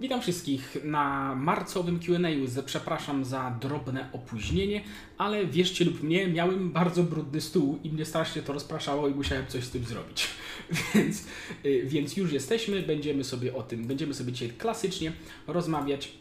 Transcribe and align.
Witam 0.00 0.22
wszystkich 0.22 0.76
na 0.84 1.34
marcowym 1.34 2.00
Q&A. 2.00 2.62
Przepraszam 2.62 3.24
za 3.24 3.50
drobne 3.60 4.08
opóźnienie, 4.12 4.82
ale 5.18 5.46
wierzcie 5.46 5.84
lub 5.84 6.02
nie, 6.02 6.26
miałem 6.26 6.70
bardzo 6.72 7.02
brudny 7.02 7.40
stół 7.40 7.78
i 7.84 7.90
mnie 7.90 8.04
strasznie 8.04 8.42
to 8.42 8.52
rozpraszało 8.52 9.08
i 9.08 9.14
musiałem 9.14 9.46
coś 9.46 9.64
z 9.64 9.70
tym 9.70 9.84
zrobić. 9.84 10.28
więc, 10.94 11.24
y, 11.64 11.82
więc 11.86 12.16
już 12.16 12.32
jesteśmy, 12.32 12.82
będziemy 12.82 13.24
sobie 13.24 13.54
o 13.54 13.62
tym, 13.62 13.86
będziemy 13.86 14.14
sobie 14.14 14.32
dzisiaj 14.32 14.50
klasycznie 14.50 15.12
rozmawiać 15.46 16.12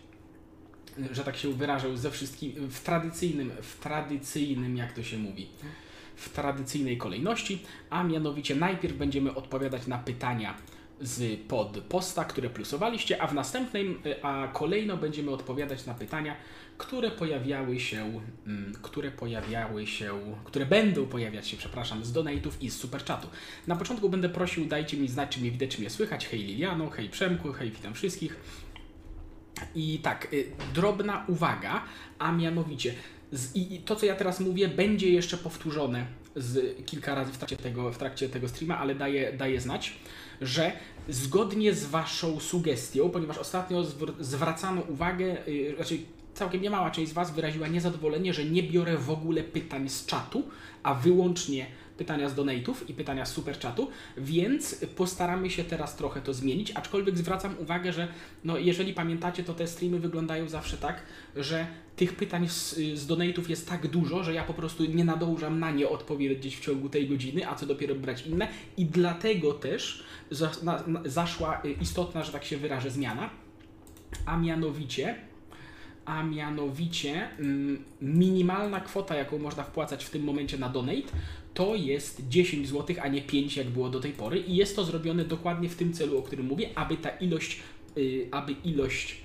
że 1.12 1.24
tak 1.24 1.38
się 1.38 1.54
wyrażał, 1.54 1.98
ze 1.98 2.12
wszystkim 2.12 2.52
w 2.70 2.80
tradycyjnym, 2.80 3.52
w 3.62 3.80
tradycyjnym, 3.80 4.78
jak 4.78 4.94
to 4.94 5.04
się 5.04 5.18
mówi, 5.18 5.48
w 6.16 6.30
tradycyjnej 6.30 6.98
kolejności, 6.98 7.62
a 7.90 8.04
mianowicie 8.04 8.56
najpierw 8.56 8.98
będziemy 8.98 9.36
odpowiadać 9.36 9.88
na 9.88 9.98
pytania 9.98 10.58
z 11.02 11.40
pod 11.40 11.78
posta, 11.78 12.26
które 12.26 12.50
plusowaliście, 12.50 13.22
a 13.22 13.28
w 13.28 13.34
następnym, 13.34 14.02
a 14.22 14.48
kolejno 14.54 14.98
będziemy 14.98 15.32
odpowiadać 15.32 15.86
na 15.86 15.94
pytania, 15.94 16.36
które 16.78 17.12
pojawiały 17.12 17.80
się, 17.80 18.22
mm, 18.48 18.74
które 18.82 19.12
pojawiały 19.12 19.88
się, 19.88 20.36
które 20.44 20.66
będą 20.66 21.06
pojawiać 21.06 21.48
się, 21.48 21.58
przepraszam, 21.58 22.06
z 22.06 22.14
donate'ów 22.14 22.52
i 22.62 22.70
z 22.70 22.78
superchatu. 22.78 23.28
Na 23.68 23.76
początku 23.76 24.10
będę 24.10 24.30
prosił, 24.30 24.66
dajcie 24.66 24.98
mi 24.98 25.08
znać, 25.08 25.30
czy 25.30 25.40
mnie 25.42 25.52
widać, 25.52 25.70
czy 25.70 25.80
mnie 25.80 25.90
słychać. 25.90 26.28
Hej 26.28 26.40
Liliano, 26.40 26.90
hej 26.90 27.10
Przemku, 27.10 27.54
hej, 27.54 27.72
witam 27.72 27.94
wszystkich. 27.94 28.38
I 29.76 30.00
tak, 30.00 30.34
y, 30.34 30.52
drobna 30.74 31.26
uwaga, 31.28 31.84
a 32.20 32.32
mianowicie, 32.32 32.94
z, 33.32 33.56
i 33.56 33.80
to 33.80 33.96
co 33.96 34.06
ja 34.06 34.16
teraz 34.16 34.40
mówię, 34.40 34.68
będzie 34.68 35.10
jeszcze 35.10 35.38
powtórzone 35.38 36.06
z 36.36 36.86
kilka 36.86 37.16
razy 37.16 37.34
w 37.34 37.38
trakcie 37.38 37.58
tego, 37.58 37.92
w 37.92 37.98
trakcie 37.98 38.30
tego 38.30 38.48
streama, 38.50 38.78
ale 38.78 38.96
daję, 38.96 39.34
daję 39.34 39.62
znać, 39.62 39.94
że 40.42 40.72
zgodnie 41.10 41.74
z 41.74 41.86
Waszą 41.86 42.40
sugestią, 42.40 43.10
ponieważ 43.10 43.38
ostatnio 43.38 43.82
zwr- 43.84 44.14
zwracano 44.20 44.82
uwagę, 44.82 45.38
yy, 45.48 45.76
raczej 45.78 46.06
całkiem 46.34 46.62
niemała 46.62 46.92
część 46.92 47.12
z 47.12 47.14
Was 47.14 47.32
wyraziła 47.32 47.68
niezadowolenie, 47.68 48.34
że 48.34 48.46
nie 48.46 48.64
biorę 48.64 48.98
w 48.98 49.10
ogóle 49.10 49.44
pytań 49.44 49.90
z 49.90 50.06
czatu, 50.06 50.44
a 50.84 50.94
wyłącznie 50.94 51.66
pytania 51.98 52.30
z 52.30 52.36
donate'ów 52.36 52.76
i 52.88 52.94
pytania 52.94 53.26
z 53.26 53.32
superchatu, 53.32 53.90
więc 54.18 54.86
postaramy 54.96 55.50
się 55.50 55.64
teraz 55.64 55.96
trochę 55.96 56.22
to 56.22 56.34
zmienić, 56.34 56.72
aczkolwiek 56.72 57.18
zwracam 57.18 57.56
uwagę, 57.60 57.94
że 57.94 58.08
no, 58.44 58.58
jeżeli 58.58 58.94
pamiętacie, 58.94 59.44
to 59.44 59.54
te 59.54 59.68
streamy 59.68 60.00
wyglądają 60.00 60.50
zawsze 60.50 60.78
tak, 60.78 61.02
że 61.36 61.68
tych 61.96 62.16
pytań 62.16 62.50
z, 62.50 62.76
z 62.76 63.08
donate'ów 63.08 63.50
jest 63.50 63.70
tak 63.70 63.88
dużo, 63.88 64.24
że 64.24 64.34
ja 64.34 64.44
po 64.44 64.54
prostu 64.54 64.86
nie 64.86 65.06
nadążam 65.06 65.60
na 65.60 65.72
nie 65.72 65.90
odpowiedzieć 65.90 66.58
w 66.58 66.60
ciągu 66.60 66.90
tej 66.90 67.08
godziny, 67.08 67.50
a 67.50 67.56
co 67.56 67.66
dopiero 67.66 67.96
brać 67.96 68.28
inne. 68.28 68.48
I 68.78 68.86
dlatego 68.86 69.54
też 69.54 70.04
za, 70.32 70.52
na, 70.64 70.84
na, 70.88 71.02
zaszła 71.06 71.62
istotna, 71.82 72.24
że 72.24 72.32
tak 72.32 72.46
się 72.46 72.58
wyrażę, 72.58 72.92
zmiana, 72.92 73.30
a 74.26 74.38
mianowicie 74.38 75.16
a 76.06 76.24
mianowicie 76.24 77.30
mm, 77.40 77.84
minimalna 78.02 78.80
kwota, 78.80 79.16
jaką 79.16 79.38
można 79.38 79.64
wpłacać 79.64 80.06
w 80.06 80.10
tym 80.10 80.24
momencie 80.24 80.58
na 80.58 80.70
donate, 80.70 81.12
to 81.56 81.76
jest 81.76 82.28
10 82.30 82.70
zł, 82.70 82.96
a 83.02 83.08
nie 83.08 83.22
5, 83.22 83.58
jak 83.58 83.70
było 83.70 83.90
do 83.90 84.00
tej 84.00 84.12
pory. 84.12 84.40
I 84.40 84.56
jest 84.56 84.76
to 84.76 84.84
zrobione 84.84 85.26
dokładnie 85.26 85.70
w 85.70 85.76
tym 85.76 85.94
celu, 85.94 86.18
o 86.18 86.22
którym 86.22 86.46
mówię, 86.46 86.70
aby 86.76 86.98
ta 86.98 87.10
ilość, 87.10 87.60
yy, 87.96 88.28
aby 88.32 88.52
ilość 88.52 89.18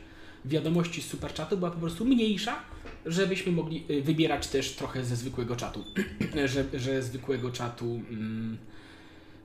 wiadomości 0.44 1.02
z 1.02 1.06
superchatu 1.06 1.56
była 1.56 1.70
po 1.70 1.80
prostu 1.80 2.04
mniejsza, 2.04 2.62
żebyśmy 3.06 3.52
mogli 3.52 3.84
yy, 3.88 4.02
wybierać 4.02 4.48
też 4.48 4.72
trochę 4.72 5.04
ze 5.04 5.16
zwykłego 5.16 5.56
czatu, 5.56 5.84
że, 6.52 6.64
że 6.80 7.02
zwykłego 7.02 7.50
czatu. 7.50 8.02
Yy, 8.10 8.70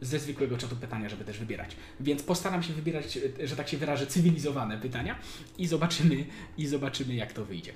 ze 0.01 0.19
zwykłego 0.19 0.57
czatu 0.57 0.75
pytania, 0.75 1.09
żeby 1.09 1.25
też 1.25 1.39
wybierać. 1.39 1.75
Więc 1.99 2.23
postaram 2.23 2.63
się 2.63 2.73
wybierać, 2.73 3.19
że 3.43 3.55
tak 3.55 3.69
się 3.69 3.77
wyrażę, 3.77 4.07
cywilizowane 4.07 4.77
pytania 4.77 5.19
i 5.57 5.67
zobaczymy, 5.67 6.25
i 6.57 6.67
zobaczymy 6.67 7.15
jak 7.15 7.33
to 7.33 7.45
wyjdzie. 7.45 7.71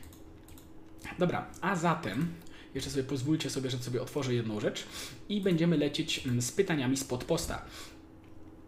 Dobra, 1.20 1.48
a 1.62 1.76
zatem 1.76 2.28
jeszcze 2.76 2.90
sobie 2.90 3.04
pozwólcie 3.04 3.50
sobie, 3.50 3.70
że 3.70 3.78
sobie 3.78 4.02
otworzę 4.02 4.34
jedną 4.34 4.60
rzecz 4.60 4.86
i 5.30 5.42
będziemy 5.42 5.78
lecieć 5.78 6.28
mm, 6.28 6.42
z 6.42 6.52
pytaniami 6.52 6.98
spod 6.98 7.24
posta. 7.24 7.66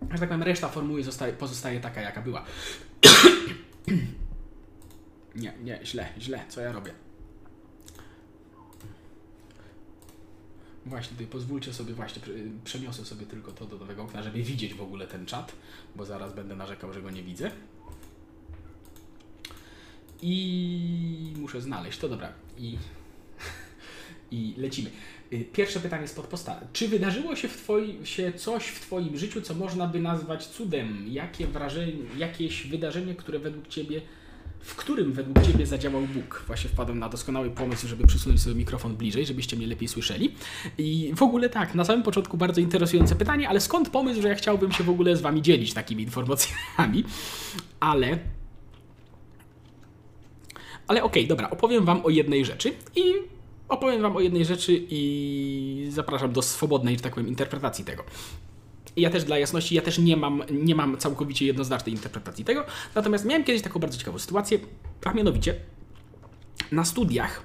Że 0.01 0.19
tak 0.19 0.29
powiem, 0.29 0.43
reszta 0.43 0.69
formuły 0.69 1.03
zostaje, 1.03 1.33
pozostaje 1.33 1.79
taka, 1.79 2.01
jaka 2.01 2.21
była. 2.21 2.45
nie, 5.35 5.53
nie, 5.63 5.79
źle, 5.83 6.07
źle, 6.19 6.43
co 6.49 6.61
ja 6.61 6.71
robię? 6.71 6.91
Właśnie, 10.85 11.11
tutaj 11.11 11.27
pozwólcie 11.27 11.73
sobie, 11.73 11.93
właśnie 11.93 12.21
przeniosę 12.63 13.05
sobie 13.05 13.25
tylko 13.25 13.51
to 13.51 13.65
do 13.65 13.77
nowego 13.77 14.03
okna, 14.03 14.23
żeby 14.23 14.43
widzieć 14.43 14.73
w 14.73 14.81
ogóle 14.81 15.07
ten 15.07 15.25
czat, 15.25 15.51
bo 15.95 16.05
zaraz 16.05 16.33
będę 16.33 16.55
narzekał, 16.55 16.93
że 16.93 17.01
go 17.01 17.09
nie 17.09 17.23
widzę. 17.23 17.51
I 20.21 21.33
muszę 21.37 21.61
znaleźć 21.61 21.99
to, 21.99 22.09
dobra. 22.09 22.33
I, 22.57 22.77
i 24.31 24.53
lecimy. 24.57 24.89
Pierwsze 25.53 25.79
pytanie 25.79 26.07
z 26.07 26.13
podposta. 26.13 26.59
Czy 26.73 26.87
wydarzyło 26.87 27.35
się, 27.35 27.47
w 27.47 27.57
twoi, 27.57 27.99
się 28.03 28.33
coś 28.33 28.67
w 28.67 28.79
Twoim 28.79 29.17
życiu, 29.17 29.41
co 29.41 29.53
można 29.53 29.87
by 29.87 29.99
nazwać 29.99 30.47
cudem? 30.47 31.05
Jakie 31.07 31.47
wrażenie, 31.47 31.93
jakieś 32.17 32.67
wydarzenie, 32.67 33.15
które 33.15 33.39
według 33.39 33.67
Ciebie 33.67 34.01
w 34.61 34.75
którym 34.75 35.13
według 35.13 35.45
Ciebie 35.45 35.65
zadziałał 35.65 36.01
Bóg? 36.01 36.43
Właśnie 36.47 36.69
wpadłem 36.69 36.99
na 36.99 37.09
doskonały 37.09 37.49
pomysł, 37.49 37.87
żeby 37.87 38.07
przesunąć 38.07 38.41
sobie 38.41 38.55
mikrofon 38.55 38.95
bliżej, 38.95 39.25
żebyście 39.25 39.57
mnie 39.57 39.67
lepiej 39.67 39.87
słyszeli. 39.87 40.35
I 40.77 41.11
w 41.15 41.23
ogóle 41.23 41.49
tak, 41.49 41.75
na 41.75 41.85
samym 41.85 42.03
początku 42.03 42.37
bardzo 42.37 42.61
interesujące 42.61 43.15
pytanie, 43.15 43.49
ale 43.49 43.59
skąd 43.59 43.89
pomysł, 43.89 44.21
że 44.21 44.29
ja 44.29 44.35
chciałbym 44.35 44.71
się 44.71 44.83
w 44.83 44.89
ogóle 44.89 45.15
z 45.15 45.21
Wami 45.21 45.41
dzielić 45.41 45.73
takimi 45.73 46.03
informacjami? 46.03 47.03
Ale... 47.79 48.19
Ale 50.87 51.03
okej, 51.03 51.23
okay, 51.23 51.27
dobra, 51.27 51.49
opowiem 51.49 51.85
Wam 51.85 52.05
o 52.05 52.09
jednej 52.09 52.45
rzeczy 52.45 52.73
i 52.95 53.13
opowiem 53.71 54.01
Wam 54.01 54.15
o 54.15 54.19
jednej 54.19 54.45
rzeczy 54.45 54.85
i 54.89 55.87
zapraszam 55.89 56.31
do 56.31 56.41
swobodnej, 56.41 56.95
że 56.95 57.01
tak 57.01 57.13
powiem, 57.13 57.29
interpretacji 57.29 57.85
tego. 57.85 58.03
Ja 58.95 59.09
też 59.09 59.23
dla 59.23 59.37
jasności, 59.37 59.75
ja 59.75 59.81
też 59.81 59.97
nie 59.97 60.17
mam, 60.17 60.43
nie 60.51 60.75
mam 60.75 60.97
całkowicie 60.97 61.45
jednoznacznej 61.45 61.95
interpretacji 61.95 62.45
tego, 62.45 62.65
natomiast 62.95 63.25
miałem 63.25 63.43
kiedyś 63.43 63.61
taką 63.61 63.79
bardzo 63.79 63.97
ciekawą 63.97 64.19
sytuację, 64.19 64.59
a 65.03 65.13
mianowicie 65.13 65.55
na 66.71 66.85
studiach, 66.85 67.43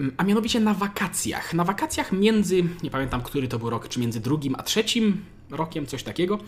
mm, 0.00 0.14
a 0.16 0.24
mianowicie 0.24 0.60
na 0.60 0.74
wakacjach. 0.74 1.54
Na 1.54 1.64
wakacjach 1.64 2.12
między, 2.12 2.64
nie 2.82 2.90
pamiętam 2.90 3.22
który 3.22 3.48
to 3.48 3.58
był 3.58 3.70
rok, 3.70 3.88
czy 3.88 4.00
między 4.00 4.20
drugim 4.20 4.54
a 4.58 4.62
trzecim 4.62 5.24
rokiem, 5.50 5.86
coś 5.86 6.02
takiego, 6.02 6.38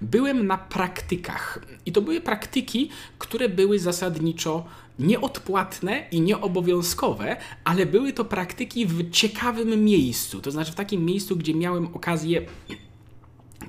byłem 0.00 0.46
na 0.46 0.58
praktykach. 0.58 1.58
I 1.86 1.92
to 1.92 2.02
były 2.02 2.20
praktyki, 2.20 2.90
które 3.18 3.48
były 3.48 3.78
zasadniczo 3.78 4.64
nieodpłatne 4.98 6.06
i 6.10 6.20
nieobowiązkowe, 6.20 7.36
ale 7.64 7.86
były 7.86 8.12
to 8.12 8.24
praktyki 8.24 8.86
w 8.86 9.10
ciekawym 9.10 9.84
miejscu. 9.84 10.40
To 10.40 10.50
znaczy 10.50 10.72
w 10.72 10.74
takim 10.74 11.04
miejscu, 11.04 11.36
gdzie 11.36 11.54
miałem 11.54 11.86
okazję 11.94 12.46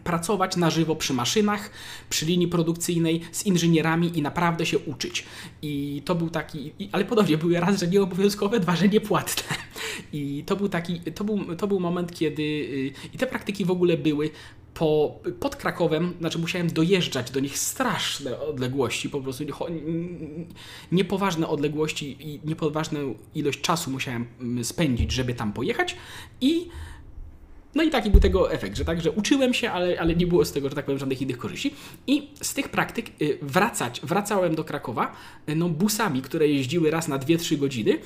pracować 0.06 0.56
na 0.56 0.70
żywo 0.70 0.96
przy 0.96 1.14
maszynach, 1.14 1.70
przy 2.10 2.26
linii 2.26 2.48
produkcyjnej 2.48 3.22
z 3.32 3.46
inżynierami 3.46 4.18
i 4.18 4.22
naprawdę 4.22 4.66
się 4.66 4.80
uczyć. 4.80 5.26
I 5.62 6.02
to 6.06 6.16
był 6.16 6.30
taki, 6.30 6.72
ale 6.92 7.06
podobnie 7.06 7.38
były 7.38 7.60
raz, 7.60 7.80
że 7.80 7.88
nieobowiązkowe, 7.88 8.60
dwa, 8.60 8.76
że 8.76 8.88
niepłatne. 8.88 9.58
I 10.14 10.44
to 10.46 10.56
był 10.56 10.70
taki, 10.70 11.00
to 11.00 11.24
był, 11.24 11.56
to 11.56 11.68
był 11.68 11.80
moment, 11.80 12.14
kiedy 12.14 12.44
y, 12.44 12.92
i 13.14 13.18
te 13.18 13.28
praktyki 13.28 13.66
w 13.66 13.72
ogóle 13.72 13.98
były 13.98 14.30
po, 14.74 15.20
pod 15.40 15.56
Krakowem, 15.56 16.14
znaczy 16.20 16.40
musiałem 16.40 16.68
dojeżdżać 16.68 17.32
do 17.32 17.40
nich 17.40 17.58
straszne 17.58 18.40
odległości, 18.40 19.10
po 19.10 19.22
prostu 19.22 19.44
niepoważne 20.92 21.48
odległości 21.48 22.18
i 22.20 22.40
niepoważną 22.44 23.16
ilość 23.36 23.62
czasu 23.62 23.92
musiałem 23.92 24.26
mm, 24.42 24.64
spędzić, 24.64 25.12
żeby 25.12 25.34
tam 25.34 25.54
pojechać 25.54 25.96
i 26.42 26.68
no 27.76 27.84
i 27.84 27.90
taki 27.90 28.10
był 28.10 28.20
tego 28.20 28.52
efekt, 28.52 28.78
że 28.78 28.86
tak, 28.86 29.02
że 29.02 29.12
uczyłem 29.12 29.54
się, 29.54 29.72
ale, 29.72 30.00
ale 30.00 30.16
nie 30.16 30.28
było 30.28 30.46
z 30.46 30.52
tego, 30.52 30.70
że 30.70 30.76
tak 30.76 30.86
powiem, 30.86 31.00
żadnych 31.00 31.22
innych 31.22 31.38
korzyści. 31.38 31.74
I 32.08 32.30
z 32.42 32.54
tych 32.54 32.70
praktyk 32.70 33.22
y, 33.22 33.40
wracać, 33.42 34.02
wracałem 34.04 34.56
do 34.56 34.64
Krakowa 34.64 35.16
y, 35.50 35.56
no, 35.56 35.70
busami, 35.70 36.22
które 36.22 36.48
jeździły 36.48 36.92
raz 36.92 37.08
na 37.08 37.20
2-3 37.20 37.58
godziny 37.58 37.98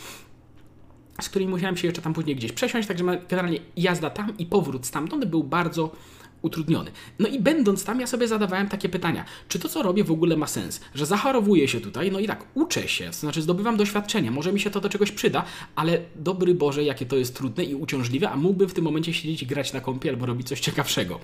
z 1.21 1.29
którymi 1.29 1.51
musiałem 1.51 1.77
się 1.77 1.87
jeszcze 1.87 2.01
tam 2.01 2.13
później 2.13 2.35
gdzieś 2.35 2.51
przesiąść, 2.51 2.87
także 2.87 3.21
generalnie 3.29 3.59
jazda 3.77 4.09
tam 4.09 4.37
i 4.37 4.45
powrót 4.45 4.85
stamtąd 4.85 5.25
był 5.25 5.43
bardzo 5.43 5.91
utrudniony. 6.41 6.91
No 7.19 7.27
i 7.27 7.39
będąc 7.39 7.83
tam, 7.83 7.99
ja 7.99 8.07
sobie 8.07 8.27
zadawałem 8.27 8.67
takie 8.67 8.89
pytania, 8.89 9.25
czy 9.47 9.59
to, 9.59 9.69
co 9.69 9.83
robię, 9.83 10.03
w 10.03 10.11
ogóle 10.11 10.37
ma 10.37 10.47
sens? 10.47 10.81
Że 10.95 11.05
zachorowuję 11.05 11.67
się 11.67 11.81
tutaj, 11.81 12.11
no 12.11 12.19
i 12.19 12.27
tak, 12.27 12.45
uczę 12.53 12.87
się, 12.87 13.05
to 13.05 13.17
znaczy 13.17 13.41
zdobywam 13.41 13.77
doświadczenie, 13.77 14.31
może 14.31 14.53
mi 14.53 14.59
się 14.59 14.69
to 14.69 14.81
do 14.81 14.89
czegoś 14.89 15.11
przyda, 15.11 15.45
ale 15.75 16.01
dobry 16.15 16.53
Boże, 16.53 16.83
jakie 16.83 17.05
to 17.05 17.15
jest 17.15 17.35
trudne 17.35 17.63
i 17.63 17.75
uciążliwe, 17.75 18.29
a 18.29 18.35
mógłbym 18.35 18.69
w 18.69 18.73
tym 18.73 18.83
momencie 18.83 19.13
siedzieć 19.13 19.43
i 19.43 19.45
grać 19.45 19.73
na 19.73 19.81
kąpie 19.81 20.09
albo 20.09 20.25
robić 20.25 20.47
coś 20.47 20.59
ciekawszego. 20.59 21.19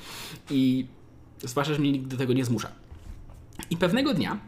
I 0.50 0.86
zwłaszcza, 1.44 1.74
że 1.74 1.80
mnie 1.80 1.92
nikt 1.92 2.08
do 2.08 2.18
tego 2.18 2.34
nie 2.34 2.46
zmusza. 2.46 2.72
I 3.70 3.78
pewnego 3.78 4.14
dnia 4.14 4.40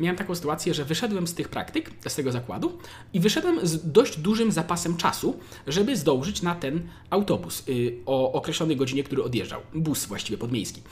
miałem 0.00 0.16
taką 0.16 0.34
sytuację, 0.34 0.74
że 0.74 0.84
wyszedłem 0.84 1.26
z 1.26 1.34
tych 1.34 1.48
praktyk, 1.48 1.90
z 2.06 2.14
tego 2.14 2.32
zakładu 2.32 2.78
i 3.12 3.20
wyszedłem 3.20 3.66
z 3.66 3.92
dość 3.92 4.18
dużym 4.18 4.52
zapasem 4.52 4.96
czasu, 4.96 5.38
żeby 5.66 5.96
zdążyć 5.96 6.42
na 6.42 6.54
ten 6.54 6.88
autobus 7.10 7.66
yy, 7.66 7.96
o 8.06 8.32
określonej 8.32 8.76
godzinie, 8.76 9.04
który 9.04 9.22
odjeżdżał. 9.22 9.60
Bus 9.74 10.04
właściwie 10.04 10.38
podmiejski. 10.38 10.82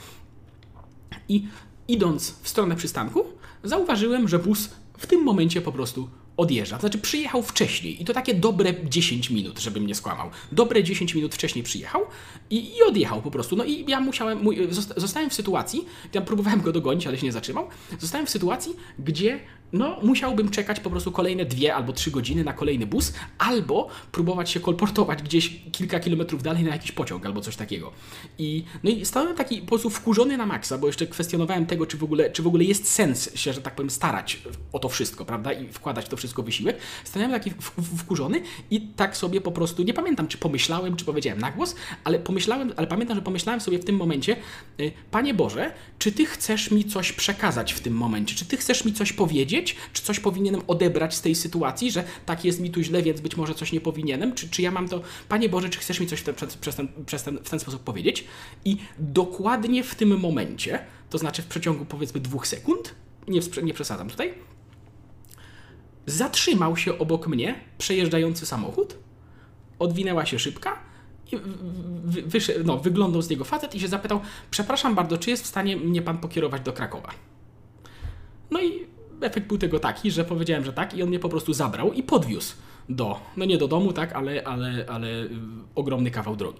I 1.29 1.47
idąc 1.87 2.35
w 2.41 2.49
stronę 2.49 2.75
przystanku, 2.75 3.25
zauważyłem, 3.63 4.27
że 4.27 4.39
bus 4.39 4.69
w 4.97 5.07
tym 5.07 5.23
momencie 5.23 5.61
po 5.61 5.71
prostu 5.71 6.09
odjeżdża. 6.41 6.75
To 6.75 6.81
znaczy 6.81 6.97
przyjechał 6.97 7.43
wcześniej 7.43 8.01
i 8.01 8.05
to 8.05 8.13
takie 8.13 8.33
dobre 8.33 8.73
10 8.83 9.29
minut, 9.29 9.59
żebym 9.59 9.87
nie 9.87 9.95
skłamał. 9.95 10.29
Dobre 10.51 10.83
10 10.83 11.15
minut 11.15 11.35
wcześniej 11.35 11.63
przyjechał 11.63 12.01
i, 12.49 12.77
i 12.77 12.83
odjechał 12.83 13.21
po 13.21 13.31
prostu. 13.31 13.55
No 13.55 13.63
i 13.63 13.85
ja 13.87 13.99
musiałem, 13.99 14.43
mój, 14.43 14.67
zostałem 14.97 15.29
w 15.29 15.33
sytuacji, 15.33 15.85
ja 16.13 16.21
próbowałem 16.21 16.61
go 16.61 16.71
dogonić, 16.71 17.07
ale 17.07 17.17
się 17.17 17.25
nie 17.25 17.31
zatrzymał, 17.31 17.67
zostałem 17.99 18.25
w 18.25 18.29
sytuacji, 18.29 18.75
gdzie 18.99 19.39
no, 19.73 19.97
musiałbym 20.03 20.49
czekać 20.49 20.79
po 20.79 20.89
prostu 20.89 21.11
kolejne 21.11 21.45
dwie 21.45 21.75
albo 21.75 21.93
trzy 21.93 22.11
godziny 22.11 22.43
na 22.43 22.53
kolejny 22.53 22.85
bus, 22.85 23.13
albo 23.37 23.87
próbować 24.11 24.49
się 24.49 24.59
kolportować 24.59 25.23
gdzieś 25.23 25.61
kilka 25.71 25.99
kilometrów 25.99 26.43
dalej 26.43 26.63
na 26.63 26.69
jakiś 26.69 26.91
pociąg 26.91 27.25
albo 27.25 27.41
coś 27.41 27.55
takiego. 27.55 27.91
I, 28.37 28.63
no 28.83 28.89
i 28.89 29.05
stałem 29.05 29.35
taki 29.35 29.61
po 29.61 29.67
prostu 29.67 29.89
wkurzony 29.89 30.37
na 30.37 30.45
maksa, 30.45 30.77
bo 30.77 30.87
jeszcze 30.87 31.07
kwestionowałem 31.07 31.65
tego, 31.65 31.85
czy 31.85 31.97
w 31.97 32.03
ogóle, 32.03 32.31
czy 32.31 32.43
w 32.43 32.47
ogóle 32.47 32.63
jest 32.63 32.87
sens 32.87 33.35
się, 33.35 33.53
że 33.53 33.61
tak 33.61 33.75
powiem, 33.75 33.89
starać 33.89 34.41
o 34.73 34.79
to 34.79 34.89
wszystko, 34.89 35.25
prawda, 35.25 35.53
i 35.53 35.67
wkładać 35.67 36.07
to 36.07 36.17
wszystko 36.17 36.43
wysiłek. 36.43 36.77
Stałem 37.03 37.31
taki 37.31 37.51
wkurzony 37.97 38.41
i 38.71 38.81
tak 38.81 39.17
sobie 39.17 39.41
po 39.41 39.51
prostu, 39.51 39.83
nie 39.83 39.93
pamiętam, 39.93 40.27
czy 40.27 40.37
pomyślałem, 40.37 40.95
czy 40.95 41.05
powiedziałem 41.05 41.39
na 41.39 41.51
głos, 41.51 41.75
ale 42.03 42.19
pomyślałem, 42.19 42.73
ale 42.75 42.87
pamiętam, 42.87 43.15
że 43.15 43.21
pomyślałem 43.21 43.61
sobie 43.61 43.79
w 43.79 43.85
tym 43.85 43.95
momencie, 43.95 44.35
y, 44.79 44.91
Panie 45.11 45.33
Boże, 45.33 45.73
czy 45.99 46.11
Ty 46.11 46.25
chcesz 46.25 46.71
mi 46.71 46.85
coś 46.85 47.11
przekazać 47.11 47.73
w 47.73 47.79
tym 47.79 47.93
momencie? 47.93 48.35
Czy 48.35 48.45
Ty 48.45 48.57
chcesz 48.57 48.85
mi 48.85 48.93
coś 48.93 49.13
powiedzieć? 49.13 49.60
Czy 49.93 50.03
coś 50.03 50.19
powinienem 50.19 50.61
odebrać 50.67 51.15
z 51.15 51.21
tej 51.21 51.35
sytuacji, 51.35 51.91
że 51.91 52.03
tak 52.25 52.45
jest 52.45 52.59
mi 52.59 52.71
tu 52.71 52.81
źle, 52.81 53.03
więc 53.03 53.21
być 53.21 53.37
może 53.37 53.55
coś 53.55 53.71
nie 53.71 53.81
powinienem, 53.81 54.33
czy, 54.33 54.49
czy 54.49 54.61
ja 54.61 54.71
mam 54.71 54.89
to, 54.89 55.01
Panie 55.29 55.49
Boże, 55.49 55.69
czy 55.69 55.79
chcesz 55.79 55.99
mi 55.99 56.07
coś 56.07 56.21
ten, 56.21 56.35
przez, 56.61 56.75
ten, 56.75 56.87
przez 57.05 57.23
ten, 57.23 57.37
w 57.37 57.49
ten 57.49 57.59
sposób 57.59 57.83
powiedzieć? 57.83 58.27
I 58.65 58.77
dokładnie 58.99 59.83
w 59.83 59.95
tym 59.95 60.19
momencie, 60.19 60.79
to 61.09 61.17
znaczy 61.17 61.41
w 61.41 61.47
przeciągu 61.47 61.85
powiedzmy 61.85 62.21
dwóch 62.21 62.47
sekund, 62.47 62.95
nie, 63.27 63.39
nie 63.63 63.73
przesadzam 63.73 64.09
tutaj, 64.09 64.33
zatrzymał 66.05 66.77
się 66.77 66.97
obok 66.97 67.27
mnie 67.27 67.59
przejeżdżający 67.77 68.45
samochód, 68.45 68.95
odwinęła 69.79 70.25
się 70.25 70.39
szybka 70.39 70.91
wyszedł, 72.07 72.65
no, 72.65 72.77
wyglądał 72.77 73.21
z 73.21 73.29
niego 73.29 73.43
facet 73.43 73.75
i 73.75 73.79
się 73.79 73.87
zapytał, 73.87 74.21
przepraszam 74.51 74.95
bardzo, 74.95 75.17
czy 75.17 75.29
jest 75.29 75.43
w 75.43 75.47
stanie 75.47 75.77
mnie 75.77 76.01
pan 76.01 76.17
pokierować 76.17 76.61
do 76.61 76.73
Krakowa? 76.73 77.09
No 78.51 78.61
i 78.61 78.85
efekt 79.23 79.47
był 79.47 79.57
tego 79.57 79.79
taki, 79.79 80.11
że 80.11 80.25
powiedziałem, 80.25 80.65
że 80.65 80.73
tak 80.73 80.93
i 80.93 81.03
on 81.03 81.09
mnie 81.09 81.19
po 81.19 81.29
prostu 81.29 81.53
zabrał 81.53 81.93
i 81.93 82.03
podwiózł 82.03 82.53
do, 82.89 83.19
no 83.37 83.45
nie 83.45 83.57
do 83.57 83.67
domu, 83.67 83.93
tak, 83.93 84.13
ale, 84.13 84.43
ale, 84.43 84.85
ale 84.89 85.23
y, 85.23 85.29
ogromny 85.75 86.11
kawał 86.11 86.35
drogi. 86.35 86.59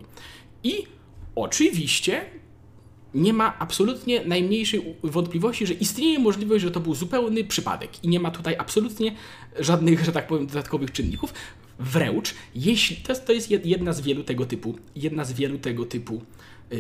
I 0.64 0.88
oczywiście 1.36 2.26
nie 3.14 3.34
ma 3.34 3.60
absolutnie 3.60 4.26
najmniejszej 4.26 4.96
wątpliwości, 5.04 5.68
że 5.68 5.74
istnieje 5.74 6.20
możliwość, 6.20 6.64
że 6.64 6.72
to 6.72 6.80
był 6.80 6.96
zupełny 6.96 7.44
przypadek 7.44 8.04
i 8.04 8.08
nie 8.08 8.20
ma 8.20 8.32
tutaj 8.32 8.56
absolutnie 8.58 9.16
żadnych, 9.60 10.06
że 10.06 10.12
tak 10.12 10.28
powiem, 10.28 10.48
dodatkowych 10.48 10.92
czynników. 10.92 11.34
Wręcz, 11.80 12.36
jeśli 12.56 12.96
to, 12.96 13.16
to 13.16 13.34
jest 13.34 13.52
jedna 13.66 13.94
z 13.94 14.02
wielu 14.02 14.24
tego 14.24 14.46
typu, 14.46 14.76
jedna 14.96 15.26
z 15.26 15.34
wielu 15.34 15.58
tego 15.58 15.86
typu 15.86 16.22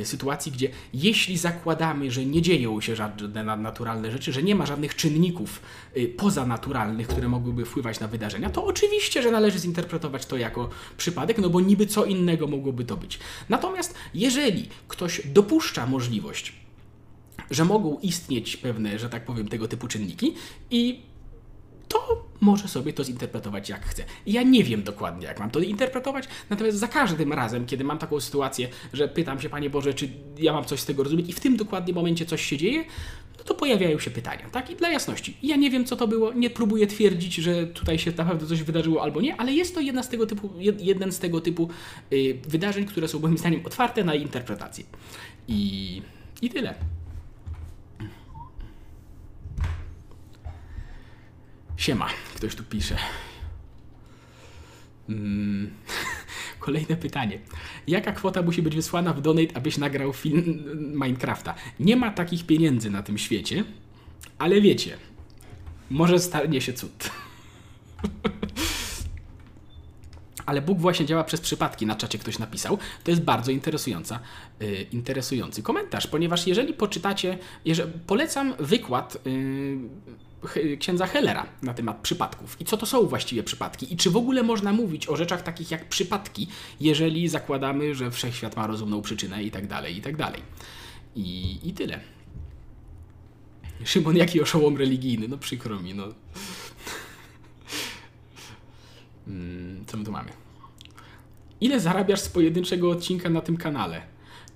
sytuacji, 0.04 0.52
gdzie 0.52 0.70
jeśli 0.94 1.38
zakładamy, 1.38 2.12
że 2.12 2.26
nie 2.26 2.42
dzieją 2.42 2.82
się 2.82 2.96
żadne 2.96 3.44
nadnaturalne 3.44 4.12
rzeczy, 4.12 4.34
że 4.34 4.44
nie 4.44 4.56
ma 4.56 4.66
żadnych 4.66 4.96
czynników 4.96 5.62
y, 5.98 6.08
pozanaturalnych, 6.08 7.08
które 7.08 7.28
mogłyby 7.28 7.66
wpływać 7.66 8.00
na 8.00 8.08
wydarzenia, 8.08 8.50
to 8.50 8.66
oczywiście, 8.66 9.22
że 9.22 9.32
należy 9.32 9.60
zinterpretować 9.60 10.26
to 10.26 10.38
jako 10.38 10.70
przypadek, 10.98 11.38
no 11.38 11.50
bo 11.50 11.62
niby 11.62 11.86
co 11.86 12.06
innego 12.06 12.48
mogłoby 12.48 12.86
to 12.86 12.98
być. 12.98 13.20
Natomiast 13.50 13.96
jeżeli 14.14 14.70
ktoś 14.88 15.22
dopuszcza 15.28 15.88
możliwość, 15.88 16.54
że 17.52 17.66
mogą 17.66 18.00
istnieć 18.00 18.58
pewne, 18.58 19.00
że 19.00 19.10
tak 19.10 19.26
powiem, 19.26 19.48
tego 19.48 19.68
typu 19.68 19.88
czynniki 19.88 20.34
i 20.72 21.11
to 21.92 22.26
może 22.42 22.68
sobie 22.68 22.94
to 22.94 23.04
zinterpretować 23.04 23.70
jak 23.70 23.86
chce. 23.86 24.04
Ja 24.26 24.44
nie 24.44 24.64
wiem 24.64 24.84
dokładnie, 24.84 25.28
jak 25.28 25.40
mam 25.40 25.52
to 25.52 25.60
interpretować, 25.60 26.28
natomiast 26.50 26.78
za 26.78 26.88
każdym 26.88 27.34
razem, 27.34 27.66
kiedy 27.66 27.84
mam 27.84 27.98
taką 27.98 28.20
sytuację, 28.20 28.68
że 28.94 29.08
pytam 29.08 29.42
się, 29.42 29.50
Panie 29.50 29.70
Boże, 29.70 29.94
czy 29.94 30.10
ja 30.38 30.54
mam 30.54 30.66
coś 30.66 30.80
z 30.80 30.86
tego 30.86 31.04
rozumieć 31.04 31.30
i 31.30 31.34
w 31.34 31.40
tym 31.40 31.58
dokładnie 31.58 31.94
momencie 31.94 32.26
coś 32.26 32.46
się 32.46 32.58
dzieje, 32.58 32.84
no 33.38 33.44
to 33.44 33.56
pojawiają 33.56 34.00
się 34.00 34.12
pytania, 34.12 34.50
tak? 34.52 34.70
I 34.70 34.76
dla 34.76 34.90
jasności, 34.90 35.38
ja 35.44 35.56
nie 35.56 35.70
wiem, 35.70 35.86
co 35.86 35.96
to 35.96 36.08
było, 36.08 36.34
nie 36.34 36.50
próbuję 36.50 36.88
twierdzić, 36.88 37.36
że 37.36 37.68
tutaj 37.68 38.00
się 38.00 38.12
naprawdę 38.18 38.48
coś 38.48 38.64
wydarzyło 38.64 39.02
albo 39.02 39.22
nie, 39.22 39.36
ale 39.36 39.54
jest 39.54 39.76
to 39.76 39.82
jedna 39.82 40.04
z 40.04 40.10
tego 40.10 40.26
typu, 40.26 40.50
jeden 40.80 41.12
z 41.12 41.20
tego 41.20 41.42
typu 41.42 41.70
yy, 42.12 42.34
wydarzeń, 42.48 42.86
które 42.86 43.08
są 43.08 43.20
moim 43.20 43.38
zdaniem 43.38 43.66
otwarte 43.66 44.04
na 44.04 44.16
interpretację. 44.16 44.84
I, 45.48 46.02
i 46.42 46.50
tyle. 46.50 46.76
Siema, 51.82 52.08
ktoś 52.36 52.56
tu 52.56 52.64
pisze. 52.64 52.98
Mm. 55.10 55.72
Kolejne 56.60 56.96
pytanie. 56.96 57.40
Jaka 57.88 58.12
kwota 58.12 58.42
musi 58.42 58.62
być 58.62 58.76
wysłana 58.76 59.14
w 59.14 59.22
donate, 59.22 59.58
abyś 59.58 59.78
nagrał 59.78 60.14
film 60.14 60.64
Minecrafta? 60.94 61.56
Nie 61.80 61.96
ma 61.96 62.12
takich 62.12 62.46
pieniędzy 62.46 62.90
na 62.90 63.04
tym 63.04 63.18
świecie, 63.18 63.64
ale 64.38 64.62
wiecie, 64.62 64.98
może 65.90 66.20
stanie 66.20 66.62
się 66.62 66.74
cud. 66.74 67.12
ale 70.46 70.62
Bóg 70.62 70.80
właśnie 70.80 71.06
działa 71.06 71.24
przez 71.24 71.42
przypadki, 71.42 71.86
na 71.86 71.96
czacie 71.96 72.18
ktoś 72.18 72.40
napisał. 72.40 72.78
To 73.04 73.12
jest 73.12 73.24
bardzo 73.24 73.52
interesująca, 73.52 74.20
yy, 74.60 74.82
interesujący 74.82 75.64
komentarz, 75.64 76.08
ponieważ 76.08 76.48
jeżeli 76.48 76.74
poczytacie, 76.74 77.38
jeżeli, 77.66 77.92
polecam 78.08 78.54
wykład 78.60 79.18
yy, 79.26 79.78
księdza 80.80 81.08
Hellera 81.08 81.46
na 81.62 81.74
temat 81.74 81.98
przypadków 82.02 82.62
i 82.62 82.66
co 82.66 82.78
to 82.78 82.86
są 82.86 83.08
właściwie 83.08 83.44
przypadki 83.44 83.94
i 83.94 83.98
czy 83.98 84.12
w 84.12 84.18
ogóle 84.18 84.44
można 84.44 84.74
mówić 84.74 85.10
o 85.10 85.16
rzeczach 85.16 85.42
takich 85.42 85.72
jak 85.72 85.90
przypadki, 85.90 86.48
jeżeli 86.80 87.28
zakładamy, 87.28 87.96
że 87.96 88.12
wszechświat 88.12 88.56
ma 88.56 88.68
rozumną 88.68 89.02
przyczynę 89.02 89.44
i 89.44 89.52
tak 89.52 89.68
dalej, 89.68 89.98
i 89.98 90.02
tak 90.02 90.18
dalej. 90.18 90.42
I, 91.16 91.60
i 91.64 91.74
tyle. 91.74 92.00
Szymon, 93.84 94.18
jaki 94.18 94.42
oszołom 94.42 94.78
religijny? 94.78 95.28
No 95.28 95.38
przykro 95.38 95.80
mi, 95.80 95.94
no. 95.94 96.08
Hmm, 99.26 99.86
co 99.86 99.98
my 99.98 100.04
tu 100.04 100.12
mamy? 100.12 100.30
Ile 101.62 101.80
zarabiasz 101.80 102.20
z 102.20 102.30
pojedynczego 102.30 102.90
odcinka 102.90 103.30
na 103.30 103.42
tym 103.42 103.58
kanale? 103.58 104.02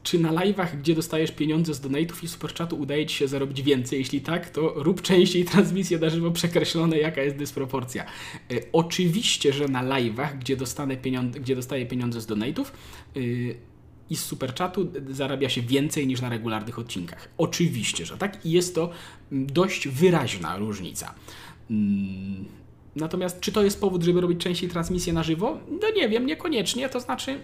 Czy 0.06 0.20
na 0.20 0.32
live'ach, 0.32 0.78
gdzie 0.80 0.96
dostajesz 0.96 1.32
pieniądze 1.32 1.74
z 1.74 1.82
donate'ów 1.82 2.24
i 2.24 2.28
superchatu 2.28 2.76
udaje 2.76 3.06
Ci 3.06 3.16
się 3.16 3.28
zarobić 3.28 3.62
więcej? 3.62 4.00
Jeśli 4.00 4.22
tak, 4.22 4.50
to 4.50 4.74
rób 4.76 5.02
częściej 5.02 5.46
transmisję 5.46 6.00
na 6.00 6.10
żywo 6.10 6.32
przekreślone, 6.32 6.98
jaka 6.98 7.22
jest 7.22 7.38
dysproporcja. 7.38 8.04
E, 8.04 8.08
oczywiście, 8.74 9.54
że 9.54 9.68
na 9.68 9.84
live'ach, 9.84 10.38
gdzie, 10.40 10.58
dostanę 10.58 10.98
pieniądze, 10.98 11.40
gdzie 11.40 11.56
dostaję 11.56 11.86
pieniądze 11.86 12.22
z 12.22 12.28
donate'ów, 12.28 12.66
yy, 13.16 13.56
i 14.10 14.16
z 14.16 14.26
superchatu 14.26 14.92
zarabia 15.10 15.50
się 15.50 15.62
więcej 15.62 16.08
niż 16.08 16.22
na 16.22 16.30
regularnych 16.30 16.80
odcinkach. 16.80 17.30
Oczywiście, 17.38 18.06
że 18.06 18.18
tak 18.18 18.46
i 18.46 18.52
jest 18.52 18.76
to 18.76 18.90
dość 19.32 19.88
wyraźna 19.88 20.58
różnica. 20.58 21.16
Mm, 21.72 22.46
natomiast 22.96 23.40
czy 23.40 23.52
to 23.52 23.64
jest 23.64 23.82
powód, 23.82 24.04
żeby 24.04 24.22
robić 24.22 24.40
częściej 24.40 24.70
transmisję 24.70 25.14
na 25.14 25.24
żywo? 25.24 25.60
No 25.82 25.92
nie 25.96 26.10
wiem, 26.10 26.26
niekoniecznie, 26.26 26.90
to 26.90 27.00
znaczy 27.00 27.40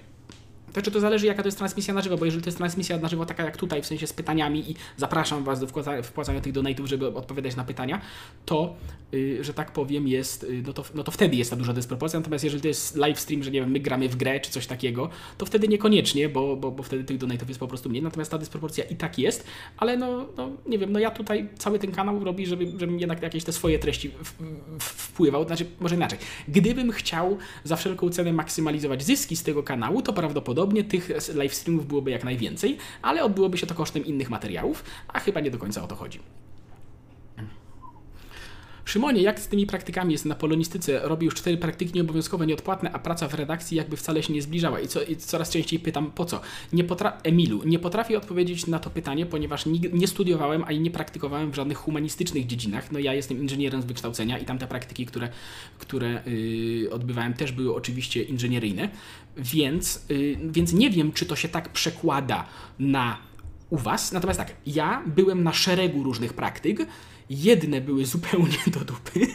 znaczy 0.74 0.92
to 0.92 1.00
zależy 1.00 1.26
jaka 1.26 1.44
to 1.44 1.48
jest 1.48 1.58
transmisja 1.58 1.94
na 1.94 2.02
żywo, 2.02 2.18
bo 2.18 2.26
jeżeli 2.26 2.44
to 2.44 2.48
jest 2.48 2.58
transmisja 2.58 2.98
na 2.98 3.08
żywo 3.08 3.26
taka 3.26 3.44
jak 3.44 3.58
tutaj, 3.58 3.82
w 3.82 3.86
sensie 3.86 4.08
z 4.08 4.14
pytaniami 4.14 4.72
i 4.72 4.76
zapraszam 4.98 5.44
Was 5.44 5.60
do 5.60 5.68
wpłacania 6.04 6.42
tych 6.42 6.54
donate'ów, 6.54 6.86
żeby 6.86 7.08
odpowiadać 7.08 7.56
na 7.56 7.64
pytania, 7.64 8.02
to, 8.46 8.76
yy, 9.12 9.44
że 9.44 9.54
tak 9.54 9.72
powiem, 9.72 10.08
jest, 10.08 10.44
yy, 10.44 10.64
no, 10.68 10.74
to, 10.74 10.84
no 10.96 11.04
to 11.04 11.12
wtedy 11.12 11.36
jest 11.36 11.50
ta 11.50 11.56
duża 11.56 11.74
dysproporcja, 11.74 12.20
natomiast 12.20 12.44
jeżeli 12.44 12.62
to 12.62 12.68
jest 12.68 12.96
live 12.96 13.20
stream, 13.20 13.44
że 13.44 13.52
nie 13.52 13.62
wiem, 13.62 13.72
my 13.72 13.80
gramy 13.80 14.10
w 14.10 14.16
grę 14.16 14.40
czy 14.40 14.52
coś 14.52 14.68
takiego, 14.68 15.10
to 15.38 15.46
wtedy 15.46 15.68
niekoniecznie, 15.68 16.30
bo, 16.30 16.56
bo, 16.56 16.72
bo 16.72 16.84
wtedy 16.84 17.04
tych 17.04 17.18
donate'ów 17.18 17.48
jest 17.48 17.60
po 17.60 17.68
prostu 17.68 17.90
mniej, 17.90 18.04
natomiast 18.04 18.32
ta 18.32 18.38
dysproporcja 18.38 18.84
i 18.84 18.96
tak 18.96 19.20
jest, 19.20 19.48
ale 19.78 19.98
no, 19.98 20.26
no 20.38 20.50
nie 20.66 20.78
wiem, 20.78 20.92
no 20.92 21.00
ja 21.00 21.12
tutaj 21.12 21.50
cały 21.58 21.80
ten 21.80 21.92
kanał 21.92 22.24
robi, 22.24 22.46
żeby, 22.46 22.72
żebym 22.80 23.00
jednak 23.00 23.22
jakieś 23.22 23.44
te 23.44 23.52
swoje 23.52 23.80
treści 23.80 24.10
w, 24.10 24.34
w, 24.80 24.84
wpływał, 24.84 25.48
znaczy 25.48 25.66
może 25.80 25.96
inaczej, 25.96 26.20
gdybym 26.48 26.92
chciał 26.92 27.38
za 27.64 27.76
wszelką 27.76 28.10
cenę 28.10 28.34
maksymalizować 28.34 29.04
zyski 29.04 29.36
z 29.36 29.44
tego 29.44 29.64
kanału, 29.64 30.02
to 30.02 30.14
prawdopodobnie 30.14 30.61
prawdopodobnie 30.62 30.84
tych 30.84 31.36
live 31.36 31.54
streamów 31.54 31.88
byłoby 31.88 32.12
jak 32.12 32.24
najwięcej, 32.24 32.78
ale 33.02 33.24
odbyłoby 33.24 33.58
się 33.58 33.68
to 33.68 33.76
kosztem 33.76 34.06
innych 34.06 34.30
materiałów, 34.30 34.84
a 35.08 35.20
chyba 35.20 35.40
nie 35.40 35.52
do 35.52 35.58
końca 35.58 35.84
o 35.84 35.88
to 35.88 35.96
chodzi. 35.96 36.20
Szymonie, 38.92 39.22
jak 39.22 39.40
z 39.40 39.48
tymi 39.48 39.66
praktykami 39.66 40.12
jest 40.12 40.26
na 40.26 40.36
polonistyce? 40.36 41.00
Robię 41.04 41.26
już 41.26 41.36
cztery 41.36 41.58
praktyki 41.58 41.94
nieobowiązkowe, 41.96 42.48
nieodpłatne, 42.48 42.92
a 42.92 43.00
praca 43.00 43.28
w 43.28 43.34
redakcji 43.34 43.78
jakby 43.78 43.98
wcale 43.98 44.24
się 44.24 44.34
nie 44.34 44.42
zbliżała. 44.42 44.80
I, 44.80 44.88
co, 44.88 45.04
i 45.04 45.16
coraz 45.16 45.50
częściej 45.50 45.80
pytam, 45.80 46.12
po 46.12 46.26
co? 46.26 46.42
Nie 46.74 46.84
potra- 46.84 47.14
Emilu, 47.24 47.62
nie 47.66 47.80
potrafię 47.80 48.18
odpowiedzieć 48.18 48.68
na 48.68 48.80
to 48.80 48.90
pytanie, 48.90 49.26
ponieważ 49.26 49.66
nie, 49.66 49.80
nie 49.80 50.08
studiowałem 50.08 50.64
ani 50.64 50.80
nie 50.80 50.92
praktykowałem 50.92 51.52
w 51.52 51.56
żadnych 51.56 51.78
humanistycznych 51.78 52.48
dziedzinach. 52.48 52.92
No 52.92 53.00
ja 53.00 53.14
jestem 53.14 53.42
inżynierem 53.42 53.82
z 53.82 53.86
wykształcenia 53.86 54.38
i 54.38 54.46
tam 54.46 54.58
te 54.58 54.68
praktyki, 54.68 55.06
które, 55.06 55.30
które 55.80 56.24
yy, 56.26 56.92
odbywałem, 56.92 57.34
też 57.34 57.52
były 57.52 57.76
oczywiście 57.76 58.24
inżynieryjne, 58.24 58.90
więc, 59.38 60.06
yy, 60.10 60.38
więc 60.44 60.74
nie 60.74 60.90
wiem, 60.90 61.12
czy 61.12 61.26
to 61.26 61.36
się 61.36 61.50
tak 61.50 61.70
przekłada 61.70 62.48
na 62.80 63.18
u 63.70 63.78
Was. 63.78 64.12
Natomiast 64.12 64.40
tak, 64.40 64.56
ja 64.66 65.04
byłem 65.06 65.44
na 65.44 65.54
szeregu 65.54 66.04
różnych 66.04 66.34
praktyk 66.34 66.88
Jedne 67.32 67.82
były 67.82 68.06
zupełnie 68.06 68.58
do 68.68 68.80
dupy, 68.80 69.28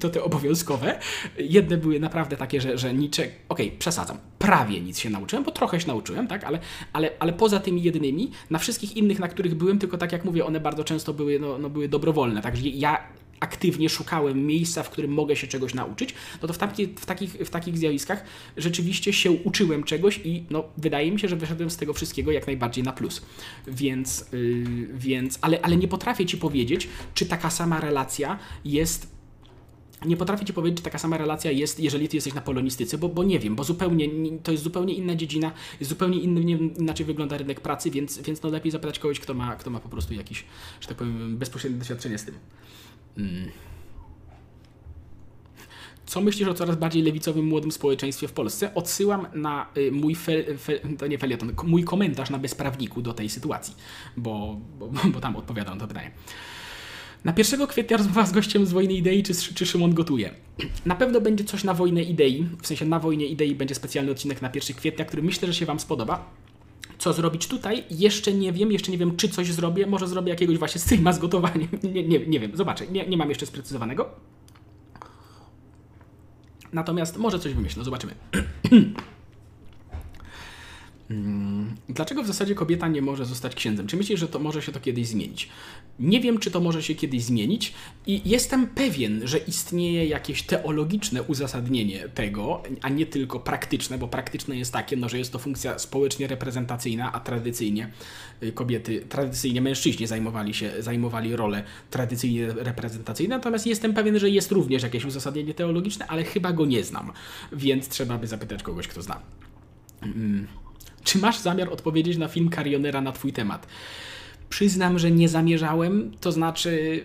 to 0.00 0.10
te 0.10 0.22
obowiązkowe. 0.22 0.98
Jedne 1.38 1.76
były 1.76 2.00
naprawdę 2.00 2.36
takie, 2.36 2.60
że, 2.60 2.78
że 2.78 2.94
niczego. 2.94 3.32
Okej, 3.48 3.66
okay, 3.66 3.78
przesadzam. 3.78 4.18
Prawie 4.38 4.80
nic 4.80 4.98
się 4.98 5.10
nauczyłem, 5.10 5.44
bo 5.44 5.50
trochę 5.50 5.80
się 5.80 5.86
nauczyłem, 5.86 6.26
tak? 6.26 6.44
Ale, 6.44 6.58
ale, 6.92 7.10
ale 7.18 7.32
poza 7.32 7.60
tymi 7.60 7.82
jednymi, 7.82 8.30
na 8.50 8.58
wszystkich 8.58 8.96
innych, 8.96 9.18
na 9.18 9.28
których 9.28 9.54
byłem, 9.54 9.78
tylko 9.78 9.98
tak 9.98 10.12
jak 10.12 10.24
mówię, 10.24 10.46
one 10.46 10.60
bardzo 10.60 10.84
często 10.84 11.14
były, 11.14 11.38
no, 11.38 11.58
no 11.58 11.70
były 11.70 11.88
dobrowolne. 11.88 12.42
Także 12.42 12.68
ja 12.68 12.98
aktywnie 13.40 13.88
szukałem 13.88 14.46
miejsca, 14.46 14.82
w 14.82 14.90
którym 14.90 15.12
mogę 15.12 15.36
się 15.36 15.46
czegoś 15.46 15.74
nauczyć, 15.74 16.14
no 16.42 16.48
to 16.48 16.54
w, 16.54 16.58
taki, 16.58 16.86
w, 16.86 17.06
takich, 17.06 17.32
w 17.32 17.50
takich 17.50 17.78
zjawiskach 17.78 18.24
rzeczywiście 18.56 19.12
się 19.12 19.30
uczyłem 19.30 19.84
czegoś 19.84 20.20
i 20.24 20.44
no, 20.50 20.64
wydaje 20.76 21.12
mi 21.12 21.20
się, 21.20 21.28
że 21.28 21.36
wyszedłem 21.36 21.70
z 21.70 21.76
tego 21.76 21.94
wszystkiego 21.94 22.32
jak 22.32 22.46
najbardziej 22.46 22.84
na 22.84 22.92
plus. 22.92 23.22
Więc, 23.66 24.24
yy, 24.32 24.88
więc 24.94 25.38
ale, 25.40 25.62
ale 25.62 25.76
nie 25.76 25.88
potrafię 25.88 26.26
Ci 26.26 26.36
powiedzieć, 26.36 26.88
czy 27.14 27.26
taka 27.26 27.50
sama 27.50 27.80
relacja 27.80 28.38
jest 28.64 29.20
nie 30.06 30.16
potrafię 30.16 30.44
Ci 30.44 30.52
powiedzieć, 30.52 30.78
czy 30.78 30.84
taka 30.84 30.98
sama 30.98 31.18
relacja 31.18 31.50
jest, 31.50 31.80
jeżeli 31.80 32.08
Ty 32.08 32.16
jesteś 32.16 32.34
na 32.34 32.40
polonistyce, 32.40 32.98
bo, 32.98 33.08
bo 33.08 33.24
nie 33.24 33.38
wiem, 33.38 33.56
bo 33.56 33.64
zupełnie, 33.64 34.08
to 34.42 34.52
jest 34.52 34.64
zupełnie 34.64 34.94
inna 34.94 35.14
dziedzina, 35.14 35.52
zupełnie 35.80 36.20
inny, 36.20 36.40
inaczej 36.78 37.06
wygląda 37.06 37.38
rynek 37.38 37.60
pracy, 37.60 37.90
więc, 37.90 38.18
więc 38.18 38.42
no 38.42 38.50
lepiej 38.50 38.72
zapytać 38.72 38.98
kogoś, 38.98 39.20
kto 39.20 39.34
ma, 39.34 39.56
kto 39.56 39.70
ma 39.70 39.80
po 39.80 39.88
prostu 39.88 40.14
jakieś, 40.14 40.44
że 40.80 40.88
tak 40.88 40.96
powiem, 40.96 41.36
bezpośrednie 41.36 41.78
doświadczenie 41.78 42.18
z 42.18 42.24
tym. 42.24 42.34
Mm. 43.18 43.50
Co 46.06 46.20
myślisz 46.20 46.48
o 46.48 46.54
coraz 46.54 46.76
bardziej 46.76 47.02
lewicowym 47.02 47.46
młodym 47.46 47.72
społeczeństwie 47.72 48.28
w 48.28 48.32
Polsce? 48.32 48.74
Odsyłam 48.74 49.26
na 49.34 49.66
y, 49.76 49.92
mój, 49.92 50.14
fe, 50.14 50.58
fe, 50.58 50.72
to 50.98 51.06
nie 51.06 51.18
felieton, 51.18 51.52
mój 51.64 51.84
komentarz 51.84 52.30
na 52.30 52.38
bezprawniku 52.38 53.02
do 53.02 53.12
tej 53.12 53.28
sytuacji, 53.28 53.74
bo, 54.16 54.60
bo, 54.78 54.90
bo 55.12 55.20
tam 55.20 55.36
odpowiadam 55.36 55.74
na 55.74 55.80
to 55.80 55.88
pytanie. 55.88 56.10
Na 57.24 57.32
1 57.36 57.66
kwietnia 57.66 57.96
rozmowa 57.96 58.26
z 58.26 58.32
gościem 58.32 58.66
z 58.66 58.72
Wojny 58.72 58.94
Idei, 58.94 59.22
czy, 59.22 59.54
czy 59.54 59.66
Szymon 59.66 59.94
gotuje. 59.94 60.34
Na 60.86 60.94
pewno 60.94 61.20
będzie 61.20 61.44
coś 61.44 61.64
na 61.64 61.74
Wojnę 61.74 62.02
Idei, 62.02 62.46
w 62.62 62.66
sensie 62.66 62.86
na 62.86 62.98
Wojnie 62.98 63.26
Idei 63.26 63.54
będzie 63.54 63.74
specjalny 63.74 64.10
odcinek 64.10 64.42
na 64.42 64.50
1 64.54 64.76
kwietnia, 64.76 65.04
który 65.04 65.22
myślę, 65.22 65.48
że 65.48 65.54
się 65.54 65.66
Wam 65.66 65.80
spodoba 65.80 66.30
co 67.00 67.12
zrobić 67.12 67.46
tutaj. 67.46 67.84
Jeszcze 67.90 68.32
nie 68.32 68.52
wiem, 68.52 68.72
jeszcze 68.72 68.92
nie 68.92 68.98
wiem, 68.98 69.16
czy 69.16 69.28
coś 69.28 69.52
zrobię. 69.52 69.86
Może 69.86 70.08
zrobię 70.08 70.30
jakiegoś 70.30 70.58
właśnie 70.58 70.80
streama 70.80 71.12
z 71.12 71.18
gotowaniem. 71.18 71.68
Nie, 71.94 72.08
nie, 72.08 72.26
nie 72.26 72.40
wiem, 72.40 72.56
zobaczę. 72.56 72.86
Nie, 72.86 73.06
nie 73.06 73.16
mam 73.16 73.28
jeszcze 73.28 73.46
sprecyzowanego. 73.46 74.08
Natomiast 76.72 77.16
może 77.16 77.38
coś 77.38 77.54
wymyślę, 77.54 77.84
zobaczymy. 77.84 78.14
Mm, 81.10 81.74
dlaczego 81.88 82.22
w 82.22 82.26
zasadzie 82.26 82.54
kobieta 82.54 82.88
nie 82.88 83.02
może 83.02 83.24
zostać 83.24 83.54
księdzem? 83.54 83.86
Czy 83.86 83.96
myślisz, 83.96 84.20
że 84.20 84.28
to 84.28 84.38
może 84.38 84.62
się 84.62 84.72
to 84.72 84.80
kiedyś 84.80 85.06
zmienić? 85.06 85.48
Nie 85.98 86.20
wiem, 86.20 86.38
czy 86.38 86.50
to 86.50 86.60
może 86.60 86.82
się 86.82 86.94
kiedyś 86.94 87.22
zmienić 87.22 87.74
i 88.06 88.30
jestem 88.30 88.66
pewien, 88.66 89.20
że 89.24 89.38
istnieje 89.38 90.06
jakieś 90.06 90.42
teologiczne 90.42 91.22
uzasadnienie 91.22 92.08
tego, 92.08 92.62
a 92.82 92.88
nie 92.88 93.06
tylko 93.06 93.40
praktyczne, 93.40 93.98
bo 93.98 94.08
praktyczne 94.08 94.56
jest 94.56 94.72
takie, 94.72 94.96
no, 94.96 95.08
że 95.08 95.18
jest 95.18 95.32
to 95.32 95.38
funkcja 95.38 95.78
społecznie 95.78 96.26
reprezentacyjna, 96.26 97.12
a 97.12 97.20
tradycyjnie 97.20 97.90
y, 98.42 98.52
kobiety, 98.52 99.00
tradycyjnie 99.08 99.60
mężczyźni 99.60 100.06
zajmowali 100.06 100.54
się, 100.54 100.72
zajmowali 100.78 101.36
role 101.36 101.64
tradycyjnie 101.90 102.52
reprezentacyjne, 102.52 103.36
natomiast 103.36 103.66
jestem 103.66 103.94
pewien, 103.94 104.18
że 104.18 104.30
jest 104.30 104.52
również 104.52 104.82
jakieś 104.82 105.04
uzasadnienie 105.04 105.54
teologiczne, 105.54 106.06
ale 106.06 106.24
chyba 106.24 106.52
go 106.52 106.66
nie 106.66 106.84
znam, 106.84 107.12
więc 107.52 107.88
trzeba 107.88 108.18
by 108.18 108.26
zapytać 108.26 108.62
kogoś, 108.62 108.88
kto 108.88 109.02
zna. 109.02 109.20
Mm. 110.02 110.59
Czy 111.04 111.18
masz 111.18 111.38
zamiar 111.38 111.68
odpowiedzieć 111.68 112.16
na 112.16 112.28
film 112.28 112.48
Karionera 112.48 113.00
na 113.00 113.12
Twój 113.12 113.32
temat? 113.32 113.66
Przyznam, 114.48 114.98
że 114.98 115.10
nie 115.10 115.28
zamierzałem, 115.28 116.12
to 116.20 116.32
znaczy, 116.32 117.04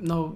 no, 0.00 0.32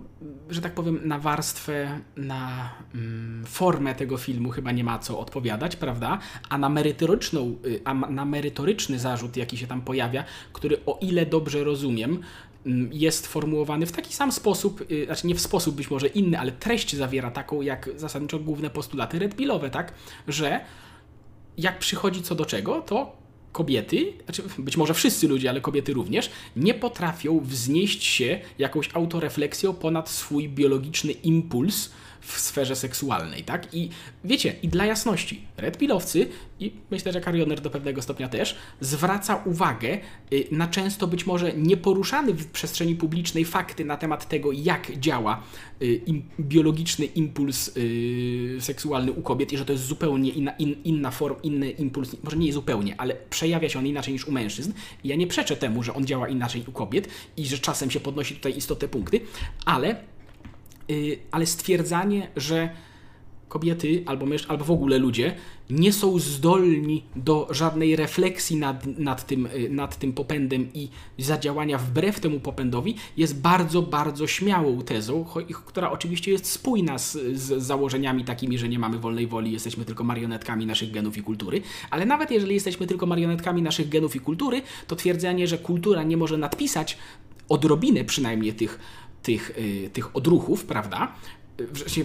że 0.50 0.60
tak 0.60 0.74
powiem, 0.74 1.00
na 1.04 1.18
warstwę, 1.18 2.00
na 2.16 2.70
mm, 2.94 3.44
formę 3.46 3.94
tego 3.94 4.16
filmu 4.16 4.50
chyba 4.50 4.72
nie 4.72 4.84
ma 4.84 4.98
co 4.98 5.18
odpowiadać, 5.18 5.76
prawda? 5.76 6.18
A 6.48 6.58
na, 6.58 6.68
merytoryczną, 6.68 7.56
y, 7.66 7.80
a 7.84 7.94
na 7.94 8.24
merytoryczny 8.24 8.98
zarzut, 8.98 9.36
jaki 9.36 9.56
się 9.56 9.66
tam 9.66 9.82
pojawia, 9.82 10.24
który 10.52 10.84
o 10.86 10.98
ile 11.00 11.26
dobrze 11.26 11.64
rozumiem, 11.64 12.18
mm, 12.66 12.90
jest 12.92 13.26
formułowany 13.26 13.86
w 13.86 13.92
taki 13.92 14.14
sam 14.14 14.32
sposób, 14.32 14.90
y, 14.90 15.04
znaczy 15.06 15.26
nie 15.26 15.34
w 15.34 15.40
sposób 15.40 15.74
być 15.74 15.90
może 15.90 16.06
inny, 16.06 16.38
ale 16.38 16.52
treść 16.52 16.96
zawiera 16.96 17.30
taką 17.30 17.62
jak 17.62 17.90
zasadniczo 17.96 18.38
główne 18.38 18.70
postulaty 18.70 19.18
Red 19.18 19.36
Pillowe, 19.36 19.70
tak? 19.70 19.92
Że 20.28 20.60
jak 21.58 21.78
przychodzi 21.78 22.22
co 22.22 22.34
do 22.34 22.44
czego, 22.44 22.80
to 22.80 23.16
kobiety, 23.52 24.12
znaczy 24.24 24.42
być 24.58 24.76
może 24.76 24.94
wszyscy 24.94 25.28
ludzie, 25.28 25.50
ale 25.50 25.60
kobiety 25.60 25.92
również, 25.92 26.30
nie 26.56 26.74
potrafią 26.74 27.40
wznieść 27.40 28.04
się 28.04 28.40
jakąś 28.58 28.88
autorefleksją 28.94 29.74
ponad 29.74 30.10
swój 30.10 30.48
biologiczny 30.48 31.12
impuls 31.12 31.90
w 32.24 32.40
sferze 32.40 32.76
seksualnej, 32.76 33.42
tak? 33.42 33.74
I 33.74 33.88
wiecie, 34.24 34.54
i 34.62 34.68
dla 34.68 34.86
jasności, 34.86 35.44
Red 35.56 35.78
Pillowcy 35.78 36.28
i 36.60 36.72
myślę, 36.90 37.12
że 37.12 37.20
Karioner 37.20 37.60
do 37.60 37.70
pewnego 37.70 38.02
stopnia 38.02 38.28
też, 38.28 38.56
zwraca 38.80 39.42
uwagę 39.44 39.98
y, 40.32 40.46
na 40.50 40.68
często 40.68 41.06
być 41.06 41.26
może 41.26 41.52
nieporuszany 41.52 42.32
w 42.32 42.46
przestrzeni 42.46 42.94
publicznej 42.94 43.44
fakty 43.44 43.84
na 43.84 43.96
temat 43.96 44.28
tego, 44.28 44.52
jak 44.52 44.98
działa 44.98 45.42
y, 45.82 46.00
biologiczny 46.40 47.04
impuls 47.04 47.76
y, 47.76 48.56
seksualny 48.60 49.12
u 49.12 49.22
kobiet 49.22 49.52
i 49.52 49.58
że 49.58 49.64
to 49.64 49.72
jest 49.72 49.84
zupełnie 49.84 50.30
inna, 50.30 50.50
in, 50.50 50.76
inna 50.84 51.10
form, 51.10 51.36
inny 51.42 51.70
impuls, 51.70 52.16
może 52.22 52.36
nie 52.36 52.52
zupełnie, 52.52 53.00
ale 53.00 53.16
przejawia 53.30 53.68
się 53.68 53.78
on 53.78 53.86
inaczej 53.86 54.12
niż 54.12 54.28
u 54.28 54.32
mężczyzn. 54.32 54.72
Ja 55.04 55.16
nie 55.16 55.26
przeczę 55.26 55.56
temu, 55.56 55.82
że 55.82 55.94
on 55.94 56.06
działa 56.06 56.28
inaczej 56.28 56.64
u 56.68 56.72
kobiet 56.72 57.08
i 57.36 57.46
że 57.46 57.58
czasem 57.58 57.90
się 57.90 58.00
podnosi 58.00 58.34
tutaj 58.34 58.56
istotne 58.56 58.88
punkty, 58.88 59.20
ale 59.64 60.13
ale 61.30 61.46
stwierdzanie, 61.46 62.28
że 62.36 62.70
kobiety 63.54 64.02
albo 64.06 64.26
mężczyźni, 64.26 64.50
albo 64.50 64.64
w 64.64 64.70
ogóle 64.70 64.98
ludzie 64.98 65.34
nie 65.70 65.92
są 65.92 66.18
zdolni 66.18 67.04
do 67.16 67.48
żadnej 67.50 67.96
refleksji 67.96 68.56
nad, 68.56 68.86
nad, 68.86 69.26
tym, 69.26 69.46
y, 69.46 69.68
nad 69.70 69.96
tym 69.98 70.12
popędem 70.12 70.68
i 70.74 70.88
zadziałania 71.18 71.78
wbrew 71.78 72.20
temu 72.20 72.40
popędowi, 72.40 72.94
jest 73.16 73.40
bardzo, 73.40 73.82
bardzo 73.82 74.26
śmiałą 74.26 74.82
tezą, 74.82 75.24
która 75.66 75.90
oczywiście 75.90 76.30
jest 76.30 76.46
spójna 76.46 76.98
z, 76.98 77.12
z 77.32 77.62
założeniami 77.62 78.24
takimi, 78.24 78.58
że 78.58 78.68
nie 78.68 78.78
mamy 78.78 78.98
wolnej 78.98 79.26
woli, 79.26 79.52
jesteśmy 79.52 79.84
tylko 79.84 80.04
marionetkami 80.04 80.66
naszych 80.66 80.90
genów 80.90 81.16
i 81.16 81.22
kultury, 81.22 81.62
ale 81.90 82.06
nawet 82.06 82.30
jeżeli 82.30 82.54
jesteśmy 82.54 82.86
tylko 82.86 83.06
marionetkami 83.06 83.62
naszych 83.62 83.88
genów 83.88 84.16
i 84.16 84.20
kultury, 84.20 84.62
to 84.86 84.96
twierdzenie, 84.96 85.46
że 85.46 85.58
kultura 85.58 86.02
nie 86.02 86.16
może 86.16 86.38
nadpisać 86.38 86.98
odrobinę 87.48 88.04
przynajmniej 88.04 88.54
tych 88.54 88.78
tych, 89.24 89.58
y, 89.58 89.90
tych 89.92 90.16
odruchów, 90.16 90.64
prawda? 90.64 91.12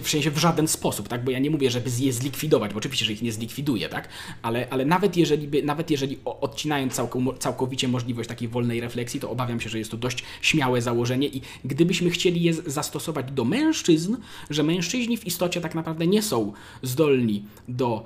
w 0.02 0.08
sensie 0.08 0.30
w 0.30 0.38
żaden 0.38 0.68
sposób, 0.68 1.08
tak? 1.08 1.24
Bo 1.24 1.30
ja 1.30 1.38
nie 1.38 1.50
mówię, 1.50 1.70
żeby 1.70 1.90
je 1.98 2.12
zlikwidować, 2.12 2.72
bo 2.72 2.78
oczywiście, 2.78 3.04
że 3.04 3.12
ich 3.12 3.22
nie 3.22 3.32
zlikwiduje, 3.32 3.88
tak? 3.88 4.08
Ale, 4.42 4.66
ale 4.70 4.84
nawet 4.84 5.16
jeżeli, 5.16 5.48
by, 5.48 5.62
nawet 5.62 5.90
jeżeli 5.90 6.18
odcinając 6.24 7.00
całkowicie 7.38 7.88
możliwość 7.88 8.28
takiej 8.28 8.48
wolnej 8.48 8.80
refleksji, 8.80 9.20
to 9.20 9.30
obawiam 9.30 9.60
się, 9.60 9.68
że 9.68 9.78
jest 9.78 9.90
to 9.90 9.96
dość 9.96 10.24
śmiałe 10.40 10.82
założenie 10.82 11.28
i 11.28 11.42
gdybyśmy 11.64 12.10
chcieli 12.10 12.42
je 12.42 12.54
zastosować 12.54 13.32
do 13.32 13.44
mężczyzn, 13.44 14.16
że 14.50 14.62
mężczyźni 14.62 15.16
w 15.16 15.26
istocie 15.26 15.60
tak 15.60 15.74
naprawdę 15.74 16.06
nie 16.06 16.22
są 16.22 16.52
zdolni 16.82 17.44
do 17.68 18.04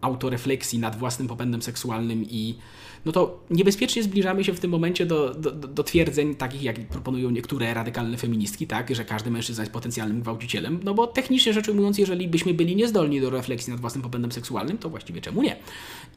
autorefleksji 0.00 0.78
nad 0.78 0.98
własnym 0.98 1.28
popędem 1.28 1.62
seksualnym 1.62 2.24
i 2.30 2.54
no 3.06 3.12
to 3.12 3.40
niebezpiecznie 3.50 4.02
zbliżamy 4.02 4.44
się 4.44 4.52
w 4.52 4.60
tym 4.60 4.70
momencie 4.70 5.06
do, 5.06 5.34
do, 5.34 5.50
do 5.50 5.82
twierdzeń 5.82 6.34
takich, 6.34 6.62
jak 6.62 6.80
proponują 6.80 7.30
niektóre 7.30 7.74
radykalne 7.74 8.16
feministki, 8.16 8.66
tak, 8.66 8.94
że 8.94 9.04
każdy 9.04 9.30
mężczyzna 9.30 9.62
jest 9.62 9.72
potencjalnym 9.72 10.20
gwałcicielem, 10.20 10.80
no 10.84 10.94
bo 10.94 11.06
technicznie 11.06 11.52
rzecz 11.52 11.68
ujmując, 11.68 11.98
jeżeli 11.98 12.28
byśmy 12.28 12.54
byli 12.54 12.76
niezdolni 12.76 13.20
do 13.20 13.30
refleksji 13.30 13.70
nad 13.70 13.80
własnym 13.80 14.02
popędem 14.02 14.32
seksualnym, 14.32 14.78
to 14.78 14.90
właściwie 14.90 15.20
czemu 15.20 15.42
nie? 15.42 15.56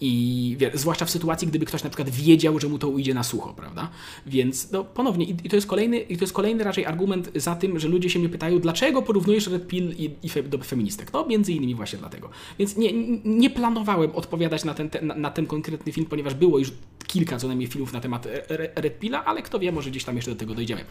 I 0.01 0.55
wie, 0.59 0.71
zwłaszcza 0.73 1.05
w 1.05 1.09
sytuacji, 1.09 1.47
gdyby 1.47 1.65
ktoś 1.65 1.83
na 1.83 1.89
przykład 1.89 2.09
wiedział, 2.09 2.59
że 2.59 2.67
mu 2.67 2.79
to 2.79 2.89
ujdzie 2.89 3.13
na 3.13 3.23
sucho, 3.23 3.53
prawda? 3.53 3.89
Więc 4.25 4.71
no 4.71 4.83
ponownie, 4.83 5.25
i, 5.25 5.35
i 5.43 5.49
to, 5.49 5.55
jest 5.55 5.67
kolejny, 5.67 5.99
i 5.99 6.17
to 6.17 6.23
jest 6.23 6.33
kolejny 6.33 6.63
raczej 6.63 6.85
argument 6.85 7.31
za 7.35 7.55
tym, 7.55 7.79
że 7.79 7.87
ludzie 7.87 8.09
się 8.09 8.19
mnie 8.19 8.29
pytają, 8.29 8.59
dlaczego 8.59 9.01
porównujesz 9.01 9.47
Red 9.47 9.67
Pill 9.67 9.95
i, 9.97 10.09
i 10.23 10.29
fe, 10.29 10.43
do 10.43 10.57
feministek? 10.57 11.13
No 11.13 11.25
między 11.25 11.53
innymi 11.53 11.75
właśnie 11.75 11.99
dlatego. 11.99 12.29
Więc 12.59 12.77
nie, 12.77 12.93
nie 13.25 13.49
planowałem 13.49 14.11
odpowiadać 14.11 14.63
na 14.65 14.73
ten, 14.73 14.89
na, 15.01 15.15
na 15.15 15.31
ten 15.31 15.45
konkretny 15.45 15.91
film, 15.91 16.05
ponieważ 16.05 16.33
było 16.33 16.59
już 16.59 16.71
kilka 17.07 17.37
co 17.37 17.47
najmniej 17.47 17.67
filmów 17.67 17.93
na 17.93 18.01
temat 18.01 18.27
Red 18.75 18.99
Pilla, 18.99 19.25
ale 19.25 19.41
kto 19.41 19.59
wie, 19.59 19.71
może 19.71 19.89
gdzieś 19.89 20.03
tam 20.03 20.15
jeszcze 20.15 20.31
do 20.31 20.37
tego 20.37 20.53
dojdziemy. 20.53 20.85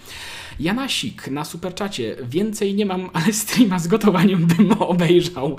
Janasik 0.60 1.28
na 1.28 1.44
superczacie. 1.44 2.16
Więcej 2.22 2.74
nie 2.74 2.86
mam, 2.86 3.10
ale 3.12 3.32
streama 3.32 3.78
z 3.78 3.88
gotowaniem 3.88 4.46
bym 4.46 4.72
obejrzał. 4.72 5.56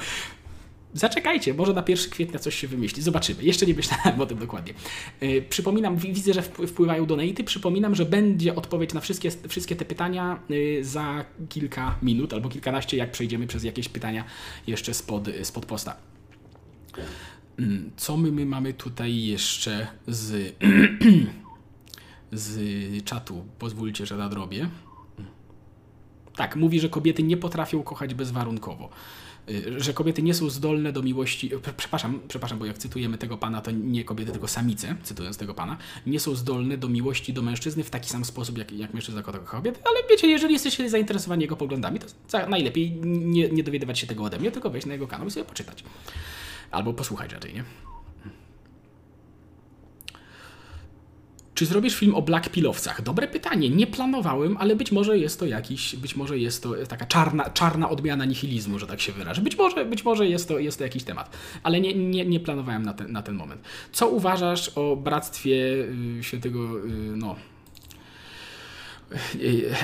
Zaczekajcie, 0.93 1.53
może 1.53 1.73
na 1.73 1.83
1 1.87 2.11
kwietnia 2.11 2.39
coś 2.39 2.55
się 2.55 2.67
wymyśli. 2.67 3.03
Zobaczymy. 3.03 3.43
Jeszcze 3.43 3.65
nie 3.65 3.73
myślałem 3.73 4.21
o 4.21 4.25
tym 4.25 4.37
dokładnie. 4.37 4.73
Yy, 5.21 5.41
przypominam, 5.41 5.97
widzę, 5.97 6.33
że 6.33 6.41
wpływają 6.41 7.05
donaty. 7.05 7.43
Przypominam, 7.43 7.95
że 7.95 8.05
będzie 8.05 8.55
odpowiedź 8.55 8.93
na 8.93 9.01
wszystkie, 9.01 9.31
wszystkie 9.47 9.75
te 9.75 9.85
pytania 9.85 10.39
yy, 10.49 10.83
za 10.83 11.25
kilka 11.49 11.95
minut 12.01 12.33
albo 12.33 12.49
kilkanaście, 12.49 12.97
jak 12.97 13.11
przejdziemy 13.11 13.47
przez 13.47 13.63
jakieś 13.63 13.89
pytania 13.89 14.23
jeszcze 14.67 14.93
spod, 14.93 15.27
spod 15.43 15.65
posta. 15.65 15.97
Mm, 17.59 17.91
co 17.97 18.17
my, 18.17 18.31
my 18.31 18.45
mamy 18.45 18.73
tutaj 18.73 19.23
jeszcze 19.23 19.87
z, 20.07 20.55
z 22.31 23.03
czatu? 23.03 23.45
Pozwólcie, 23.59 24.05
że 24.05 24.17
nadrobię. 24.17 24.69
Tak, 26.35 26.55
mówi, 26.55 26.79
że 26.79 26.89
kobiety 26.89 27.23
nie 27.23 27.37
potrafią 27.37 27.83
kochać 27.83 28.13
bezwarunkowo. 28.13 28.89
Y, 29.49 29.79
że 29.79 29.93
kobiety 29.93 30.21
nie 30.23 30.33
są 30.33 30.49
zdolne 30.49 30.91
do 30.91 31.01
miłości. 31.01 31.51
Przepraszam, 31.77 32.19
przepraszam, 32.27 32.59
bo 32.59 32.65
jak 32.65 32.77
cytujemy 32.77 33.17
tego 33.17 33.37
pana, 33.37 33.61
to 33.61 33.71
nie 33.71 34.03
kobiety, 34.03 34.31
tylko 34.31 34.47
samice, 34.47 34.95
cytując 35.03 35.37
tego 35.37 35.53
pana, 35.53 35.77
nie 36.05 36.19
są 36.19 36.35
zdolne 36.35 36.77
do 36.77 36.89
miłości 36.89 37.33
do 37.33 37.41
mężczyzny 37.41 37.83
w 37.83 37.89
taki 37.89 38.09
sam 38.09 38.25
sposób, 38.25 38.57
jak, 38.57 38.71
jak 38.71 38.93
mężczyzna 38.93 39.21
kocha 39.21 39.39
kobiety. 39.39 39.79
Ale 39.85 40.09
wiecie, 40.09 40.27
jeżeli 40.27 40.53
jesteście 40.53 40.89
zainteresowani 40.89 41.41
jego 41.41 41.55
poglądami, 41.55 41.99
to 41.99 42.49
najlepiej 42.49 42.91
nie, 43.03 43.49
nie 43.49 43.63
dowiadywać 43.63 43.99
się 43.99 44.07
tego 44.07 44.23
ode 44.23 44.39
mnie, 44.39 44.51
tylko 44.51 44.69
wejść 44.69 44.87
na 44.87 44.93
jego 44.93 45.07
kanał 45.07 45.27
i 45.27 45.31
sobie 45.31 45.45
poczytać. 45.45 45.83
Albo 46.71 46.93
posłuchać 46.93 47.33
raczej, 47.33 47.53
nie? 47.53 47.63
Czy 51.57 51.65
zrobisz 51.65 51.95
film 51.95 52.15
o 52.15 52.21
Black 52.21 52.49
Pillowcach? 52.49 53.01
Dobre 53.01 53.27
pytanie. 53.27 53.69
Nie 53.69 53.87
planowałem, 53.87 54.57
ale 54.57 54.75
być 54.75 54.91
może 54.91 55.17
jest 55.17 55.39
to 55.39 55.45
jakiś, 55.45 55.95
być 55.95 56.15
może 56.15 56.37
jest 56.37 56.63
to 56.63 56.73
taka 56.89 57.05
czarna, 57.05 57.49
czarna 57.49 57.89
odmiana 57.89 58.25
nihilizmu, 58.25 58.79
że 58.79 58.87
tak 58.87 59.01
się 59.01 59.11
wyrażę. 59.11 59.41
Być 59.41 59.57
może, 59.57 59.85
być 59.85 60.03
może 60.03 60.27
jest, 60.27 60.47
to, 60.47 60.59
jest 60.59 60.77
to 60.77 60.83
jakiś 60.83 61.03
temat, 61.03 61.37
ale 61.63 61.81
nie, 61.81 61.93
nie, 61.93 62.25
nie 62.25 62.39
planowałem 62.39 62.83
na 62.83 62.93
ten, 62.93 63.11
na 63.11 63.21
ten 63.21 63.35
moment. 63.35 63.61
Co 63.91 64.09
uważasz 64.09 64.71
o 64.75 64.95
bractwie 64.95 65.55
y, 66.19 66.23
świętego, 66.23 66.59
y, 66.59 66.89
no, 67.15 67.35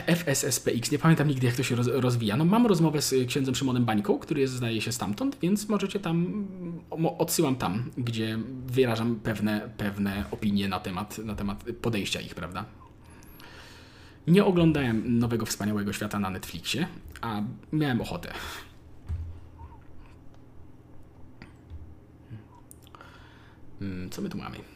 FSSPX, 0.06 0.92
nie 0.92 1.00
pamiętam 1.00 1.28
nigdy 1.28 1.48
jak 1.48 1.56
to 1.56 1.64
się 1.64 1.76
rozwija. 1.76 2.38
No 2.38 2.46
mam 2.46 2.66
rozmowę 2.66 3.02
z 3.02 3.28
księdzem 3.28 3.56
Szymonem 3.56 3.86
Bańką, 3.86 4.20
który 4.20 4.42
jest 4.42 4.54
zdaje 4.54 4.82
się 4.82 4.92
stamtąd, 4.92 5.38
więc 5.42 5.70
możecie 5.70 6.00
tam, 6.00 6.48
odsyłam 7.18 7.56
tam, 7.56 7.92
gdzie 7.98 8.40
wyrażam 8.66 9.16
pewne, 9.16 9.70
pewne 9.78 10.26
opinie 10.32 10.68
na 10.68 10.80
temat, 10.80 11.18
na 11.18 11.36
temat 11.36 11.64
podejścia 11.82 12.22
ich, 12.22 12.36
prawda? 12.36 12.66
Nie 14.28 14.46
oglądałem 14.46 15.20
nowego 15.20 15.46
wspaniałego 15.46 15.94
świata 15.94 16.20
na 16.20 16.30
Netflixie, 16.30 16.88
a 17.22 17.42
miałem 17.72 18.02
ochotę. 18.02 18.34
Hmm, 23.80 24.10
co 24.10 24.22
my 24.22 24.30
tu 24.30 24.38
mamy? 24.38 24.73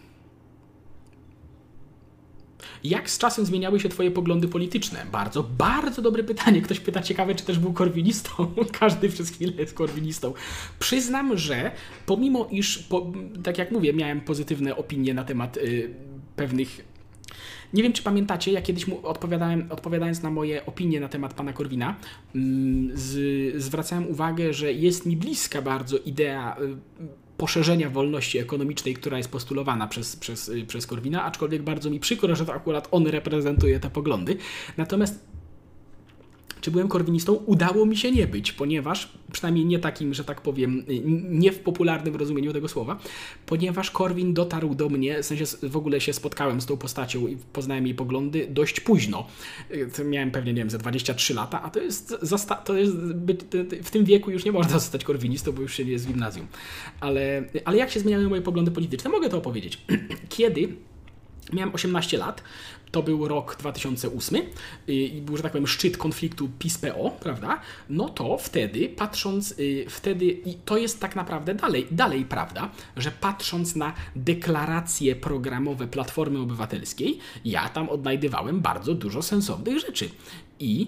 Jak 2.88 3.10
z 3.10 3.18
czasem 3.18 3.46
zmieniały 3.46 3.80
się 3.80 3.90
Twoje 3.90 4.12
poglądy 4.12 4.48
polityczne? 4.48 5.06
Bardzo, 5.12 5.44
bardzo 5.44 6.02
dobre 6.02 6.24
pytanie. 6.24 6.62
Ktoś 6.62 6.80
pyta 6.80 7.02
ciekawe, 7.02 7.36
czy 7.36 7.46
też 7.46 7.60
był 7.60 7.74
korwinistą. 7.74 8.32
Każdy 8.80 9.10
przez 9.10 9.30
chwilę 9.30 9.54
jest 9.58 9.74
korwinistą. 9.74 10.34
Przyznam, 10.80 11.38
że 11.38 11.72
pomimo 12.06 12.48
iż, 12.52 12.78
po, 12.78 13.12
tak 13.44 13.58
jak 13.58 13.72
mówię, 13.72 13.94
miałem 13.94 14.22
pozytywne 14.22 14.76
opinie 14.76 15.14
na 15.14 15.24
temat 15.24 15.58
y, 15.58 15.94
pewnych 16.36 16.88
nie 17.74 17.84
wiem, 17.84 17.94
czy 17.94 18.04
pamiętacie, 18.04 18.52
ja 18.52 18.62
kiedyś 18.62 18.88
mu 18.88 19.08
odpowiadałem, 19.08 19.68
odpowiadając 19.70 20.24
na 20.24 20.32
moje 20.32 20.66
opinie 20.66 21.00
na 21.00 21.08
temat 21.08 21.34
pana 21.34 21.54
Korwina, 21.54 21.96
mm, 22.36 22.92
z, 22.94 23.64
zwracałem 23.64 24.08
uwagę, 24.08 24.54
że 24.54 24.74
jest 24.74 25.06
mi 25.06 25.18
bliska 25.18 25.62
bardzo 25.62 25.98
idea 25.98 26.58
y, 26.62 26.78
poszerzenia 27.38 27.90
wolności 27.90 28.40
ekonomicznej, 28.40 28.94
która 28.94 29.18
jest 29.18 29.32
postulowana 29.32 29.88
przez, 29.88 30.16
przez, 30.16 30.50
y, 30.50 30.66
przez 30.66 30.88
Korwina, 30.88 31.24
aczkolwiek 31.24 31.62
bardzo 31.62 31.90
mi 31.90 32.00
przykro, 32.00 32.36
że 32.36 32.46
to 32.46 32.54
akurat 32.54 32.88
on 32.92 33.08
reprezentuje 33.08 33.80
te 33.80 33.90
poglądy. 33.90 34.38
Natomiast 34.78 35.37
czy 36.62 36.72
byłem 36.72 36.88
korwinistą? 36.88 37.34
Udało 37.34 37.86
mi 37.86 37.98
się 37.98 38.12
nie 38.12 38.28
być, 38.28 38.52
ponieważ, 38.52 39.10
przynajmniej 39.32 39.66
nie 39.66 39.80
takim, 39.80 40.14
że 40.14 40.24
tak 40.24 40.42
powiem, 40.42 40.84
nie 41.30 41.52
w 41.52 41.60
popularnym 41.60 42.16
rozumieniu 42.16 42.54
tego 42.54 42.68
słowa, 42.68 43.00
ponieważ 43.46 43.92
Korwin 43.92 44.34
dotarł 44.34 44.76
do 44.76 44.90
mnie, 44.90 45.24
w 45.24 45.26
sensie 45.26 45.46
w 45.64 45.78
ogóle 45.78 46.02
się 46.02 46.14
spotkałem 46.14 46.62
z 46.62 46.66
tą 46.66 46.78
postacią 46.78 47.28
i 47.28 47.38
poznałem 47.54 47.86
jej 47.86 47.96
poglądy 47.96 48.48
dość 48.50 48.80
późno. 48.80 49.28
Miałem 50.06 50.32
pewnie, 50.32 50.54
nie 50.54 50.62
wiem, 50.62 50.70
ze 50.70 50.78
23 50.78 51.34
lata, 51.34 51.62
a 51.62 51.70
to 51.70 51.80
jest, 51.80 52.16
to 52.66 52.78
jest 52.78 52.94
w 53.84 53.92
tym 53.92 54.06
wieku 54.06 54.32
już 54.32 54.46
nie 54.46 54.52
można 54.52 54.80
zostać 54.80 55.04
korwinistą, 55.04 55.52
bo 55.52 55.62
już 55.62 55.74
się 55.74 55.86
nie 55.86 55.92
jest 55.92 56.06
w 56.06 56.08
gimnazjum. 56.08 56.48
Ale, 57.00 57.44
ale 57.66 57.78
jak 57.78 57.92
się 57.92 58.00
zmieniały 58.00 58.30
moje 58.30 58.42
poglądy 58.42 58.72
polityczne? 58.72 59.10
Mogę 59.10 59.30
to 59.30 59.38
opowiedzieć. 59.38 59.82
Kiedy 60.30 60.70
Miałem 61.54 61.76
18 61.76 62.18
lat, 62.18 62.44
to 62.98 63.04
był 63.04 63.28
rok 63.28 63.56
2008 63.56 64.42
i 64.88 65.22
był, 65.26 65.38
że 65.38 65.44
tak 65.44 65.52
powiem, 65.52 65.68
szczyt 65.68 65.98
konfliktu 65.98 66.50
PiS-PO, 66.60 67.12
prawda? 67.20 67.62
No 67.90 68.10
to 68.10 68.38
wtedy, 68.38 68.90
patrząc, 68.90 69.52
y, 69.60 69.86
wtedy, 69.90 70.26
i 70.26 70.54
to 70.54 70.78
jest 70.78 71.00
tak 71.00 71.16
naprawdę 71.16 71.56
dalej, 71.56 71.88
dalej 71.92 72.26
prawda, 72.26 72.70
że 72.96 73.12
patrząc 73.12 73.76
na 73.76 73.94
deklaracje 74.16 75.16
programowe 75.16 75.88
Platformy 75.88 76.40
Obywatelskiej, 76.40 77.20
ja 77.46 77.70
tam 77.70 77.90
odnajdywałem 77.90 78.62
bardzo 78.62 78.94
dużo 78.94 79.22
sensownych 79.22 79.80
rzeczy. 79.80 80.10
I 80.60 80.88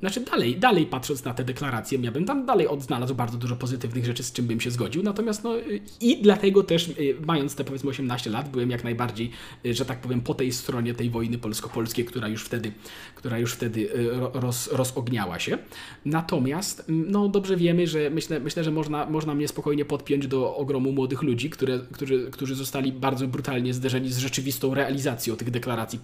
znaczy 0.00 0.20
dalej, 0.20 0.56
dalej 0.56 0.86
patrząc 0.86 1.24
na 1.24 1.34
te 1.34 1.44
deklaracje, 1.44 1.98
ja 2.02 2.12
bym 2.12 2.24
tam 2.24 2.46
dalej 2.46 2.68
odnalazł 2.68 3.14
bardzo 3.14 3.38
dużo 3.38 3.56
pozytywnych 3.56 4.06
rzeczy, 4.06 4.22
z 4.22 4.32
czym 4.32 4.46
bym 4.46 4.60
się 4.60 4.70
zgodził. 4.70 5.02
Natomiast 5.02 5.44
no 5.44 5.56
yy, 5.56 5.80
i 6.00 6.22
dlatego 6.22 6.62
też, 6.62 6.88
yy, 6.88 7.16
mając 7.26 7.54
te 7.54 7.64
powiedzmy 7.64 7.90
18 7.90 8.30
lat, 8.30 8.50
byłem 8.50 8.70
jak 8.70 8.84
najbardziej, 8.84 9.30
że 9.64 9.84
tak 9.84 10.00
powiem, 10.00 10.20
po 10.20 10.34
tej 10.34 10.52
stronie 10.52 10.94
tej 10.94 11.10
wojny 11.10 11.38
polsko-polskiej, 11.38 12.04
która 12.04 12.28
już 12.28 12.44
wtedy, 12.44 12.72
która 13.14 13.38
już 13.38 13.52
wtedy 13.52 13.88
roz, 14.34 14.72
rozogniała 14.72 15.38
się. 15.38 15.58
Natomiast 16.04 16.88
mm, 16.88 17.10
no 17.10 17.28
dobrze 17.28 17.56
wiemy, 17.56 17.86
że 17.86 18.10
myślę, 18.10 18.40
myślę 18.40 18.64
że 18.64 18.70
można, 18.70 19.06
można 19.06 19.34
mnie 19.34 19.48
spokojnie 19.48 19.84
podpiąć 19.84 20.26
do 20.26 20.56
ogromu 20.56 20.92
młodych 20.92 21.22
ludzi, 21.22 21.50
które, 21.50 21.80
którzy, 21.92 22.30
którzy 22.30 22.54
zostali 22.54 22.92
bardzo 22.92 23.28
brutalnie 23.28 23.74
zderzeni 23.74 24.12
z 24.12 24.18
rzeczywistą 24.18 24.74
realizacją 24.74 25.36
tych 25.36 25.50
deklaracji 25.50 25.98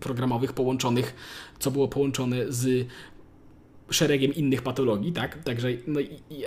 programowych 0.00 0.52
połączonych, 0.52 1.14
co 1.58 1.70
było 1.70 1.88
połączone 1.88 2.47
z 2.48 2.88
szeregiem 3.90 4.34
innych 4.34 4.62
patologii, 4.62 5.12
tak? 5.12 5.42
Także 5.42 5.68
no, 5.86 6.00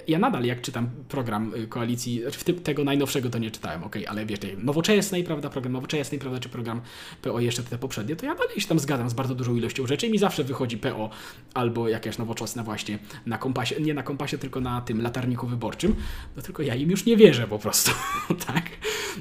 ja 0.08 0.20
nadal 0.20 0.44
jak 0.44 0.62
czytam 0.62 0.90
program 1.10 1.54
y, 1.56 1.68
koalicji, 1.68 2.22
znaczy 2.22 2.40
w 2.40 2.44
tym, 2.44 2.60
tego 2.60 2.84
najnowszego 2.84 3.30
to 3.30 3.38
nie 3.38 3.52
czytałem, 3.52 3.84
ok, 3.84 3.96
ale 4.08 4.26
wiesz, 4.26 4.40
nowoczesnej, 4.58 5.24
prawda, 5.24 5.50
program 5.50 5.74
nowoczesnej, 5.74 6.20
prawda, 6.20 6.40
czy 6.40 6.50
program 6.50 6.82
PO 7.22 7.40
jeszcze 7.40 7.64
te 7.64 7.78
poprzednie, 7.78 8.16
to 8.16 8.26
ja 8.26 8.36
dalej 8.36 8.62
się 8.62 8.68
tam 8.68 8.80
zgadzam 8.80 9.10
z 9.10 9.14
bardzo 9.14 9.36
dużą 9.36 9.56
ilością 9.56 9.88
rzeczy 9.88 10.08
i 10.08 10.12
mi 10.12 10.18
zawsze 10.18 10.44
wychodzi 10.44 10.78
PO 10.78 11.10
albo 11.54 11.90
jakaś 11.90 12.18
nowoczesna 12.18 12.64
właśnie 12.64 13.00
na 13.26 13.38
kompasie, 13.38 13.82
nie 13.82 13.94
na 13.94 14.04
kompasie, 14.04 14.38
tylko 14.38 14.62
na 14.62 14.82
tym 14.82 15.02
latarniku 15.02 15.48
wyborczym, 15.48 15.96
no 16.36 16.42
tylko 16.42 16.64
ja 16.64 16.76
im 16.76 16.92
już 16.92 17.06
nie 17.06 17.18
wierzę 17.18 17.48
po 17.48 17.60
prostu, 17.60 17.92
tak? 18.48 18.64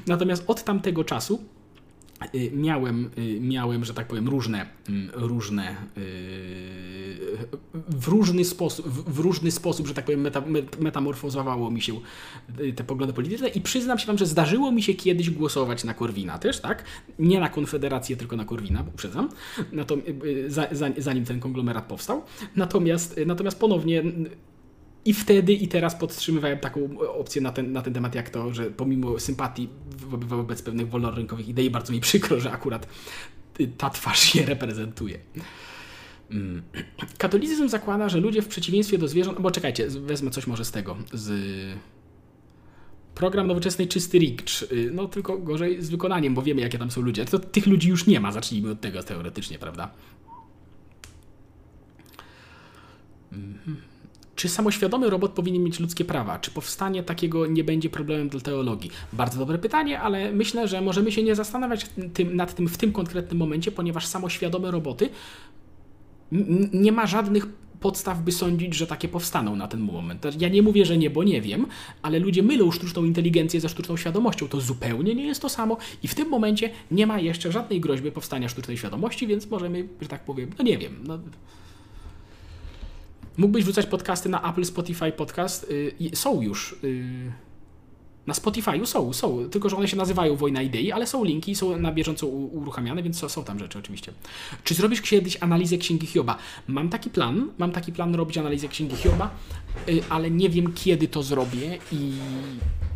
Natomiast 0.07 0.43
od 0.47 0.63
tamtego 0.63 1.03
czasu 1.03 1.43
miałem, 2.53 3.09
y, 3.17 3.39
miałem, 3.41 3.85
że 3.85 3.93
tak 3.93 4.07
powiem, 4.07 4.29
różne, 4.29 4.65
mm, 4.89 5.09
różne 5.13 5.75
y, 5.97 6.01
w 7.89 8.07
różny 8.07 8.45
sposób, 8.45 8.87
w 8.87 9.19
różny 9.19 9.51
sposób, 9.51 9.87
że 9.87 9.93
tak 9.93 10.05
powiem, 10.05 10.21
meta, 10.21 10.43
metamorfozowało 10.79 11.71
mi 11.71 11.81
się 11.81 11.93
te 12.75 12.83
poglądy 12.83 13.13
polityczne 13.13 13.47
i 13.47 13.61
przyznam 13.61 13.99
się 13.99 14.07
wam, 14.07 14.17
że 14.17 14.25
zdarzyło 14.25 14.71
mi 14.71 14.83
się 14.83 14.93
kiedyś 14.93 15.29
głosować 15.29 15.83
na 15.83 15.93
Korwina 15.93 16.37
też, 16.37 16.59
tak? 16.59 16.83
Nie 17.19 17.39
na 17.39 17.49
Konfederację, 17.49 18.17
tylko 18.17 18.35
na 18.35 18.45
Korwina, 18.45 18.83
uprzedzam, 18.93 19.29
zanim 20.97 21.25
ten 21.25 21.39
konglomerat 21.39 21.85
powstał. 21.85 22.21
Natomiast, 22.55 23.19
natomiast 23.25 23.59
ponownie 23.59 24.03
i 25.05 25.13
wtedy 25.13 25.53
i 25.53 25.67
teraz 25.67 25.95
podtrzymywałem 25.95 26.59
taką 26.59 26.99
opcję 26.99 27.41
na 27.41 27.51
ten, 27.51 27.71
na 27.71 27.81
ten 27.81 27.93
temat, 27.93 28.15
jak 28.15 28.29
to, 28.29 28.53
że 28.53 28.65
pomimo 28.65 29.19
sympatii 29.19 29.69
wobec 30.17 30.61
pewnych 30.61 30.89
wolnorynkowych 30.89 31.47
idei, 31.47 31.69
bardzo 31.69 31.93
mi 31.93 31.99
przykro, 31.99 32.39
że 32.39 32.51
akurat 32.51 32.87
ta 33.77 33.89
twarz 33.89 34.35
je 34.35 34.45
reprezentuje. 34.45 35.19
Mm. 36.31 36.61
Katolicyzm 37.17 37.69
zakłada, 37.69 38.09
że 38.09 38.19
ludzie 38.19 38.41
w 38.41 38.47
przeciwieństwie 38.47 38.97
do 38.97 39.07
zwierząt. 39.07 39.41
Bo 39.41 39.51
czekajcie, 39.51 39.87
wezmę 39.89 40.31
coś 40.31 40.47
może 40.47 40.65
z 40.65 40.71
tego. 40.71 40.97
Z 41.13 41.31
program 43.15 43.47
nowoczesnej 43.47 43.87
czysty 43.87 44.19
ricz. 44.19 44.65
No 44.91 45.07
tylko 45.07 45.37
gorzej 45.37 45.81
z 45.81 45.89
wykonaniem, 45.89 46.33
bo 46.33 46.41
wiemy, 46.41 46.61
jakie 46.61 46.77
tam 46.77 46.91
są 46.91 47.01
ludzie. 47.01 47.25
To 47.25 47.39
tych 47.39 47.67
ludzi 47.67 47.89
już 47.89 48.07
nie 48.07 48.19
ma, 48.19 48.31
zacznijmy 48.31 48.71
od 48.71 48.81
tego 48.81 49.03
teoretycznie, 49.03 49.59
prawda? 49.59 49.91
Mhm. 53.31 53.90
Czy 54.35 54.49
samoświadomy 54.49 55.09
robot 55.09 55.31
powinien 55.31 55.63
mieć 55.63 55.79
ludzkie 55.79 56.05
prawa? 56.05 56.39
Czy 56.39 56.51
powstanie 56.51 57.03
takiego 57.03 57.47
nie 57.47 57.63
będzie 57.63 57.89
problemem 57.89 58.29
dla 58.29 58.39
teologii? 58.39 58.91
Bardzo 59.13 59.39
dobre 59.39 59.57
pytanie, 59.57 59.99
ale 59.99 60.31
myślę, 60.31 60.67
że 60.67 60.81
możemy 60.81 61.11
się 61.11 61.23
nie 61.23 61.35
zastanawiać 61.35 61.85
tym, 62.13 62.35
nad 62.35 62.55
tym 62.55 62.67
w 62.67 62.77
tym 62.77 62.91
konkretnym 62.91 63.37
momencie, 63.37 63.71
ponieważ 63.71 64.07
samoświadome 64.07 64.71
roboty 64.71 65.09
nie 66.73 66.91
ma 66.91 67.07
żadnych 67.07 67.47
podstaw, 67.79 68.21
by 68.21 68.31
sądzić, 68.31 68.75
że 68.75 68.87
takie 68.87 69.07
powstaną 69.07 69.55
na 69.55 69.67
ten 69.67 69.79
moment. 69.79 70.41
Ja 70.41 70.49
nie 70.49 70.61
mówię, 70.61 70.85
że 70.85 70.97
nie, 70.97 71.09
bo 71.09 71.23
nie 71.23 71.41
wiem, 71.41 71.65
ale 72.01 72.19
ludzie 72.19 72.43
mylą 72.43 72.71
sztuczną 72.71 73.03
inteligencję 73.03 73.61
ze 73.61 73.69
sztuczną 73.69 73.97
świadomością. 73.97 74.47
To 74.47 74.61
zupełnie 74.61 75.15
nie 75.15 75.25
jest 75.25 75.41
to 75.41 75.49
samo 75.49 75.77
i 76.03 76.07
w 76.07 76.15
tym 76.15 76.29
momencie 76.29 76.69
nie 76.91 77.07
ma 77.07 77.19
jeszcze 77.19 77.51
żadnej 77.51 77.81
groźby 77.81 78.11
powstania 78.11 78.49
sztucznej 78.49 78.77
świadomości, 78.77 79.27
więc 79.27 79.49
możemy, 79.49 79.87
że 80.01 80.07
tak 80.07 80.25
powiem, 80.25 80.49
no 80.57 80.63
nie 80.63 80.77
wiem. 80.77 80.95
No, 81.03 81.19
Mógłbyś 83.37 83.63
wrzucać 83.63 83.85
podcasty 83.85 84.29
na 84.29 84.49
Apple, 84.51 84.65
Spotify 84.65 85.11
Podcast. 85.11 85.67
Yy, 85.99 86.15
są 86.15 86.41
już. 86.41 86.75
Yy, 86.83 87.31
Na 88.27 88.33
Spotify'u 88.33 88.85
są, 88.85 89.13
są, 89.13 89.49
tylko 89.49 89.69
że 89.69 89.77
one 89.77 89.87
się 89.87 89.97
nazywają 89.97 90.35
Wojna 90.35 90.61
Idei, 90.61 90.91
ale 90.91 91.07
są 91.07 91.23
linki, 91.23 91.55
są 91.55 91.77
na 91.77 91.91
bieżąco 91.91 92.27
uruchamiane, 92.27 93.03
więc 93.03 93.31
są, 93.31 93.43
tam 93.43 93.59
rzeczy 93.59 93.79
oczywiście. 93.79 94.13
Czy 94.63 94.73
zrobisz 94.73 95.01
kiedyś 95.01 95.37
analizę 95.39 95.77
Księgi 95.77 96.07
Hioba? 96.07 96.37
Mam 96.67 96.89
taki 96.89 97.09
plan, 97.09 97.49
mam 97.57 97.71
taki 97.71 97.91
plan 97.91 98.15
robić 98.15 98.37
analizę 98.37 98.67
Księgi 98.67 98.95
Hioba, 98.95 99.29
yy, 99.87 100.01
ale 100.09 100.31
nie 100.31 100.49
wiem 100.49 100.73
kiedy 100.73 101.07
to 101.07 101.23
zrobię 101.23 101.77
i 101.91 102.11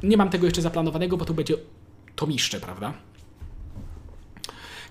nie 0.04 0.18
mam 0.18 0.30
tego 0.30 0.46
jeszcze 0.46 0.62
zaplanowanego, 0.62 1.18
bo 1.18 1.26
to 1.26 1.34
będzie 1.34 1.58
tomiszcze, 2.16 2.60
prawda? 2.60 2.94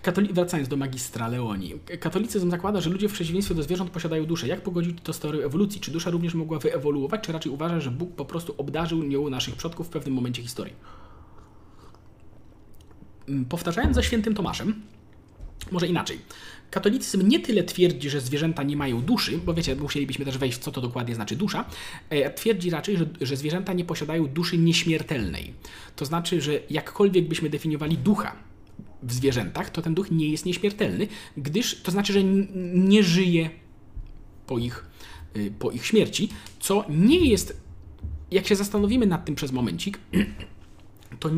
Katoli 0.04 0.32
wracając 0.32 0.68
do 0.68 0.76
magistra 0.76 1.28
Leoni. 1.28 1.74
Katolicyzm 2.00 2.50
zakłada, 2.50 2.80
że 2.80 2.90
ludzie 2.90 3.08
w 3.08 3.12
przeciwieństwie 3.12 3.54
do 3.54 3.62
zwierząt 3.62 3.90
posiadają 3.90 4.26
duszę. 4.26 4.48
Jak 4.48 4.60
pogodzić 4.60 4.98
to 5.02 5.12
z 5.12 5.20
teorią 5.20 5.40
ewolucji? 5.40 5.80
Czy 5.80 5.90
dusza 5.90 6.10
również 6.10 6.34
mogła 6.34 6.58
wyewoluować, 6.58 7.20
czy 7.20 7.32
raczej 7.32 7.52
uważa, 7.52 7.80
że 7.80 7.90
Bóg 7.90 8.14
po 8.14 8.24
prostu 8.24 8.54
obdarzył 8.58 9.02
nią 9.02 9.30
naszych 9.30 9.56
przodków 9.56 9.86
w 9.86 9.90
pewnym 9.90 10.14
momencie 10.14 10.42
historii? 10.42 10.74
Mm, 13.28 13.44
powtarzając 13.44 13.94
za 13.94 14.02
świętym 14.02 14.34
Tomaszem, 14.34 14.82
może 15.70 15.86
inaczej. 15.86 16.18
Katolicyzm 16.70 17.28
nie 17.28 17.40
tyle 17.40 17.62
twierdzi, 17.62 18.10
że 18.10 18.20
zwierzęta 18.20 18.62
nie 18.62 18.76
mają 18.76 19.02
duszy, 19.02 19.38
bo 19.38 19.54
wiecie, 19.54 19.76
musielibyśmy 19.76 20.24
też 20.24 20.38
wejść 20.38 20.58
w 20.58 20.60
co 20.60 20.72
to 20.72 20.80
dokładnie 20.80 21.14
znaczy 21.14 21.36
dusza. 21.36 21.64
E, 22.10 22.30
twierdzi 22.30 22.70
raczej, 22.70 22.96
że, 22.96 23.06
że 23.20 23.36
zwierzęta 23.36 23.72
nie 23.72 23.84
posiadają 23.84 24.26
duszy 24.26 24.58
nieśmiertelnej. 24.58 25.54
To 25.96 26.04
znaczy, 26.04 26.40
że 26.40 26.60
jakkolwiek 26.70 27.28
byśmy 27.28 27.50
definiowali 27.50 27.98
ducha, 27.98 28.36
w 29.04 29.12
zwierzętach, 29.12 29.70
to 29.70 29.82
ten 29.82 29.94
duch 29.94 30.10
nie 30.10 30.28
jest 30.28 30.46
nieśmiertelny, 30.46 31.06
gdyż 31.36 31.82
to 31.82 31.90
znaczy, 31.92 32.12
że 32.12 32.24
nie 32.74 33.02
żyje 33.02 33.50
po 34.46 34.58
ich, 34.58 34.86
y, 35.36 35.52
po 35.58 35.70
ich 35.70 35.86
śmierci, 35.86 36.28
co 36.60 36.84
nie 36.88 37.18
jest, 37.18 37.60
jak 38.30 38.46
się 38.46 38.56
zastanowimy 38.56 39.06
nad 39.06 39.24
tym 39.24 39.34
przez 39.34 39.52
momencik, 39.52 39.98
to 41.20 41.30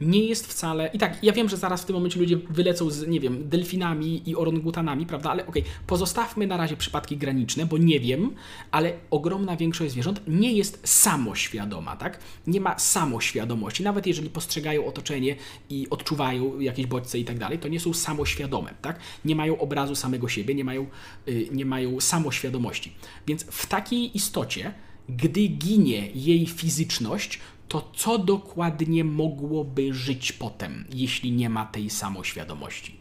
nie 0.00 0.24
jest 0.24 0.46
wcale. 0.46 0.90
I 0.92 0.98
tak, 0.98 1.24
ja 1.24 1.32
wiem, 1.32 1.48
że 1.48 1.56
zaraz 1.56 1.82
w 1.82 1.84
tym 1.84 1.94
momencie 1.96 2.20
ludzie 2.20 2.36
wylecą 2.36 2.90
z, 2.90 3.06
nie 3.08 3.20
wiem, 3.20 3.48
delfinami 3.48 4.30
i 4.30 4.36
orangutanami, 4.36 5.06
prawda? 5.06 5.30
Ale 5.30 5.46
okej, 5.46 5.62
okay, 5.62 5.74
pozostawmy 5.86 6.46
na 6.46 6.56
razie 6.56 6.76
przypadki 6.76 7.16
graniczne, 7.16 7.66
bo 7.66 7.78
nie 7.78 8.00
wiem, 8.00 8.30
ale 8.70 8.92
ogromna 9.10 9.56
większość 9.56 9.92
zwierząt 9.92 10.20
nie 10.28 10.52
jest 10.52 10.80
samoświadoma, 10.84 11.96
tak? 11.96 12.18
Nie 12.46 12.60
ma 12.60 12.78
samoświadomości. 12.78 13.82
Nawet 13.82 14.06
jeżeli 14.06 14.30
postrzegają 14.30 14.86
otoczenie 14.86 15.36
i 15.70 15.86
odczuwają 15.90 16.60
jakieś 16.60 16.86
bodźce 16.86 17.18
i 17.18 17.24
tak 17.24 17.38
dalej, 17.38 17.58
to 17.58 17.68
nie 17.68 17.80
są 17.80 17.94
samoświadome, 17.94 18.74
tak? 18.82 19.00
Nie 19.24 19.36
mają 19.36 19.58
obrazu 19.58 19.94
samego 19.94 20.28
siebie, 20.28 20.54
nie 20.54 20.64
mają, 20.64 20.86
yy, 21.26 21.48
nie 21.52 21.64
mają 21.64 22.00
samoświadomości. 22.00 22.92
Więc 23.26 23.44
w 23.44 23.66
takiej 23.66 24.16
istocie, 24.16 24.74
gdy 25.08 25.48
ginie 25.48 26.08
jej 26.14 26.46
fizyczność, 26.46 27.40
to 27.68 27.90
co 27.94 28.18
dokładnie 28.18 29.04
mogłoby 29.04 29.94
żyć 29.94 30.32
potem, 30.32 30.84
jeśli 30.94 31.32
nie 31.32 31.48
ma 31.48 31.66
tej 31.66 31.90
samoświadomości? 31.90 32.96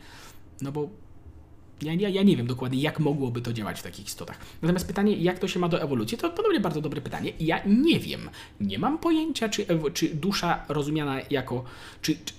No 0.61 0.71
bo 0.71 0.89
ja, 1.81 1.93
ja, 1.93 2.09
ja 2.09 2.23
nie 2.23 2.37
wiem 2.37 2.47
dokładnie, 2.47 2.81
jak 2.81 2.99
mogłoby 2.99 3.41
to 3.41 3.53
działać 3.53 3.79
w 3.79 3.83
takich 3.83 4.05
istotach. 4.05 4.39
Natomiast 4.61 4.87
pytanie, 4.87 5.15
jak 5.15 5.39
to 5.39 5.47
się 5.47 5.59
ma 5.59 5.69
do 5.69 5.81
ewolucji, 5.81 6.17
to 6.17 6.29
podobnie 6.29 6.59
bardzo 6.59 6.81
dobre 6.81 7.01
pytanie. 7.01 7.31
Ja 7.39 7.61
nie 7.65 7.99
wiem. 7.99 8.29
Nie 8.59 8.79
mam 8.79 8.97
pojęcia, 8.97 9.49
czy, 9.49 9.65
czy 9.93 10.15
dusza 10.15 10.65
rozumiana 10.69 11.19
jako. 11.29 11.63
Czy, 12.01 12.15
czy 12.25 12.33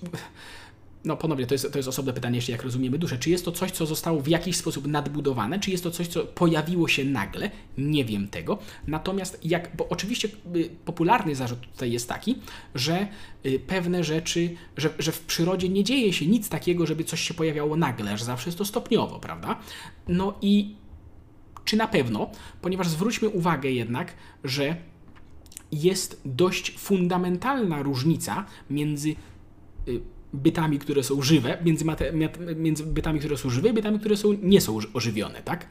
no 1.06 1.16
ponownie, 1.16 1.46
to 1.46 1.54
jest, 1.54 1.72
to 1.72 1.78
jest 1.78 1.88
osobne 1.88 2.12
pytanie 2.12 2.36
jeszcze, 2.36 2.52
jak 2.52 2.62
rozumiemy 2.62 2.98
duszę. 2.98 3.18
Czy 3.18 3.30
jest 3.30 3.44
to 3.44 3.52
coś, 3.52 3.70
co 3.70 3.86
zostało 3.86 4.20
w 4.20 4.28
jakiś 4.28 4.56
sposób 4.56 4.86
nadbudowane, 4.86 5.60
czy 5.60 5.70
jest 5.70 5.84
to 5.84 5.90
coś, 5.90 6.06
co 6.06 6.24
pojawiło 6.24 6.88
się 6.88 7.04
nagle? 7.04 7.50
Nie 7.78 8.04
wiem 8.04 8.28
tego. 8.28 8.58
Natomiast 8.86 9.38
jak, 9.44 9.76
bo 9.76 9.88
oczywiście 9.88 10.28
y, 10.56 10.70
popularny 10.84 11.34
zarzut 11.34 11.60
tutaj 11.72 11.92
jest 11.92 12.08
taki, 12.08 12.38
że 12.74 13.06
y, 13.46 13.58
pewne 13.58 14.04
rzeczy, 14.04 14.56
że, 14.76 14.90
że 14.98 15.12
w 15.12 15.20
przyrodzie 15.20 15.68
nie 15.68 15.84
dzieje 15.84 16.12
się 16.12 16.26
nic 16.26 16.48
takiego, 16.48 16.86
żeby 16.86 17.04
coś 17.04 17.20
się 17.20 17.34
pojawiało 17.34 17.76
nagle, 17.76 18.18
że 18.18 18.24
zawsze 18.24 18.48
jest 18.48 18.58
to 18.58 18.64
stopniowo, 18.64 19.18
prawda? 19.18 19.60
No 20.08 20.38
i 20.42 20.74
czy 21.64 21.76
na 21.76 21.88
pewno, 21.88 22.30
ponieważ 22.62 22.88
zwróćmy 22.88 23.28
uwagę 23.28 23.70
jednak, 23.70 24.14
że 24.44 24.76
jest 25.72 26.20
dość 26.24 26.78
fundamentalna 26.78 27.82
różnica 27.82 28.44
między 28.70 29.16
y, 29.88 30.15
bytami, 30.36 30.78
które 30.78 31.02
są 31.02 31.22
żywe, 31.22 31.58
między, 31.64 31.84
między 32.56 32.86
bytami, 32.86 33.18
które 33.18 33.36
są 33.36 33.50
żywe 33.50 33.68
i 33.68 33.72
bytami, 33.72 34.00
które 34.00 34.16
są, 34.16 34.32
nie 34.42 34.60
są 34.60 34.78
ożywione, 34.94 35.42
tak? 35.42 35.66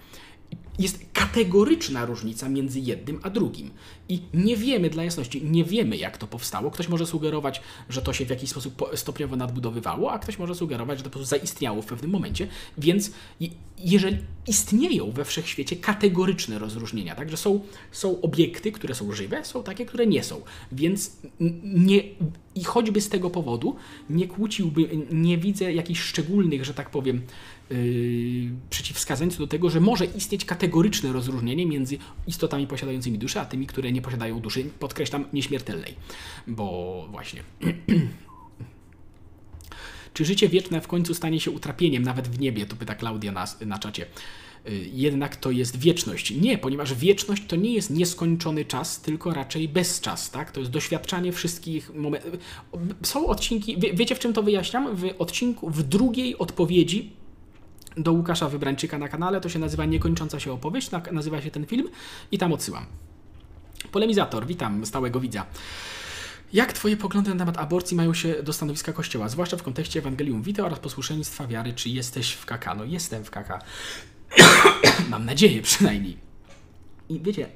Jest 0.79 1.05
kategoryczna 1.13 2.05
różnica 2.05 2.49
między 2.49 2.79
jednym 2.79 3.19
a 3.23 3.29
drugim. 3.29 3.71
I 4.09 4.21
nie 4.33 4.57
wiemy, 4.57 4.89
dla 4.89 5.03
jasności, 5.03 5.43
nie 5.43 5.63
wiemy, 5.63 5.97
jak 5.97 6.17
to 6.17 6.27
powstało. 6.27 6.71
Ktoś 6.71 6.88
może 6.88 7.05
sugerować, 7.05 7.61
że 7.89 8.01
to 8.01 8.13
się 8.13 8.25
w 8.25 8.29
jakiś 8.29 8.49
sposób 8.49 8.83
stopniowo 8.95 9.35
nadbudowywało, 9.35 10.11
a 10.11 10.19
ktoś 10.19 10.39
może 10.39 10.55
sugerować, 10.55 10.97
że 10.97 11.03
to 11.03 11.09
po 11.09 11.13
prostu 11.13 11.29
zaistniało 11.29 11.81
w 11.81 11.85
pewnym 11.85 12.11
momencie. 12.11 12.47
Więc 12.77 13.11
jeżeli 13.77 14.17
istnieją 14.47 15.11
we 15.11 15.25
wszechświecie 15.25 15.75
kategoryczne 15.75 16.59
rozróżnienia, 16.59 17.15
tak, 17.15 17.29
że 17.29 17.38
są, 17.38 17.61
są 17.91 18.21
obiekty, 18.21 18.71
które 18.71 18.95
są 18.95 19.11
żywe, 19.11 19.45
są 19.45 19.63
takie, 19.63 19.85
które 19.85 20.07
nie 20.07 20.23
są. 20.23 20.41
Więc 20.71 21.17
nie, 21.63 22.03
i 22.55 22.63
choćby 22.63 23.01
z 23.01 23.09
tego 23.09 23.29
powodu 23.29 23.75
nie 24.09 24.27
kłóciłby, 24.27 24.89
nie 25.11 25.38
widzę 25.38 25.73
jakichś 25.73 26.01
szczególnych, 26.01 26.65
że 26.65 26.73
tak 26.73 26.89
powiem, 26.89 27.21
przeciwwskazań 28.69 29.32
co 29.32 29.39
do 29.39 29.47
tego, 29.47 29.69
że 29.69 29.80
może 29.80 30.06
istnieć 30.06 30.45
kategoryczne 30.45 31.13
rozróżnienie 31.13 31.65
między 31.65 31.97
istotami 32.28 32.67
posiadającymi 32.67 33.17
duszę, 33.17 33.41
a 33.41 33.45
tymi, 33.45 33.67
które 33.67 33.91
nie 33.91 34.01
posiadają 34.01 34.39
duszy, 34.39 34.63
podkreślam, 34.80 35.25
nieśmiertelnej. 35.34 35.95
Bo 36.47 37.08
właśnie. 37.12 37.43
Czy 40.13 40.25
życie 40.25 40.49
wieczne 40.49 40.82
w 40.82 40.88
końcu 40.88 41.13
stanie 41.13 41.39
się 41.39 41.51
utrapieniem, 41.51 42.04
nawet 42.04 42.28
w 42.28 42.39
niebie? 42.39 42.65
To 42.65 42.75
pyta 42.75 42.95
Klaudia 42.95 43.32
na, 43.32 43.45
na 43.65 43.80
czacie. 43.80 44.06
Yy, 44.65 44.71
jednak 44.93 45.36
to 45.36 45.51
jest 45.51 45.80
wieczność. 45.80 46.32
Nie, 46.32 46.58
ponieważ 46.58 46.93
wieczność 46.93 47.43
to 47.47 47.56
nie 47.56 47.73
jest 47.73 47.89
nieskończony 47.89 48.65
czas, 48.65 49.01
tylko 49.01 49.34
raczej 49.34 49.69
bezczas, 49.69 50.32
tak? 50.32 50.51
To 50.51 50.60
jest 50.60 50.71
doświadczanie 50.71 51.32
wszystkich 51.32 51.93
momentów. 51.93 52.32
Są 53.04 53.28
odcinki, 53.28 53.80
wie, 53.80 53.93
wiecie 53.93 54.15
w 54.15 54.19
czym 54.19 54.34
to 54.34 54.43
wyjaśniam? 54.43 54.95
W 54.95 55.04
odcinku, 55.19 55.69
w 55.69 55.84
drugiej 55.84 56.38
odpowiedzi 56.38 57.24
do 57.97 58.12
Łukasza 58.13 58.49
Wybrańczyka 58.49 58.97
na 58.97 59.08
kanale, 59.08 59.41
to 59.41 59.49
się 59.49 59.60
nazywa 59.60 59.86
Niekończąca 59.86 60.39
się 60.39 60.51
opowieść, 60.51 60.89
nazywa 61.12 61.41
się 61.41 61.51
ten 61.51 61.65
film 61.65 61.89
i 62.31 62.38
tam 62.38 62.53
odsyłam. 62.53 62.86
Polemizator, 63.91 64.47
witam 64.47 64.86
stałego 64.86 65.19
widza. 65.19 65.45
Jak 66.53 66.73
Twoje 66.73 66.97
poglądy 66.97 67.29
na 67.29 67.39
temat 67.39 67.58
aborcji 67.58 67.97
mają 67.97 68.13
się 68.13 68.43
do 68.43 68.53
stanowiska 68.53 68.93
Kościoła, 68.93 69.29
zwłaszcza 69.29 69.58
w 69.58 69.63
kontekście 69.63 69.99
Ewangelium 69.99 70.41
Vitae 70.41 70.65
oraz 70.65 70.79
posłuszeństwa 70.79 71.47
wiary? 71.47 71.73
Czy 71.73 71.89
jesteś 71.89 72.31
w 72.31 72.45
KK? 72.45 72.75
No 72.77 72.84
jestem 72.84 73.23
w 73.23 73.31
KK. 73.31 73.60
Mam 75.10 75.25
nadzieję 75.25 75.62
przynajmniej. 75.62 76.17
I 77.10 77.19
wiecie, 77.19 77.49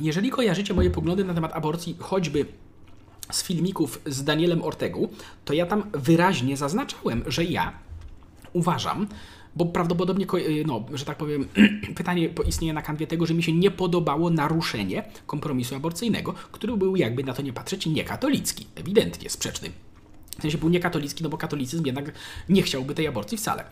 jeżeli 0.00 0.30
kojarzycie 0.30 0.74
moje 0.74 0.90
poglądy 0.90 1.24
na 1.24 1.34
temat 1.34 1.52
aborcji, 1.52 1.96
choćby 2.00 2.46
z 3.30 3.42
filmików 3.42 4.00
z 4.06 4.24
Danielem 4.24 4.62
Ortegu, 4.62 5.08
to 5.44 5.52
ja 5.52 5.66
tam 5.66 5.90
wyraźnie 5.92 6.56
zaznaczałem, 6.56 7.24
że 7.26 7.44
ja 7.44 7.72
uważam, 8.52 9.06
bo 9.56 9.66
prawdopodobnie, 9.66 10.26
y, 10.34 10.64
no, 10.66 10.84
że 10.94 11.04
tak 11.04 11.16
powiem, 11.16 11.48
pytanie 11.96 12.28
istnieje 12.46 12.72
na 12.72 12.82
kanwie 12.82 13.06
tego, 13.06 13.26
że 13.26 13.34
mi 13.34 13.42
się 13.42 13.52
nie 13.52 13.70
podobało 13.70 14.30
naruszenie 14.30 15.04
kompromisu 15.26 15.74
aborcyjnego, 15.74 16.32
który 16.32 16.76
był 16.76 16.96
jakby 16.96 17.24
na 17.24 17.34
to 17.34 17.42
nie 17.42 17.52
patrzeć 17.52 17.86
niekatolicki, 17.86 18.66
ewidentnie 18.74 19.30
sprzeczny. 19.30 19.70
W 20.38 20.42
sensie 20.42 20.58
był 20.58 20.68
niekatolicki, 20.68 21.22
no 21.22 21.30
bo 21.30 21.38
katolicyzm 21.38 21.86
jednak 21.86 22.12
nie 22.48 22.62
chciałby 22.62 22.94
tej 22.94 23.06
aborcji 23.06 23.38
wcale. 23.38 23.64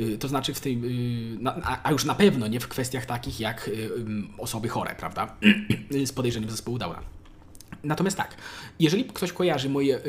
Y, 0.00 0.18
to 0.18 0.28
znaczy 0.28 0.54
w 0.54 0.60
tej, 0.60 0.74
y, 0.84 1.38
a 1.82 1.92
już 1.92 2.04
na 2.04 2.14
pewno 2.14 2.46
nie 2.46 2.60
w 2.60 2.68
kwestiach 2.68 3.06
takich 3.06 3.40
jak 3.40 3.70
osoby 4.38 4.68
chore, 4.68 4.94
prawda, 4.98 5.36
z 6.04 6.12
podejrzeniem 6.12 6.50
zespołu 6.50 6.78
Downa. 6.78 7.17
Natomiast 7.84 8.16
tak, 8.16 8.34
jeżeli 8.80 9.04
ktoś 9.04 9.32
kojarzy 9.32 9.68
moje 9.68 9.96
y, 9.96 10.08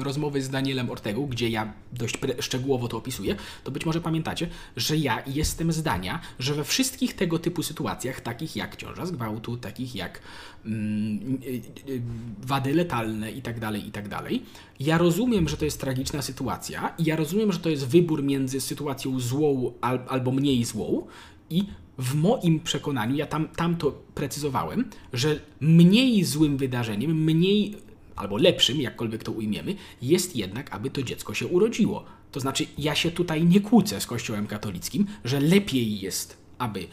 y, 0.00 0.04
rozmowy 0.04 0.42
z 0.42 0.48
Danielem 0.48 0.90
Ortegą, 0.90 1.26
gdzie 1.26 1.48
ja 1.48 1.72
dość 1.92 2.18
szczegółowo 2.40 2.88
to 2.88 2.96
opisuję, 2.96 3.36
to 3.64 3.70
być 3.70 3.86
może 3.86 4.00
pamiętacie, 4.00 4.48
że 4.76 4.96
ja 4.96 5.22
jestem 5.26 5.72
zdania, 5.72 6.20
że 6.38 6.54
we 6.54 6.64
wszystkich 6.64 7.14
tego 7.14 7.38
typu 7.38 7.62
sytuacjach, 7.62 8.20
takich 8.20 8.56
jak 8.56 8.76
ciąża 8.76 9.06
z 9.06 9.10
gwałtu, 9.10 9.56
takich 9.56 9.94
jak 9.94 10.20
mm, 10.64 11.38
y, 11.44 11.90
y, 11.90 12.02
wady 12.42 12.74
letalne 12.74 13.32
itd., 13.32 13.60
tak 13.60 13.84
itd., 13.84 14.08
tak 14.10 14.32
ja 14.80 14.98
rozumiem, 14.98 15.48
że 15.48 15.56
to 15.56 15.64
jest 15.64 15.80
tragiczna 15.80 16.22
sytuacja 16.22 16.94
i 16.98 17.04
ja 17.04 17.16
rozumiem, 17.16 17.52
że 17.52 17.58
to 17.58 17.68
jest 17.68 17.86
wybór 17.86 18.22
między 18.22 18.60
sytuacją 18.60 19.20
złą 19.20 19.72
al, 19.80 20.00
albo 20.08 20.32
mniej 20.32 20.64
złą 20.64 21.06
i 21.50 21.64
w 21.98 22.14
moim 22.14 22.60
przekonaniu, 22.60 23.16
ja 23.16 23.26
tam, 23.26 23.48
tam 23.48 23.76
to 23.76 23.90
precyzowałem, 24.14 24.90
że 25.12 25.40
mniej 25.60 26.24
złym 26.24 26.56
wydarzeniem, 26.56 27.24
mniej 27.24 27.76
albo 28.16 28.36
lepszym, 28.36 28.80
jakkolwiek 28.80 29.24
to 29.24 29.32
ujmiemy, 29.32 29.74
jest 30.02 30.36
jednak, 30.36 30.74
aby 30.74 30.90
to 30.90 31.02
dziecko 31.02 31.34
się 31.34 31.46
urodziło. 31.46 32.04
To 32.32 32.40
znaczy, 32.40 32.66
ja 32.78 32.94
się 32.94 33.10
tutaj 33.10 33.44
nie 33.44 33.60
kłócę 33.60 34.00
z 34.00 34.06
Kościołem 34.06 34.46
katolickim, 34.46 35.06
że 35.24 35.40
lepiej 35.40 36.00
jest, 36.00 36.36
aby 36.58 36.86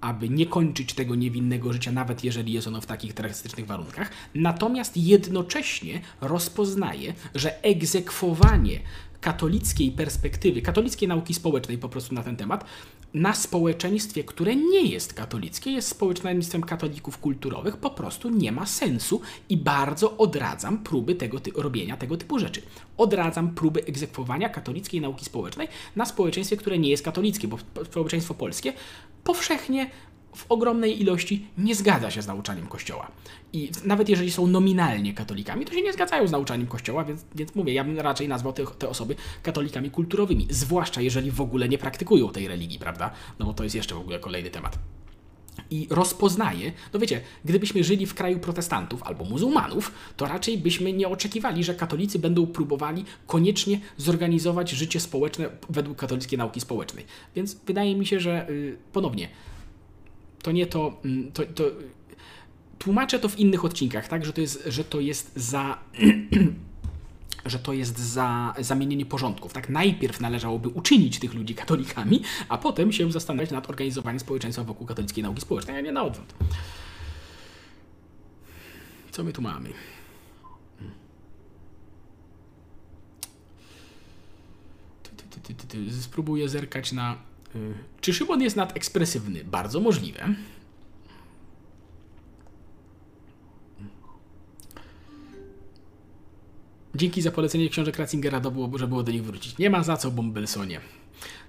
aby 0.00 0.28
nie 0.28 0.46
kończyć 0.46 0.94
tego 0.94 1.14
niewinnego 1.14 1.72
życia, 1.72 1.92
nawet 1.92 2.24
jeżeli 2.24 2.52
jest 2.52 2.66
ono 2.66 2.80
w 2.80 2.86
takich 2.86 3.14
drastycznych 3.14 3.66
warunkach. 3.66 4.10
Natomiast 4.34 4.96
jednocześnie 4.96 6.00
rozpoznaje, 6.20 7.14
że 7.34 7.62
egzekwowanie 7.62 8.80
katolickiej 9.20 9.92
perspektywy, 9.92 10.62
katolickiej 10.62 11.08
nauki 11.08 11.34
społecznej 11.34 11.78
po 11.78 11.88
prostu 11.88 12.14
na 12.14 12.22
ten 12.22 12.36
temat, 12.36 12.64
na 13.14 13.34
społeczeństwie, 13.34 14.24
które 14.24 14.56
nie 14.56 14.82
jest 14.82 15.14
katolickie, 15.14 15.70
jest 15.70 15.88
społeczeństwem 15.88 16.62
katolików 16.62 17.18
kulturowych, 17.18 17.76
po 17.76 17.90
prostu 17.90 18.30
nie 18.30 18.52
ma 18.52 18.66
sensu 18.66 19.20
i 19.48 19.56
bardzo 19.56 20.16
odradzam 20.16 20.78
próby 20.78 21.14
tego 21.14 21.40
ty- 21.40 21.50
robienia 21.56 21.96
tego 21.96 22.16
typu 22.16 22.38
rzeczy. 22.38 22.62
Odradzam 22.96 23.54
próby 23.54 23.84
egzekwowania 23.84 24.48
katolickiej 24.48 25.00
nauki 25.00 25.24
społecznej 25.24 25.68
na 25.96 26.06
społeczeństwie, 26.06 26.56
które 26.56 26.78
nie 26.78 26.90
jest 26.90 27.04
katolickie, 27.04 27.48
bo 27.48 27.58
społeczeństwo 27.84 28.34
polskie 28.34 28.72
powszechnie 29.24 29.90
w 30.34 30.46
ogromnej 30.48 31.02
ilości 31.02 31.46
nie 31.58 31.74
zgadza 31.74 32.10
się 32.10 32.22
z 32.22 32.26
nauczaniem 32.26 32.66
Kościoła. 32.66 33.10
I 33.52 33.70
nawet 33.84 34.08
jeżeli 34.08 34.30
są 34.30 34.46
nominalnie 34.46 35.14
katolikami, 35.14 35.64
to 35.64 35.72
się 35.72 35.82
nie 35.82 35.92
zgadzają 35.92 36.26
z 36.26 36.30
nauczaniem 36.30 36.66
Kościoła, 36.66 37.04
więc, 37.04 37.24
więc 37.34 37.54
mówię, 37.54 37.72
ja 37.72 37.84
bym 37.84 38.00
raczej 38.00 38.28
nazwał 38.28 38.52
te, 38.52 38.66
te 38.66 38.88
osoby 38.88 39.16
katolikami 39.42 39.90
kulturowymi, 39.90 40.46
zwłaszcza 40.50 41.00
jeżeli 41.00 41.30
w 41.30 41.40
ogóle 41.40 41.68
nie 41.68 41.78
praktykują 41.78 42.28
tej 42.28 42.48
religii, 42.48 42.78
prawda? 42.78 43.10
No 43.38 43.46
bo 43.46 43.54
to 43.54 43.64
jest 43.64 43.76
jeszcze 43.76 43.94
w 43.94 43.98
ogóle 43.98 44.18
kolejny 44.18 44.50
temat. 44.50 44.78
I 45.70 45.86
rozpoznaje, 45.90 46.72
no 46.92 47.00
wiecie, 47.00 47.20
gdybyśmy 47.44 47.84
żyli 47.84 48.06
w 48.06 48.14
kraju 48.14 48.38
protestantów 48.38 49.02
albo 49.02 49.24
muzułmanów, 49.24 49.92
to 50.16 50.26
raczej 50.26 50.58
byśmy 50.58 50.92
nie 50.92 51.08
oczekiwali, 51.08 51.64
że 51.64 51.74
katolicy 51.74 52.18
będą 52.18 52.46
próbowali 52.46 53.04
koniecznie 53.26 53.80
zorganizować 53.96 54.70
życie 54.70 55.00
społeczne 55.00 55.48
według 55.70 55.98
katolickiej 55.98 56.38
nauki 56.38 56.60
społecznej. 56.60 57.04
Więc 57.36 57.54
wydaje 57.54 57.96
mi 57.96 58.06
się, 58.06 58.20
że 58.20 58.46
yy, 58.48 58.76
ponownie, 58.92 59.28
to 60.42 60.52
nie 60.52 60.66
to, 60.66 61.00
mm, 61.04 61.32
to, 61.32 61.42
to 61.46 61.64
tłumaczę 62.78 63.18
to 63.18 63.28
w 63.28 63.38
innych 63.38 63.64
odcinkach, 63.64 64.08
tak, 64.08 64.24
że 64.24 64.32
to 64.32 64.40
jest, 64.40 64.62
że 64.66 64.84
to 64.84 65.00
jest 65.00 65.32
za 65.36 65.78
że 67.46 67.58
to 67.58 67.72
jest 67.72 67.98
za 67.98 68.54
zamienienie 68.58 69.06
porządków. 69.06 69.52
Tak, 69.52 69.68
najpierw 69.68 70.20
należałoby 70.20 70.68
uczynić 70.68 71.18
tych 71.18 71.34
ludzi 71.34 71.54
katolikami, 71.54 72.22
a 72.48 72.58
potem 72.58 72.92
się 72.92 73.12
zastanawiać 73.12 73.50
nad 73.50 73.70
organizowaniem 73.70 74.20
społeczeństwa 74.20 74.64
wokół 74.64 74.86
katolickiej 74.86 75.22
nauki 75.22 75.40
społecznej, 75.40 75.76
a 75.76 75.80
nie 75.80 75.92
na 75.92 76.02
odwrót. 76.02 76.34
Co 79.10 79.24
my 79.24 79.32
tu 79.32 79.42
mamy? 79.42 79.72
Spróbuję 86.00 86.48
zerkać 86.48 86.92
na. 86.92 87.31
Y, 87.56 87.74
czy 88.00 88.14
Szymon 88.14 88.42
jest 88.42 88.56
nadekspresywny? 88.56 89.44
Bardzo 89.44 89.80
możliwe. 89.80 90.34
Dzięki 96.94 97.22
za 97.22 97.30
polecenie 97.30 97.68
książek 97.68 97.98
Ratzingera, 97.98 98.40
to 98.40 98.50
było, 98.50 98.68
było 98.68 99.02
do 99.02 99.12
nich 99.12 99.24
wrócić. 99.24 99.58
Nie 99.58 99.70
ma 99.70 99.82
za 99.82 99.96
co, 99.96 100.10
Bombelsonie. 100.10 100.80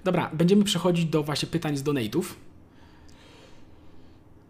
Dobra, 0.04 0.30
będziemy 0.34 0.64
przechodzić 0.64 1.06
do 1.06 1.24
właśnie 1.24 1.48
pytań 1.48 1.78
z 1.78 1.84
donate'ów. 1.84 2.24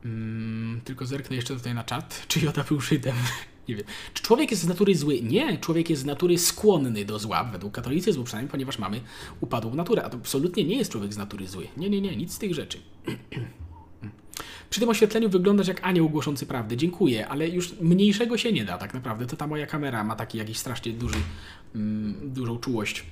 Hmm, 0.03 0.81
tylko 0.83 1.05
zerknę 1.05 1.35
jeszcze 1.35 1.55
tutaj 1.55 1.73
na 1.73 1.83
czat. 1.83 2.25
Czy 2.27 2.39
Joda 2.39 2.63
był 2.63 2.81
Żydem? 2.81 3.15
Nie 3.67 3.75
wiem. 3.75 3.85
Czy 4.13 4.23
człowiek 4.23 4.51
jest 4.51 4.63
z 4.63 4.67
natury 4.67 4.95
zły? 4.95 5.21
Nie, 5.21 5.57
człowiek 5.57 5.89
jest 5.89 6.01
z 6.01 6.05
natury 6.05 6.37
skłonny 6.37 7.05
do 7.05 7.19
zła, 7.19 7.43
według 7.43 7.73
katolicyzmu 7.73 8.23
przynajmniej, 8.23 8.51
ponieważ 8.51 8.79
mamy 8.79 9.01
upadłą 9.41 9.75
naturę. 9.75 10.03
A 10.03 10.09
to 10.09 10.17
absolutnie 10.17 10.63
nie 10.63 10.75
jest 10.75 10.91
człowiek 10.91 11.13
z 11.13 11.17
natury 11.17 11.47
zły. 11.47 11.67
Nie, 11.77 11.89
nie, 11.89 12.01
nie, 12.01 12.15
nic 12.15 12.33
z 12.33 12.37
tych 12.37 12.53
rzeczy. 12.53 12.77
Przy 14.69 14.79
tym 14.79 14.89
oświetleniu 14.89 15.29
wyglądasz 15.29 15.67
jak 15.67 15.83
anioł 15.83 16.09
głoszący 16.09 16.45
prawdę. 16.45 16.77
Dziękuję, 16.77 17.27
ale 17.27 17.49
już 17.49 17.79
mniejszego 17.79 18.37
się 18.37 18.51
nie 18.51 18.65
da 18.65 18.77
tak 18.77 18.93
naprawdę. 18.93 19.25
To 19.25 19.35
ta 19.35 19.47
moja 19.47 19.67
kamera 19.67 20.03
ma 20.03 20.15
taki 20.15 20.37
jakiś 20.37 20.57
strasznie 20.57 20.91
duży, 20.91 21.17
mm, 21.75 22.33
dużą 22.33 22.57
czułość. 22.57 23.05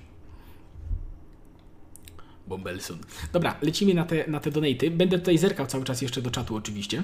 Bombelson. 2.52 2.98
Dobra, 3.34 3.56
lecimy 3.62 3.94
na 3.94 4.06
te, 4.06 4.28
na 4.28 4.40
te 4.40 4.52
donaty. 4.52 4.92
Będę 4.92 5.20
tutaj 5.20 5.38
zerkał 5.38 5.68
cały 5.68 5.84
czas 5.84 6.02
jeszcze 6.02 6.22
do 6.22 6.32
czatu 6.32 6.56
oczywiście. 6.56 7.04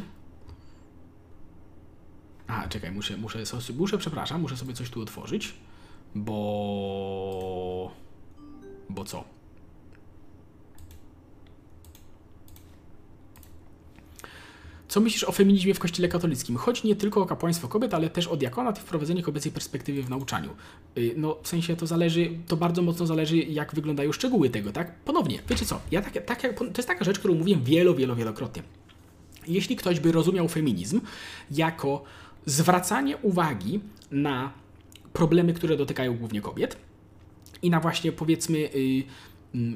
A, 2.48 2.68
czekaj, 2.68 2.92
muszę, 2.92 3.18
muszę, 3.18 3.44
muszę, 3.78 3.98
przepraszam, 3.98 4.42
muszę 4.42 4.58
sobie 4.58 4.74
coś 4.74 4.90
tu 4.90 5.02
otworzyć, 5.02 5.54
bo... 6.16 7.92
Bo 8.90 9.06
co? 9.06 9.37
Co 14.88 15.00
myślisz 15.00 15.24
o 15.24 15.32
feminizmie 15.32 15.74
w 15.74 15.80
Kościele 15.80 16.08
katolickim? 16.08 16.58
Chodzi 16.58 16.88
nie 16.88 16.96
tylko 16.96 17.22
o 17.22 17.26
kapłaństwo 17.26 17.68
kobiet, 17.68 17.94
ale 17.94 18.10
też 18.10 18.28
o 18.28 18.38
diakonat 18.38 18.78
i 18.78 18.82
wprowadzenie 18.82 19.24
kobiecej 19.24 19.52
perspektywy 19.52 20.04
w 20.04 20.10
nauczaniu. 20.10 20.50
Y, 20.98 21.14
no, 21.18 21.38
w 21.44 21.48
sensie 21.48 21.76
to 21.76 21.88
zależy, 21.88 22.30
to 22.48 22.58
bardzo 22.58 22.82
mocno 22.82 23.06
zależy, 23.06 23.38
jak 23.38 23.76
wyglądają 23.76 24.12
szczegóły 24.12 24.50
tego, 24.50 24.72
tak? 24.72 24.96
Ponownie, 24.96 25.40
wiecie 25.50 25.66
co, 25.66 25.80
ja 25.92 26.02
tak, 26.02 26.26
tak, 26.26 26.42
to 26.58 26.66
jest 26.78 26.88
taka 26.88 27.06
rzecz, 27.06 27.20
którą 27.20 27.36
mówiłem 27.36 27.64
wielo, 27.64 27.96
wielo, 27.96 28.16
wielokrotnie. 28.16 28.64
Jeśli 29.48 29.76
ktoś 29.76 30.00
by 30.00 30.12
rozumiał 30.12 30.48
feminizm 30.48 31.02
jako 31.52 32.04
zwracanie 32.46 33.18
uwagi 33.18 33.80
na 34.12 34.54
problemy, 35.14 35.54
które 35.54 35.78
dotykają 35.78 36.18
głównie 36.18 36.42
kobiet 36.42 36.78
i 37.62 37.70
na 37.70 37.80
właśnie 37.80 38.12
powiedzmy 38.12 38.58
yy, 38.58 39.04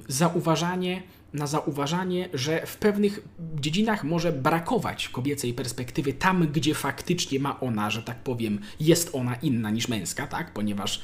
zauważanie 0.07 1.03
na 1.33 1.47
zauważanie, 1.47 2.29
że 2.33 2.65
w 2.65 2.77
pewnych 2.77 3.27
dziedzinach 3.55 4.03
może 4.03 4.31
brakować 4.31 5.09
kobiecej 5.09 5.53
perspektywy 5.53 6.13
tam, 6.13 6.47
gdzie 6.47 6.75
faktycznie 6.75 7.39
ma 7.39 7.59
ona, 7.59 7.89
że 7.89 8.03
tak 8.03 8.23
powiem, 8.23 8.59
jest 8.79 9.09
ona 9.13 9.35
inna 9.35 9.69
niż 9.69 9.87
męska, 9.87 10.27
tak? 10.27 10.53
Ponieważ 10.53 11.01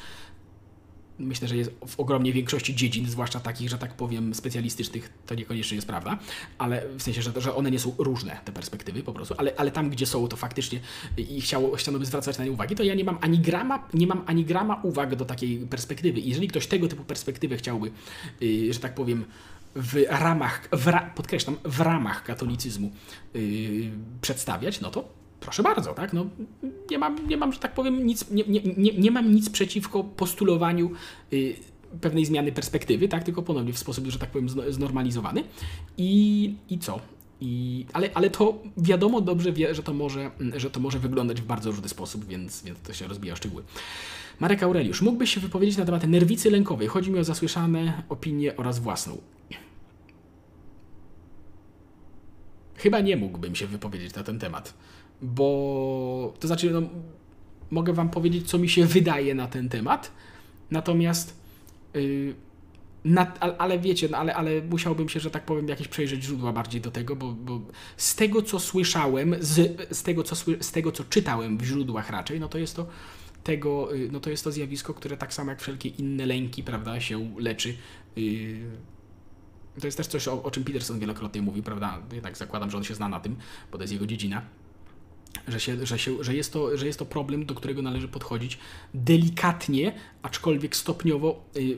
myślę, 1.19 1.47
że 1.47 1.57
jest 1.57 1.71
w 1.87 1.99
ogromnej 1.99 2.33
większości 2.33 2.75
dziedzin, 2.75 3.09
zwłaszcza 3.09 3.39
takich, 3.39 3.69
że 3.69 3.77
tak 3.77 3.93
powiem, 3.93 4.35
specjalistycznych, 4.35 5.09
to 5.25 5.35
niekoniecznie 5.35 5.75
jest 5.75 5.87
prawda, 5.87 6.17
ale 6.57 6.83
w 6.97 7.03
sensie, 7.03 7.21
że, 7.21 7.31
że 7.37 7.55
one 7.55 7.71
nie 7.71 7.79
są 7.79 7.95
różne, 7.97 8.37
te 8.45 8.51
perspektywy 8.51 9.03
po 9.03 9.13
prostu, 9.13 9.35
ale, 9.37 9.53
ale 9.57 9.71
tam, 9.71 9.89
gdzie 9.89 10.05
są, 10.05 10.27
to 10.27 10.37
faktycznie 10.37 10.79
i 11.17 11.41
chciało, 11.41 11.77
zwracać 12.01 12.37
na 12.37 12.45
nie 12.45 12.51
uwagi, 12.51 12.75
to 12.75 12.83
ja 12.83 12.95
nie 12.95 13.03
mam 13.03 13.17
ani 13.21 13.39
grama, 13.39 13.87
nie 13.93 14.07
mam 14.07 14.23
ani 14.25 14.45
grama 14.45 14.81
uwag 14.83 15.15
do 15.15 15.25
takiej 15.25 15.57
perspektywy. 15.57 16.19
I 16.19 16.29
jeżeli 16.29 16.47
ktoś 16.47 16.67
tego 16.67 16.87
typu 16.87 17.03
perspektywę 17.03 17.57
chciałby, 17.57 17.91
yy, 18.41 18.73
że 18.73 18.79
tak 18.79 18.95
powiem, 18.95 19.25
w 19.77 20.05
ramach, 20.09 20.69
w 20.71 20.87
ra, 20.87 21.11
podkreślam, 21.15 21.55
w 21.63 21.81
ramach 21.81 22.23
katolicyzmu 22.23 22.91
yy, 23.33 23.41
przedstawiać, 24.21 24.81
no 24.81 24.91
to 24.91 25.09
proszę 25.39 25.63
bardzo, 25.63 25.93
tak? 25.93 26.13
No, 26.13 26.25
nie, 26.91 26.97
mam, 26.97 27.27
nie 27.27 27.37
mam, 27.37 27.53
że 27.53 27.59
tak 27.59 27.73
powiem, 27.73 28.05
nic, 28.05 28.31
nie, 28.31 28.43
nie, 28.47 28.61
nie, 28.77 28.93
nie 28.93 29.11
mam 29.11 29.31
nic 29.31 29.49
przeciwko 29.49 30.03
postulowaniu 30.03 30.91
yy, 31.31 31.55
pewnej 32.01 32.25
zmiany 32.25 32.51
perspektywy, 32.51 33.07
tak? 33.07 33.23
Tylko 33.23 33.41
ponownie 33.41 33.73
w 33.73 33.79
sposób, 33.79 34.07
że 34.07 34.19
tak 34.19 34.29
powiem, 34.29 34.49
znormalizowany. 34.69 35.43
I, 35.97 36.55
i 36.69 36.79
co? 36.79 36.99
I, 37.41 37.85
ale, 37.93 38.09
ale 38.13 38.29
to 38.29 38.57
wiadomo 38.77 39.21
dobrze 39.21 39.51
wie, 39.51 39.75
że 39.75 39.83
to, 39.83 39.93
może, 39.93 40.31
że 40.55 40.69
to 40.69 40.79
może 40.79 40.99
wyglądać 40.99 41.41
w 41.41 41.45
bardzo 41.45 41.71
różny 41.71 41.89
sposób, 41.89 42.25
więc, 42.25 42.63
więc 42.63 42.79
to 42.79 42.93
się 42.93 43.07
rozbija 43.07 43.35
szczegóły. 43.35 43.63
Marek 44.39 44.63
Aureliusz, 44.63 45.01
mógłbyś 45.01 45.33
się 45.33 45.39
wypowiedzieć 45.39 45.77
na 45.77 45.85
temat 45.85 46.07
nerwicy 46.07 46.51
lękowej? 46.51 46.87
Chodzi 46.87 47.11
mi 47.11 47.19
o 47.19 47.23
zasłyszane 47.23 48.03
opinie 48.09 48.57
oraz 48.57 48.79
własną. 48.79 49.17
Chyba 52.77 52.99
nie 52.99 53.17
mógłbym 53.17 53.55
się 53.55 53.67
wypowiedzieć 53.67 54.15
na 54.15 54.23
ten 54.23 54.39
temat, 54.39 54.73
bo 55.21 56.33
to 56.39 56.47
znaczy, 56.47 56.71
no, 56.71 56.81
mogę 57.71 57.93
Wam 57.93 58.09
powiedzieć, 58.09 58.49
co 58.49 58.57
mi 58.57 58.69
się 58.69 58.85
wydaje 58.85 59.35
na 59.35 59.47
ten 59.47 59.69
temat, 59.69 60.11
natomiast, 60.71 61.39
yy, 61.93 62.35
na, 63.05 63.39
ale 63.39 63.79
wiecie, 63.79 64.09
no, 64.11 64.17
ale, 64.17 64.35
ale 64.35 64.61
musiałbym 64.61 65.09
się, 65.09 65.19
że 65.19 65.31
tak 65.31 65.45
powiem, 65.45 65.67
jakieś 65.67 65.87
przejrzeć 65.87 66.23
źródła 66.23 66.53
bardziej 66.53 66.81
do 66.81 66.91
tego, 66.91 67.15
bo, 67.15 67.31
bo 67.31 67.61
z 67.97 68.15
tego, 68.15 68.41
co 68.41 68.59
słyszałem, 68.59 69.35
z, 69.39 69.81
z, 69.97 70.03
tego, 70.03 70.23
co, 70.23 70.35
z 70.61 70.71
tego, 70.71 70.91
co 70.91 71.03
czytałem 71.03 71.57
w 71.57 71.63
źródłach 71.63 72.09
raczej, 72.09 72.39
no 72.39 72.47
to 72.47 72.57
jest 72.57 72.75
to 72.75 72.87
tego, 73.43 73.95
y, 73.95 74.09
no 74.11 74.19
to 74.19 74.29
jest 74.29 74.43
to 74.43 74.51
zjawisko, 74.51 74.93
które 74.93 75.17
tak 75.17 75.33
samo 75.33 75.51
jak 75.51 75.61
wszelkie 75.61 75.89
inne 75.89 76.25
lęki, 76.25 76.63
prawda, 76.63 76.99
się 76.99 77.35
leczy. 77.39 77.75
Yy, 78.15 78.59
to 79.81 79.87
jest 79.87 79.97
też 79.97 80.07
coś, 80.07 80.27
o, 80.27 80.43
o 80.43 80.51
czym 80.51 80.63
Peterson 80.63 80.99
wielokrotnie 80.99 81.41
mówi, 81.41 81.63
prawda? 81.63 82.01
Jednak 82.11 82.37
zakładam, 82.37 82.71
że 82.71 82.77
on 82.77 82.83
się 82.83 82.95
zna 82.95 83.09
na 83.09 83.19
tym, 83.19 83.35
bo 83.71 83.77
to 83.77 83.83
jest 83.83 83.93
jego 83.93 84.07
dziedzina. 84.07 84.41
Że, 85.47 85.59
się, 85.59 85.85
że, 85.85 85.99
się, 85.99 86.23
że, 86.23 86.35
jest 86.35 86.53
to, 86.53 86.77
że 86.77 86.85
jest 86.85 86.99
to 86.99 87.05
problem, 87.05 87.45
do 87.45 87.55
którego 87.55 87.81
należy 87.81 88.07
podchodzić 88.07 88.57
delikatnie, 88.93 89.93
aczkolwiek 90.21 90.75
stopniowo 90.75 91.43
yy, 91.55 91.77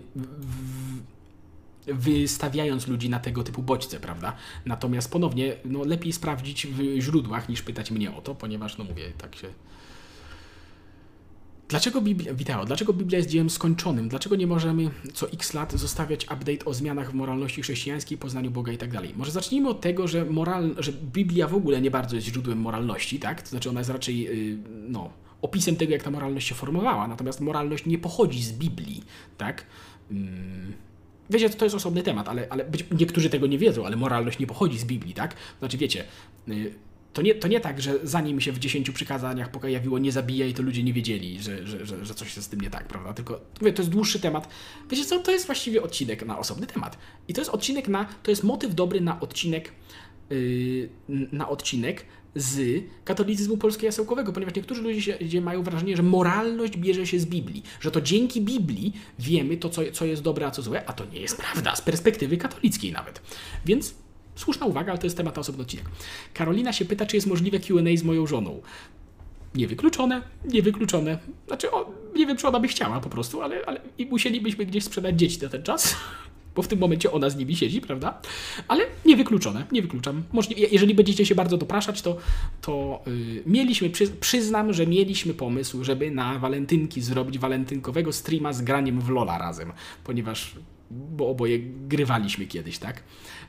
wystawiając 1.87 2.87
ludzi 2.87 3.09
na 3.09 3.19
tego 3.19 3.43
typu 3.43 3.63
bodźce, 3.63 3.99
prawda? 3.99 4.35
Natomiast 4.65 5.11
ponownie, 5.11 5.55
no, 5.65 5.83
lepiej 5.83 6.13
sprawdzić 6.13 6.67
w 6.67 6.99
źródłach 6.99 7.49
niż 7.49 7.61
pytać 7.61 7.91
mnie 7.91 8.15
o 8.15 8.21
to, 8.21 8.35
ponieważ, 8.35 8.77
no 8.77 8.83
mówię, 8.83 9.11
tak 9.17 9.35
się 9.35 9.47
Dlaczego 11.69 12.01
Biblia, 12.01 12.33
Witao, 12.33 12.65
dlaczego 12.65 12.93
Biblia 12.93 13.17
jest 13.17 13.29
dziełem 13.29 13.49
skończonym? 13.49 14.09
Dlaczego 14.09 14.35
nie 14.35 14.47
możemy 14.47 14.89
co 15.13 15.31
x 15.31 15.53
lat 15.53 15.73
zostawiać 15.73 16.23
update 16.23 16.65
o 16.65 16.73
zmianach 16.73 17.11
w 17.11 17.13
moralności 17.13 17.61
chrześcijańskiej, 17.61 18.17
poznaniu 18.17 18.51
Boga 18.51 18.71
i 18.71 18.77
tak 18.77 18.91
dalej? 18.91 19.13
Może 19.17 19.31
zacznijmy 19.31 19.69
od 19.69 19.81
tego, 19.81 20.07
że, 20.07 20.25
moral, 20.25 20.75
że 20.77 20.91
Biblia 20.91 21.47
w 21.47 21.55
ogóle 21.55 21.81
nie 21.81 21.91
bardzo 21.91 22.15
jest 22.15 22.27
źródłem 22.27 22.59
moralności, 22.59 23.19
tak? 23.19 23.41
To 23.41 23.49
znaczy 23.49 23.69
ona 23.69 23.79
jest 23.79 23.89
raczej, 23.89 24.19
yy, 24.19 24.57
no, 24.87 25.09
opisem 25.41 25.75
tego, 25.75 25.93
jak 25.93 26.03
ta 26.03 26.11
moralność 26.11 26.47
się 26.47 26.55
formowała, 26.55 27.07
natomiast 27.07 27.41
moralność 27.41 27.85
nie 27.85 27.97
pochodzi 27.97 28.43
z 28.43 28.51
Biblii, 28.51 29.03
tak? 29.37 29.65
Yy. 30.11 30.19
Wiecie, 31.29 31.49
to 31.49 31.65
jest 31.65 31.75
osobny 31.75 32.03
temat, 32.03 32.29
ale, 32.29 32.47
ale 32.49 32.65
być, 32.65 32.85
niektórzy 32.99 33.29
tego 33.29 33.47
nie 33.47 33.57
wiedzą, 33.57 33.85
ale 33.85 33.95
moralność 33.95 34.39
nie 34.39 34.47
pochodzi 34.47 34.79
z 34.79 34.85
Biblii, 34.85 35.13
tak? 35.13 35.35
Znaczy, 35.59 35.77
wiecie, 35.77 36.03
yy, 36.47 36.73
to 37.13 37.21
nie, 37.21 37.35
to 37.35 37.47
nie 37.47 37.59
tak, 37.59 37.81
że 37.81 37.99
zanim 38.03 38.41
się 38.41 38.51
w 38.51 38.59
dziesięciu 38.59 38.93
przykazaniach 38.93 39.51
pojawiło 39.51 39.99
nie 39.99 40.11
zabijaj, 40.11 40.53
to 40.53 40.63
ludzie 40.63 40.83
nie 40.83 40.93
wiedzieli, 40.93 41.41
że, 41.41 41.67
że, 41.67 41.85
że, 41.85 42.05
że 42.05 42.13
coś 42.13 42.35
jest 42.35 42.47
z 42.47 42.49
tym 42.49 42.61
nie 42.61 42.69
tak, 42.69 42.87
prawda? 42.87 43.13
Tylko 43.13 43.41
mówię, 43.61 43.73
to 43.73 43.81
jest 43.81 43.91
dłuższy 43.91 44.19
temat. 44.19 44.49
Wiecie 44.89 45.05
co, 45.05 45.19
to 45.19 45.31
jest 45.31 45.45
właściwie 45.45 45.83
odcinek 45.83 46.25
na 46.25 46.39
osobny 46.39 46.67
temat. 46.67 46.97
I 47.27 47.33
to 47.33 47.41
jest 47.41 47.51
odcinek 47.51 47.87
na, 47.87 48.05
to 48.23 48.31
jest 48.31 48.43
motyw 48.43 48.75
dobry 48.75 49.01
na 49.01 49.19
odcinek, 49.19 49.71
yy, 50.29 50.89
na 51.31 51.49
odcinek 51.49 52.05
z 52.35 52.83
katolicyzmu 53.05 53.57
polsko-jasełkowego, 53.57 54.33
ponieważ 54.33 54.55
niektórzy 54.55 54.81
ludzie 54.81 55.41
mają 55.41 55.63
wrażenie, 55.63 55.97
że 55.97 56.03
moralność 56.03 56.77
bierze 56.77 57.07
się 57.07 57.19
z 57.19 57.25
Biblii, 57.25 57.63
że 57.81 57.91
to 57.91 58.01
dzięki 58.01 58.41
Biblii 58.41 58.93
wiemy 59.19 59.57
to, 59.57 59.69
co, 59.69 59.81
co 59.91 60.05
jest 60.05 60.21
dobre, 60.21 60.47
a 60.47 60.51
co 60.51 60.61
złe, 60.61 60.85
a 60.85 60.93
to 60.93 61.05
nie 61.05 61.19
jest 61.19 61.37
prawda, 61.37 61.75
z 61.75 61.81
perspektywy 61.81 62.37
katolickiej 62.37 62.91
nawet. 62.91 63.21
Więc 63.65 63.93
Słuszna 64.39 64.65
uwaga, 64.65 64.91
ale 64.91 64.99
to 64.99 65.05
jest 65.05 65.17
temat 65.17 65.35
na 65.35 65.39
osobny 65.39 65.61
odcinek. 65.61 65.85
Karolina 66.33 66.73
się 66.73 66.85
pyta, 66.85 67.05
czy 67.05 67.17
jest 67.17 67.27
możliwe 67.27 67.59
QA 67.59 67.97
z 67.97 68.03
moją 68.03 68.27
żoną. 68.27 68.61
Niewykluczone, 69.55 70.21
niewykluczone. 70.45 71.17
Znaczy, 71.47 71.71
o, 71.71 71.91
nie 72.15 72.25
wiem, 72.25 72.37
czy 72.37 72.47
ona 72.47 72.59
by 72.59 72.67
chciała 72.67 72.99
po 72.99 73.09
prostu, 73.09 73.41
ale, 73.41 73.65
ale 73.65 73.81
i 73.97 74.05
musielibyśmy 74.05 74.65
gdzieś 74.65 74.83
sprzedać 74.83 75.19
dzieci 75.19 75.39
na 75.41 75.49
ten 75.49 75.63
czas, 75.63 75.95
bo 76.55 76.61
w 76.61 76.67
tym 76.67 76.79
momencie 76.79 77.11
ona 77.11 77.29
z 77.29 77.35
nimi 77.35 77.55
siedzi, 77.55 77.81
prawda? 77.81 78.21
Ale 78.67 78.85
niewykluczone, 79.05 79.65
nie 79.71 79.81
wykluczam. 79.81 80.23
Jeżeli 80.71 80.95
będziecie 80.95 81.25
się 81.25 81.35
bardzo 81.35 81.57
dopraszać, 81.57 82.01
to, 82.01 82.17
to 82.61 83.01
yy, 83.07 83.43
mieliśmy, 83.45 83.89
przy, 83.89 84.07
przyznam, 84.07 84.73
że 84.73 84.87
mieliśmy 84.87 85.33
pomysł, 85.33 85.83
żeby 85.83 86.11
na 86.11 86.39
walentynki 86.39 87.01
zrobić 87.01 87.39
walentynkowego 87.39 88.13
streama 88.13 88.53
z 88.53 88.61
graniem 88.61 89.01
w 89.01 89.09
Lola 89.09 89.37
razem, 89.37 89.71
ponieważ 90.03 90.55
bo 90.91 91.29
oboje 91.29 91.59
grywaliśmy 91.87 92.45
kiedyś, 92.45 92.77
tak? 92.77 93.03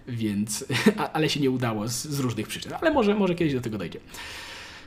Więc, 0.09 0.65
ale 1.13 1.29
się 1.29 1.41
nie 1.41 1.51
udało 1.51 1.89
z, 1.89 2.05
z, 2.05 2.21
różnych 2.21 2.49
przyczyn. 2.49 2.73
Ale 2.81 2.91
może, 2.91 3.15
może 3.15 3.35
kiedyś 3.35 3.55
do 3.55 3.61
tego 3.61 3.79
dojdzie. 3.79 4.01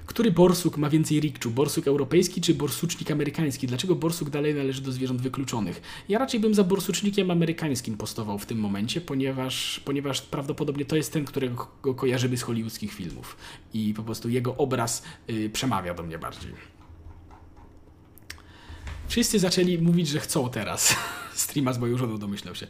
Który 0.05 0.31
borsuk 0.31 0.77
ma 0.77 0.89
więcej 0.89 1.19
rikczu? 1.19 1.51
Borsuk 1.51 1.87
europejski 1.87 2.41
czy 2.41 2.53
borsucznik 2.53 3.11
amerykański? 3.11 3.67
Dlaczego 3.67 3.95
borsuk 3.95 4.29
dalej 4.29 4.55
należy 4.55 4.81
do 4.81 4.91
zwierząt 4.91 5.21
wykluczonych? 5.21 5.81
Ja 6.09 6.19
raczej 6.19 6.39
bym 6.39 6.53
za 6.53 6.63
borsucznikiem 6.63 7.31
amerykańskim 7.31 7.97
postował 7.97 8.39
w 8.39 8.45
tym 8.45 8.59
momencie, 8.59 9.01
ponieważ, 9.01 9.81
ponieważ 9.85 10.21
prawdopodobnie 10.21 10.85
to 10.85 10.95
jest 10.95 11.13
ten, 11.13 11.25
którego 11.25 11.67
go 11.83 11.93
kojarzymy 11.93 12.37
z 12.37 12.41
hollywoodzkich 12.41 12.93
filmów. 12.93 13.37
I 13.73 13.93
po 13.93 14.03
prostu 14.03 14.29
jego 14.29 14.57
obraz 14.57 15.03
y, 15.29 15.49
przemawia 15.49 15.93
do 15.93 16.03
mnie 16.03 16.19
bardziej. 16.19 16.51
Wszyscy 19.07 19.39
zaczęli 19.39 19.77
mówić, 19.77 20.07
że 20.07 20.19
chcą 20.19 20.49
teraz. 20.49 20.95
Streama 21.33 21.73
z 21.73 21.79
moją 21.79 21.97
żoną 21.97 22.17
domyślał 22.17 22.55
się. 22.55 22.67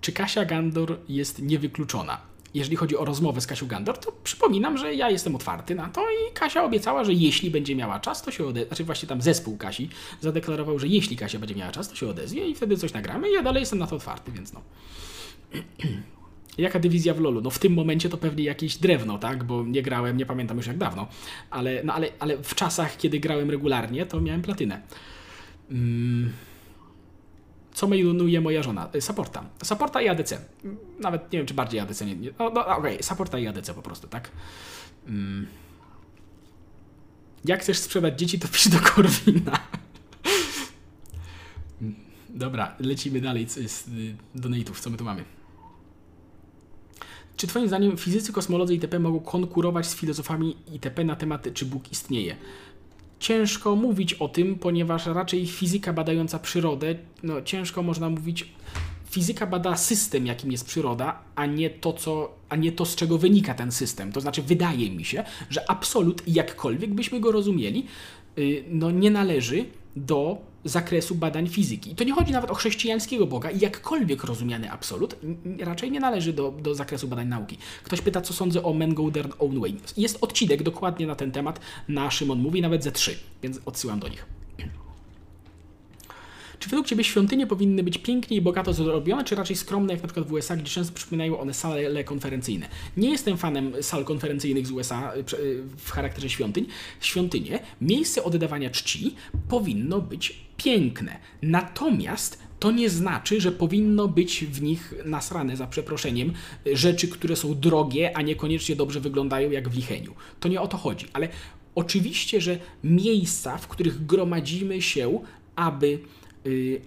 Czy 0.00 0.12
Kasia 0.12 0.44
Gandor 0.44 0.98
jest 1.08 1.42
niewykluczona? 1.42 2.30
Jeżeli 2.54 2.76
chodzi 2.76 2.96
o 2.96 3.04
rozmowę 3.04 3.40
z 3.40 3.46
Kasią 3.46 3.66
Gandor, 3.66 3.98
to 3.98 4.12
przypominam, 4.24 4.78
że 4.78 4.94
ja 4.94 5.10
jestem 5.10 5.34
otwarty 5.34 5.74
na 5.74 5.88
to 5.88 6.00
i 6.00 6.34
Kasia 6.34 6.64
obiecała, 6.64 7.04
że 7.04 7.12
jeśli 7.12 7.50
będzie 7.50 7.76
miała 7.76 8.00
czas, 8.00 8.22
to 8.22 8.30
się 8.30 8.46
odezwie. 8.46 8.66
Znaczy 8.68 8.84
właśnie 8.84 9.08
tam 9.08 9.22
zespół 9.22 9.56
Kasi 9.56 9.88
zadeklarował, 10.20 10.78
że 10.78 10.86
jeśli 10.86 11.16
Kasia 11.16 11.38
będzie 11.38 11.54
miała 11.54 11.72
czas, 11.72 11.88
to 11.88 11.96
się 11.96 12.08
odezwie 12.08 12.48
i 12.48 12.54
wtedy 12.54 12.76
coś 12.76 12.92
nagramy 12.92 13.30
i 13.30 13.32
ja 13.32 13.42
dalej 13.42 13.60
jestem 13.60 13.78
na 13.78 13.86
to 13.86 13.96
otwarty, 13.96 14.32
więc 14.32 14.52
no. 14.52 14.62
Jaka 16.58 16.80
dywizja 16.80 17.14
w 17.14 17.20
LoLu? 17.20 17.40
No 17.40 17.50
w 17.50 17.58
tym 17.58 17.72
momencie 17.72 18.08
to 18.08 18.16
pewnie 18.16 18.44
jakieś 18.44 18.76
drewno, 18.76 19.18
tak? 19.18 19.44
Bo 19.44 19.64
nie 19.64 19.82
grałem, 19.82 20.16
nie 20.16 20.26
pamiętam 20.26 20.56
już 20.56 20.66
jak 20.66 20.78
dawno. 20.78 21.08
Ale, 21.50 21.84
no 21.84 21.94
ale, 21.94 22.08
ale 22.18 22.38
w 22.42 22.54
czasach, 22.54 22.96
kiedy 22.96 23.20
grałem 23.20 23.50
regularnie, 23.50 24.06
to 24.06 24.20
miałem 24.20 24.42
platynę. 24.42 24.80
Mm. 25.70 26.32
Co 27.74 27.88
mainuje 27.88 28.40
moja 28.40 28.62
żona? 28.62 28.88
Y, 28.94 29.00
supporta. 29.00 29.44
Supporta 29.64 30.02
i 30.02 30.08
ADC. 30.08 30.38
Nawet 31.00 31.32
nie 31.32 31.38
wiem, 31.38 31.46
czy 31.46 31.54
bardziej 31.54 31.80
ADC. 31.80 32.06
Nie, 32.06 32.16
nie. 32.16 32.30
No, 32.38 32.50
no 32.50 32.66
okej, 32.66 32.94
okay. 32.94 33.02
supporta 33.02 33.38
i 33.38 33.46
ADC 33.46 33.74
po 33.74 33.82
prostu, 33.82 34.08
tak? 34.08 34.30
Mm. 35.06 35.46
Jak 37.44 37.60
chcesz 37.60 37.78
sprzedać 37.78 38.18
dzieci, 38.18 38.38
to 38.38 38.48
pisz 38.48 38.68
do 38.68 38.80
Korwina. 38.80 39.58
Dobra, 42.28 42.76
lecimy 42.80 43.20
dalej 43.20 43.48
z 43.48 43.58
y, 43.58 44.16
donate'ów. 44.36 44.80
Co 44.80 44.90
my 44.90 44.96
tu 44.96 45.04
mamy? 45.04 45.24
Czy 47.36 47.46
Twoim 47.46 47.68
zdaniem 47.68 47.96
fizycy, 47.96 48.32
kosmolodzy 48.32 48.74
itp. 48.74 48.98
mogą 48.98 49.20
konkurować 49.20 49.86
z 49.86 49.94
filozofami 49.94 50.56
itp. 50.72 51.04
na 51.04 51.16
temat, 51.16 51.48
czy 51.54 51.66
Bóg 51.66 51.92
istnieje? 51.92 52.36
Ciężko 53.20 53.76
mówić 53.76 54.14
o 54.14 54.28
tym, 54.28 54.58
ponieważ 54.58 55.06
raczej 55.06 55.46
fizyka 55.46 55.92
badająca 55.92 56.38
przyrodę, 56.38 56.94
no 57.22 57.42
ciężko 57.42 57.82
można 57.82 58.10
mówić. 58.10 58.48
Fizyka 59.10 59.46
bada 59.46 59.76
system, 59.76 60.26
jakim 60.26 60.52
jest 60.52 60.66
przyroda, 60.66 61.22
a 61.34 61.46
nie 61.46 61.70
to, 61.70 61.92
co, 61.92 62.34
a 62.48 62.56
nie 62.56 62.72
to, 62.72 62.84
z 62.84 62.94
czego 62.94 63.18
wynika 63.18 63.54
ten 63.54 63.72
system. 63.72 64.12
To 64.12 64.20
znaczy, 64.20 64.42
wydaje 64.42 64.90
mi 64.90 65.04
się, 65.04 65.24
że 65.50 65.70
absolut, 65.70 66.22
jakkolwiek 66.26 66.94
byśmy 66.94 67.20
go 67.20 67.32
rozumieli, 67.32 67.86
y, 68.38 68.64
no 68.68 68.90
nie 68.90 69.10
należy 69.10 69.64
do 69.96 70.38
zakresu 70.64 71.14
badań 71.14 71.48
fizyki. 71.48 71.92
I 71.92 71.94
to 71.94 72.04
nie 72.04 72.12
chodzi 72.12 72.32
nawet 72.32 72.50
o 72.50 72.54
chrześcijańskiego 72.54 73.26
Boga 73.26 73.50
i 73.50 73.60
jakkolwiek 73.60 74.24
rozumiany 74.24 74.70
absolut, 74.70 75.16
raczej 75.58 75.90
nie 75.90 76.00
należy 76.00 76.32
do, 76.32 76.50
do 76.50 76.74
zakresu 76.74 77.08
badań 77.08 77.28
nauki. 77.28 77.58
Ktoś 77.84 78.00
pyta, 78.00 78.20
co 78.20 78.32
sądzę 78.32 78.62
o 78.62 78.72
Men 78.72 78.94
Go 78.94 79.10
Their 79.10 79.28
Own 79.38 79.60
Way. 79.60 79.76
Jest 79.96 80.18
odcinek 80.20 80.62
dokładnie 80.62 81.06
na 81.06 81.14
ten 81.14 81.32
temat 81.32 81.60
na 81.88 82.10
Szymon 82.10 82.38
Mówi, 82.38 82.62
nawet 82.62 82.84
ze 82.84 82.92
trzy, 82.92 83.18
więc 83.42 83.60
odsyłam 83.66 84.00
do 84.00 84.08
nich. 84.08 84.39
Czy 86.60 86.68
według 86.68 86.86
Ciebie 86.86 87.04
świątynie 87.04 87.46
powinny 87.46 87.82
być 87.82 87.98
pięknie 87.98 88.36
i 88.36 88.40
bogato 88.40 88.72
zrobione, 88.72 89.24
czy 89.24 89.34
raczej 89.34 89.56
skromne, 89.56 89.92
jak 89.92 90.02
na 90.02 90.08
przykład 90.08 90.28
w 90.28 90.32
USA, 90.32 90.56
gdzie 90.56 90.70
często 90.70 90.94
przypominają 90.94 91.40
one 91.40 91.54
sale 91.54 92.04
konferencyjne? 92.04 92.68
Nie 92.96 93.10
jestem 93.10 93.36
fanem 93.36 93.72
sal 93.82 94.04
konferencyjnych 94.04 94.66
z 94.66 94.70
USA 94.70 95.12
y, 95.14 95.36
y, 95.36 95.62
w 95.76 95.90
charakterze 95.90 96.28
świątyń. 96.28 96.66
Świątynie, 97.00 97.58
miejsce 97.80 98.24
oddawania 98.24 98.70
czci 98.70 99.14
powinno 99.48 100.00
być 100.00 100.36
piękne. 100.56 101.18
Natomiast 101.42 102.38
to 102.58 102.70
nie 102.70 102.90
znaczy, 102.90 103.40
że 103.40 103.52
powinno 103.52 104.08
być 104.08 104.44
w 104.44 104.62
nich 104.62 104.94
nasrane, 105.04 105.56
za 105.56 105.66
przeproszeniem, 105.66 106.32
rzeczy, 106.72 107.08
które 107.08 107.36
są 107.36 107.54
drogie, 107.54 108.16
a 108.16 108.22
niekoniecznie 108.22 108.76
dobrze 108.76 109.00
wyglądają 109.00 109.50
jak 109.50 109.68
w 109.68 109.76
licheniu. 109.76 110.14
To 110.40 110.48
nie 110.48 110.60
o 110.60 110.68
to 110.68 110.76
chodzi, 110.76 111.06
ale 111.12 111.28
oczywiście, 111.74 112.40
że 112.40 112.58
miejsca, 112.84 113.58
w 113.58 113.68
których 113.68 114.06
gromadzimy 114.06 114.82
się, 114.82 115.20
aby 115.56 115.98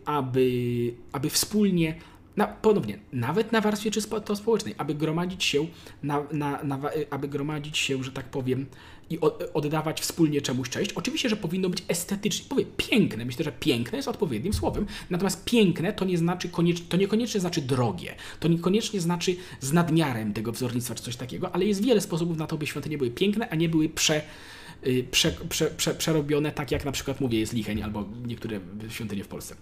aby, 0.05 0.93
aby 1.11 1.29
wspólnie, 1.29 1.95
na, 2.37 2.47
ponownie, 2.47 2.99
nawet 3.11 3.51
na 3.51 3.61
warstwie 3.61 3.91
czysto 3.91 4.35
społecznej, 4.35 4.75
aby 4.77 4.95
gromadzić 4.95 5.43
się, 5.43 5.67
na, 6.03 6.23
na, 6.31 6.63
na, 6.63 6.93
y, 6.95 7.05
aby 7.09 7.27
gromadzić 7.27 7.77
się, 7.77 8.03
że 8.03 8.11
tak 8.11 8.25
powiem, 8.25 8.65
i 9.09 9.19
oddawać 9.53 10.01
wspólnie 10.01 10.41
czemuś 10.41 10.69
cześć. 10.69 10.93
Oczywiście, 10.93 11.29
że 11.29 11.35
powinno 11.35 11.69
być 11.69 11.83
estetycznie, 11.87 12.45
powiem, 12.49 12.67
piękne. 12.77 13.25
Myślę, 13.25 13.45
że 13.45 13.51
piękne 13.51 13.97
jest 13.97 14.07
odpowiednim 14.07 14.53
słowem. 14.53 14.85
Natomiast 15.09 15.45
piękne 15.45 15.93
to 15.93 16.05
nie 16.05 16.17
znaczy 16.17 16.49
koniecznie, 16.49 16.85
to 16.89 16.97
niekoniecznie 16.97 17.39
znaczy 17.39 17.61
drogie. 17.61 18.15
To 18.39 18.47
niekoniecznie 18.47 19.01
znaczy 19.01 19.35
z 19.59 19.73
nadmiarem 19.73 20.33
tego 20.33 20.51
wzornictwa 20.51 20.95
czy 20.95 21.03
coś 21.03 21.15
takiego, 21.15 21.55
ale 21.55 21.65
jest 21.65 21.83
wiele 21.83 22.01
sposobów 22.01 22.37
na 22.37 22.47
to, 22.47 22.57
by 22.57 22.67
świątynie 22.67 22.97
były 22.97 23.11
piękne, 23.11 23.49
a 23.49 23.55
nie 23.55 23.69
były 23.69 23.89
prze 23.89 24.17
Y, 24.19 24.23
prze, 25.12 25.32
prze, 25.50 25.65
prze, 25.65 25.96
przerobione, 25.96 26.52
tak 26.52 26.72
jak 26.72 26.86
na 26.86 26.91
przykład 26.91 27.22
mówię, 27.22 27.39
jest 27.39 27.54
Licheń 27.54 27.84
albo 27.84 28.06
niektóre 28.26 28.60
świątynie 28.89 29.24
w 29.24 29.28
Polsce. 29.28 29.56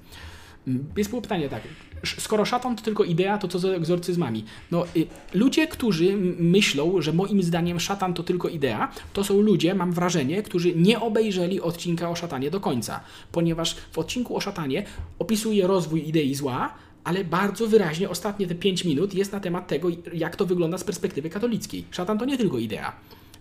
Mm, 0.67 0.85
jest 0.97 1.09
było 1.09 1.21
pytanie 1.21 1.49
tak, 1.49 1.61
skoro 2.03 2.45
szatan 2.45 2.75
to 2.75 2.83
tylko 2.83 3.03
idea, 3.03 3.37
to 3.37 3.47
co 3.47 3.59
z 3.59 3.65
egzorcyzmami? 3.65 4.45
No, 4.71 4.85
y, 4.95 5.07
ludzie, 5.33 5.67
którzy 5.67 6.17
myślą, 6.39 7.01
że 7.01 7.13
moim 7.13 7.43
zdaniem 7.43 7.79
szatan 7.79 8.13
to 8.13 8.23
tylko 8.23 8.49
idea, 8.49 8.91
to 9.13 9.23
są 9.23 9.41
ludzie, 9.41 9.75
mam 9.75 9.91
wrażenie, 9.91 10.43
którzy 10.43 10.75
nie 10.75 10.99
obejrzeli 10.99 11.61
odcinka 11.61 12.09
o 12.09 12.15
szatanie 12.15 12.51
do 12.51 12.59
końca, 12.59 12.99
ponieważ 13.31 13.75
w 13.91 13.99
odcinku 13.99 14.35
o 14.35 14.39
szatanie 14.39 14.85
opisuje 15.19 15.67
rozwój 15.67 16.09
idei 16.09 16.35
zła, 16.35 16.73
ale 17.03 17.23
bardzo 17.23 17.67
wyraźnie 17.67 18.09
ostatnie 18.09 18.47
te 18.47 18.55
5 18.55 18.85
minut 18.85 19.13
jest 19.13 19.31
na 19.31 19.39
temat 19.39 19.67
tego, 19.67 19.89
jak 20.13 20.35
to 20.35 20.45
wygląda 20.45 20.77
z 20.77 20.83
perspektywy 20.83 21.29
katolickiej. 21.29 21.85
Szatan 21.91 22.19
to 22.19 22.25
nie 22.25 22.37
tylko 22.37 22.57
idea, 22.57 22.95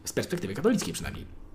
z 0.05 0.12
perspektywy 0.12 0.55
katolickiej 0.55 0.95
przynajmniej. 0.95 1.49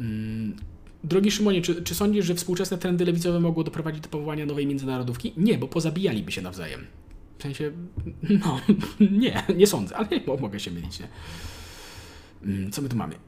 Mm, 0.00 0.56
drogi 1.04 1.30
Szymonie, 1.30 1.62
czy, 1.62 1.82
czy 1.82 1.94
sądzisz, 1.94 2.26
że 2.26 2.34
współczesne 2.34 2.78
trendy 2.78 3.04
lewicowe 3.04 3.40
mogą 3.40 3.64
doprowadzić 3.64 4.02
do 4.02 4.08
powołania 4.08 4.46
nowej 4.46 4.66
międzynarodówki? 4.66 5.32
Nie, 5.36 5.58
bo 5.58 5.68
pozabijaliby 5.68 6.32
się 6.32 6.42
nawzajem. 6.42 6.86
W 7.38 7.42
sensie, 7.42 7.72
no, 8.30 8.60
nie, 9.20 9.42
nie 9.56 9.66
sądzę, 9.66 9.96
ale 9.96 10.08
mogę 10.40 10.60
się 10.60 10.70
mylić, 10.70 11.00
nie? 11.00 11.08
Mm, 12.42 12.70
co 12.70 12.82
my 12.82 12.88
tu 12.88 12.96
mamy? 12.96 13.14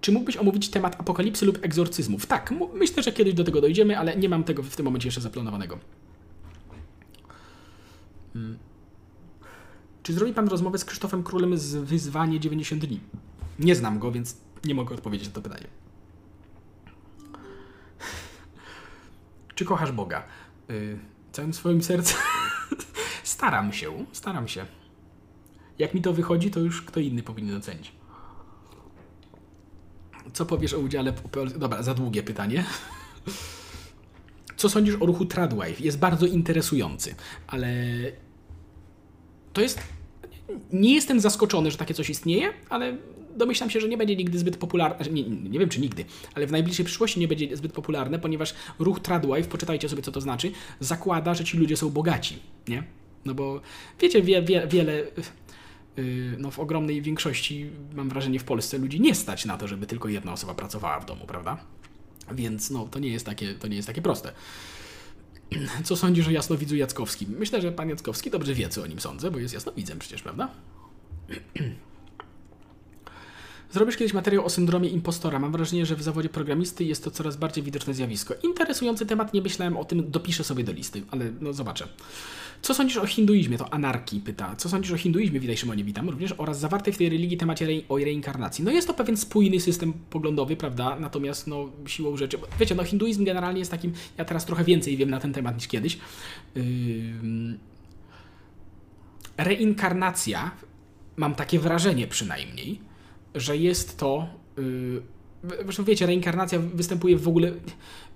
Czy 0.00 0.12
mógłbyś 0.12 0.36
omówić 0.36 0.68
temat 0.68 1.00
apokalipsy 1.00 1.46
lub 1.46 1.64
egzorcyzmów? 1.64 2.26
Tak, 2.26 2.54
myślę, 2.74 3.02
że 3.02 3.12
kiedyś 3.12 3.34
do 3.34 3.44
tego 3.44 3.60
dojdziemy, 3.60 3.98
ale 3.98 4.16
nie 4.16 4.28
mam 4.28 4.44
tego 4.44 4.62
w 4.62 4.76
tym 4.76 4.84
momencie 4.84 5.08
jeszcze 5.08 5.20
zaplanowanego. 5.20 5.78
Hmm. 8.32 8.58
Czy 10.02 10.12
zrobi 10.12 10.32
pan 10.32 10.48
rozmowę 10.48 10.78
z 10.78 10.84
Krzysztofem 10.84 11.22
Królem 11.22 11.58
z 11.58 11.74
Wyzwanie 11.74 12.40
90 12.40 12.84
dni? 12.84 13.00
Nie 13.58 13.74
znam 13.74 13.98
go, 13.98 14.12
więc 14.12 14.36
nie 14.64 14.74
mogę 14.74 14.94
odpowiedzieć 14.94 15.28
na 15.28 15.34
to 15.34 15.42
pytanie. 15.42 15.66
Czy 19.54 19.64
kochasz 19.64 19.92
Boga? 19.92 20.22
Yy, 20.68 20.98
całym 21.32 21.54
swoim 21.54 21.82
sercem. 21.82 22.18
staram 23.24 23.72
się, 23.72 24.06
staram 24.12 24.48
się. 24.48 24.66
Jak 25.78 25.94
mi 25.94 26.02
to 26.02 26.12
wychodzi, 26.12 26.50
to 26.50 26.60
już 26.60 26.82
kto 26.82 27.00
inny 27.00 27.22
powinien 27.22 27.56
ocenić. 27.56 27.92
Co 30.32 30.46
powiesz 30.46 30.74
o 30.74 30.78
udziale... 30.78 31.12
Dobra, 31.56 31.82
za 31.82 31.94
długie 31.94 32.22
pytanie. 32.22 32.64
Co 34.56 34.68
sądzisz 34.68 34.94
o 35.00 35.06
ruchu 35.06 35.24
Tradwife? 35.24 35.82
Jest 35.82 35.98
bardzo 35.98 36.26
interesujący, 36.26 37.14
ale 37.46 37.74
to 39.52 39.60
jest. 39.60 39.80
Nie 40.72 40.94
jestem 40.94 41.20
zaskoczony, 41.20 41.70
że 41.70 41.76
takie 41.76 41.94
coś 41.94 42.10
istnieje, 42.10 42.52
ale 42.68 42.96
domyślam 43.36 43.70
się, 43.70 43.80
że 43.80 43.88
nie 43.88 43.96
będzie 43.96 44.16
nigdy 44.16 44.38
zbyt 44.38 44.56
popularne. 44.56 44.96
Znaczy, 44.96 45.12
nie, 45.12 45.22
nie 45.22 45.58
wiem, 45.58 45.68
czy 45.68 45.80
nigdy, 45.80 46.04
ale 46.34 46.46
w 46.46 46.52
najbliższej 46.52 46.84
przyszłości 46.84 47.20
nie 47.20 47.28
będzie 47.28 47.56
zbyt 47.56 47.72
popularne, 47.72 48.18
ponieważ 48.18 48.54
ruch 48.78 49.00
Tradwife, 49.00 49.48
poczytajcie 49.48 49.88
sobie, 49.88 50.02
co 50.02 50.12
to 50.12 50.20
znaczy, 50.20 50.52
zakłada, 50.80 51.34
że 51.34 51.44
ci 51.44 51.58
ludzie 51.58 51.76
są 51.76 51.90
bogaci, 51.90 52.38
nie? 52.68 52.82
No 53.24 53.34
bo 53.34 53.60
wiecie, 54.00 54.22
wie, 54.22 54.42
wie, 54.42 54.66
wiele. 54.66 55.06
Yy, 55.96 56.36
no 56.38 56.50
w 56.50 56.58
ogromnej 56.58 57.02
większości, 57.02 57.70
mam 57.94 58.08
wrażenie, 58.08 58.38
w 58.38 58.44
Polsce 58.44 58.78
ludzi 58.78 59.00
nie 59.00 59.14
stać 59.14 59.44
na 59.44 59.58
to, 59.58 59.68
żeby 59.68 59.86
tylko 59.86 60.08
jedna 60.08 60.32
osoba 60.32 60.54
pracowała 60.54 61.00
w 61.00 61.06
domu, 61.06 61.24
prawda? 61.26 61.64
Więc 62.32 62.70
no, 62.70 62.88
to 62.90 62.98
nie 62.98 63.08
jest 63.08 63.26
takie, 63.26 63.54
to 63.54 63.68
nie 63.68 63.76
jest 63.76 63.88
takie 63.88 64.02
proste. 64.02 64.32
Co 65.84 65.96
sądzisz 65.96 66.28
o 66.28 66.30
jasnowidzu 66.30 66.76
Jackowskim? 66.76 67.34
Myślę, 67.38 67.60
że 67.60 67.72
pan 67.72 67.88
Jackowski 67.88 68.30
dobrze 68.30 68.54
wie, 68.54 68.68
co 68.68 68.82
o 68.82 68.86
nim 68.86 69.00
sądzę, 69.00 69.30
bo 69.30 69.38
jest 69.38 69.54
jasnowidzem 69.54 69.98
przecież, 69.98 70.22
prawda? 70.22 70.48
Zrobisz 73.72 73.96
kiedyś 73.96 74.12
materiał 74.14 74.44
o 74.44 74.50
syndromie 74.50 74.88
impostora. 74.88 75.38
Mam 75.38 75.52
wrażenie, 75.52 75.86
że 75.86 75.96
w 75.96 76.02
zawodzie 76.02 76.28
programisty 76.28 76.84
jest 76.84 77.04
to 77.04 77.10
coraz 77.10 77.36
bardziej 77.36 77.64
widoczne 77.64 77.94
zjawisko. 77.94 78.34
Interesujący 78.42 79.06
temat, 79.06 79.34
nie 79.34 79.42
myślałem 79.42 79.76
o 79.76 79.84
tym, 79.84 80.10
dopiszę 80.10 80.44
sobie 80.44 80.64
do 80.64 80.72
listy, 80.72 81.02
ale 81.10 81.32
no 81.40 81.52
zobaczę. 81.52 81.88
Co 82.62 82.74
sądzisz 82.74 82.96
o 82.96 83.06
hinduizmie? 83.06 83.58
To 83.58 83.72
anarki 83.72 84.20
pyta. 84.20 84.56
Co 84.56 84.68
sądzisz 84.68 84.92
o 84.92 84.96
hinduizmie? 84.96 85.40
Witaj 85.40 85.56
Szymonie, 85.56 85.84
witam 85.84 86.10
również. 86.10 86.34
Oraz 86.38 86.60
zawartej 86.60 86.92
w 86.92 86.98
tej 86.98 87.08
religii 87.08 87.36
temacie 87.36 87.64
re 87.64 87.72
o 87.88 87.98
reinkarnacji. 87.98 88.64
No 88.64 88.70
jest 88.70 88.86
to 88.86 88.94
pewien 88.94 89.16
spójny 89.16 89.60
system 89.60 89.92
poglądowy, 89.92 90.56
prawda? 90.56 90.96
Natomiast 91.00 91.46
no 91.46 91.68
siłą 91.86 92.16
rzeczy... 92.16 92.38
Wiecie, 92.60 92.74
no 92.74 92.84
hinduizm 92.84 93.24
generalnie 93.24 93.58
jest 93.58 93.70
takim... 93.70 93.92
Ja 94.18 94.24
teraz 94.24 94.46
trochę 94.46 94.64
więcej 94.64 94.96
wiem 94.96 95.10
na 95.10 95.20
ten 95.20 95.32
temat 95.32 95.56
niż 95.56 95.68
kiedyś. 95.68 95.98
Yy... 96.54 96.62
Reinkarnacja, 99.36 100.50
mam 101.16 101.34
takie 101.34 101.58
wrażenie 101.58 102.06
przynajmniej, 102.06 102.80
że 103.34 103.56
jest 103.56 103.98
to... 103.98 104.26
Yy... 104.56 105.02
Zresztą 105.62 105.84
wiecie, 105.84 106.06
reinkarnacja 106.06 106.58
występuje 106.58 107.16
w 107.16 107.28
ogóle 107.28 107.52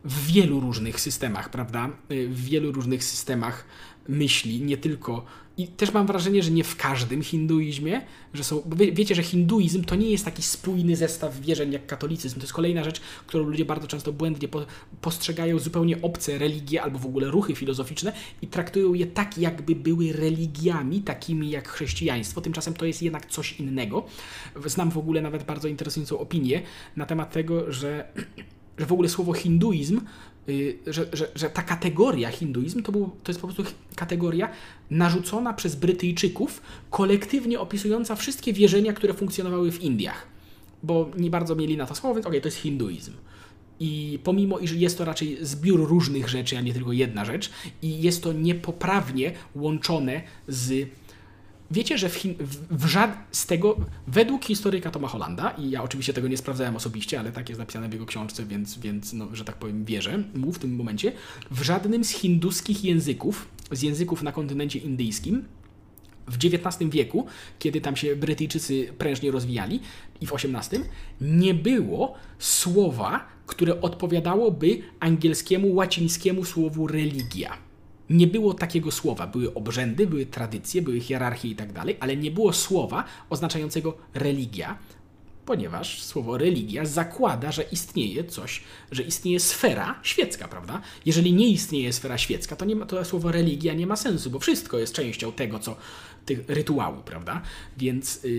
w 0.04 0.26
wielu 0.26 0.60
różnych 0.60 1.00
systemach, 1.00 1.50
prawda? 1.50 1.90
Y, 2.12 2.28
w 2.28 2.44
wielu 2.44 2.72
różnych 2.72 3.04
systemach 3.04 3.64
myśli, 4.08 4.62
nie 4.62 4.76
tylko. 4.76 5.24
I 5.58 5.68
też 5.68 5.92
mam 5.92 6.06
wrażenie, 6.06 6.42
że 6.42 6.50
nie 6.50 6.64
w 6.64 6.76
każdym 6.76 7.22
hinduizmie, 7.22 8.02
że 8.34 8.44
są. 8.44 8.62
Wie, 8.76 8.92
wiecie, 8.92 9.14
że 9.14 9.22
hinduizm 9.22 9.84
to 9.84 9.94
nie 9.94 10.10
jest 10.10 10.24
taki 10.24 10.42
spójny 10.42 10.96
zestaw 10.96 11.40
wierzeń 11.40 11.72
jak 11.72 11.86
katolicyzm. 11.86 12.34
To 12.34 12.40
jest 12.40 12.52
kolejna 12.52 12.84
rzecz, 12.84 13.00
którą 13.26 13.44
ludzie 13.44 13.64
bardzo 13.64 13.86
często 13.86 14.12
błędnie 14.12 14.48
po, 14.48 14.66
postrzegają 15.00 15.58
zupełnie 15.58 16.02
obce 16.02 16.38
religie 16.38 16.82
albo 16.82 16.98
w 16.98 17.06
ogóle 17.06 17.30
ruchy 17.30 17.54
filozoficzne 17.54 18.12
i 18.42 18.46
traktują 18.46 18.94
je 18.94 19.06
tak, 19.06 19.38
jakby 19.38 19.74
były 19.74 20.12
religiami, 20.12 21.02
takimi 21.02 21.50
jak 21.50 21.68
chrześcijaństwo. 21.68 22.40
Tymczasem 22.40 22.74
to 22.74 22.86
jest 22.86 23.02
jednak 23.02 23.26
coś 23.26 23.60
innego. 23.60 24.06
Znam 24.66 24.90
w 24.90 24.98
ogóle 24.98 25.22
nawet 25.22 25.44
bardzo 25.44 25.68
interesującą 25.68 26.18
opinię 26.18 26.62
na 26.96 27.06
temat 27.06 27.32
tego, 27.32 27.72
że 27.72 28.04
że 28.78 28.86
w 28.86 28.92
ogóle 28.92 29.08
słowo 29.08 29.32
hinduizm, 29.32 30.00
że, 30.86 31.06
że, 31.12 31.28
że 31.34 31.50
ta 31.50 31.62
kategoria 31.62 32.30
hinduizm 32.30 32.82
to, 32.82 32.92
był, 32.92 33.10
to 33.24 33.32
jest 33.32 33.40
po 33.40 33.48
prostu 33.48 33.72
kategoria 33.96 34.48
narzucona 34.90 35.52
przez 35.52 35.76
Brytyjczyków, 35.76 36.62
kolektywnie 36.90 37.60
opisująca 37.60 38.16
wszystkie 38.16 38.52
wierzenia, 38.52 38.92
które 38.92 39.14
funkcjonowały 39.14 39.72
w 39.72 39.82
Indiach. 39.82 40.26
Bo 40.82 41.10
nie 41.18 41.30
bardzo 41.30 41.56
mieli 41.56 41.76
na 41.76 41.86
to 41.86 41.94
słowo, 41.94 42.14
więc 42.14 42.26
okej, 42.26 42.38
okay, 42.38 42.40
to 42.40 42.48
jest 42.48 42.58
hinduizm. 42.58 43.12
I 43.80 44.18
pomimo, 44.24 44.58
iż 44.58 44.72
jest 44.72 44.98
to 44.98 45.04
raczej 45.04 45.38
zbiór 45.40 45.88
różnych 45.88 46.28
rzeczy, 46.28 46.58
a 46.58 46.60
nie 46.60 46.72
tylko 46.72 46.92
jedna 46.92 47.24
rzecz, 47.24 47.50
i 47.82 48.02
jest 48.02 48.22
to 48.22 48.32
niepoprawnie 48.32 49.32
łączone 49.54 50.22
z 50.48 50.88
Wiecie, 51.70 51.98
że 51.98 52.08
w, 52.08 52.14
Chin, 52.14 52.34
w, 52.40 52.84
w 52.84 52.86
żad, 52.86 53.18
z 53.32 53.46
tego, 53.46 53.76
według 54.06 54.44
historyka 54.44 54.90
Toma 54.90 55.08
Hollanda, 55.08 55.50
i 55.50 55.70
ja 55.70 55.82
oczywiście 55.82 56.12
tego 56.12 56.28
nie 56.28 56.36
sprawdzałem 56.36 56.76
osobiście, 56.76 57.20
ale 57.20 57.32
tak 57.32 57.48
jest 57.48 57.58
napisane 57.58 57.88
w 57.88 57.92
jego 57.92 58.06
książce, 58.06 58.46
więc, 58.46 58.78
więc 58.78 59.12
no, 59.12 59.28
że 59.32 59.44
tak 59.44 59.56
powiem, 59.56 59.84
wierzę 59.84 60.22
mu 60.34 60.52
w 60.52 60.58
tym 60.58 60.76
momencie, 60.76 61.12
w 61.50 61.62
żadnym 61.62 62.04
z 62.04 62.10
hinduskich 62.10 62.84
języków, 62.84 63.48
z 63.72 63.82
języków 63.82 64.22
na 64.22 64.32
kontynencie 64.32 64.78
indyjskim, 64.78 65.44
w 66.26 66.36
XIX 66.36 66.90
wieku, 66.90 67.26
kiedy 67.58 67.80
tam 67.80 67.96
się 67.96 68.16
Brytyjczycy 68.16 68.92
prężnie 68.98 69.30
rozwijali, 69.30 69.80
i 70.20 70.26
w 70.26 70.32
XVIII, 70.32 70.82
nie 71.20 71.54
było 71.54 72.14
słowa, 72.38 73.26
które 73.46 73.80
odpowiadałoby 73.80 74.82
angielskiemu, 75.00 75.74
łacińskiemu 75.74 76.44
słowu 76.44 76.86
religia. 76.86 77.65
Nie 78.10 78.26
było 78.26 78.54
takiego 78.54 78.90
słowa. 78.90 79.26
Były 79.26 79.54
obrzędy, 79.54 80.06
były 80.06 80.26
tradycje, 80.26 80.82
były 80.82 81.00
hierarchie 81.00 81.48
i 81.48 81.56
tak 81.56 81.72
dalej, 81.72 81.96
ale 82.00 82.16
nie 82.16 82.30
było 82.30 82.52
słowa 82.52 83.04
oznaczającego 83.30 83.96
religia, 84.14 84.78
ponieważ 85.46 86.02
słowo 86.02 86.38
religia 86.38 86.84
zakłada, 86.84 87.52
że 87.52 87.62
istnieje 87.62 88.24
coś, 88.24 88.62
że 88.92 89.02
istnieje 89.02 89.40
sfera 89.40 90.00
świecka, 90.02 90.48
prawda? 90.48 90.80
Jeżeli 91.06 91.32
nie 91.32 91.48
istnieje 91.48 91.92
sfera 91.92 92.18
świecka, 92.18 92.56
to, 92.56 92.64
nie 92.64 92.76
ma, 92.76 92.86
to 92.86 93.04
słowo 93.04 93.32
religia 93.32 93.74
nie 93.74 93.86
ma 93.86 93.96
sensu, 93.96 94.30
bo 94.30 94.38
wszystko 94.38 94.78
jest 94.78 94.94
częścią 94.94 95.32
tego, 95.32 95.58
co 95.58 95.76
tych 96.26 96.48
rytuału, 96.48 97.02
prawda? 97.04 97.42
Więc 97.76 98.24
yy, 98.24 98.30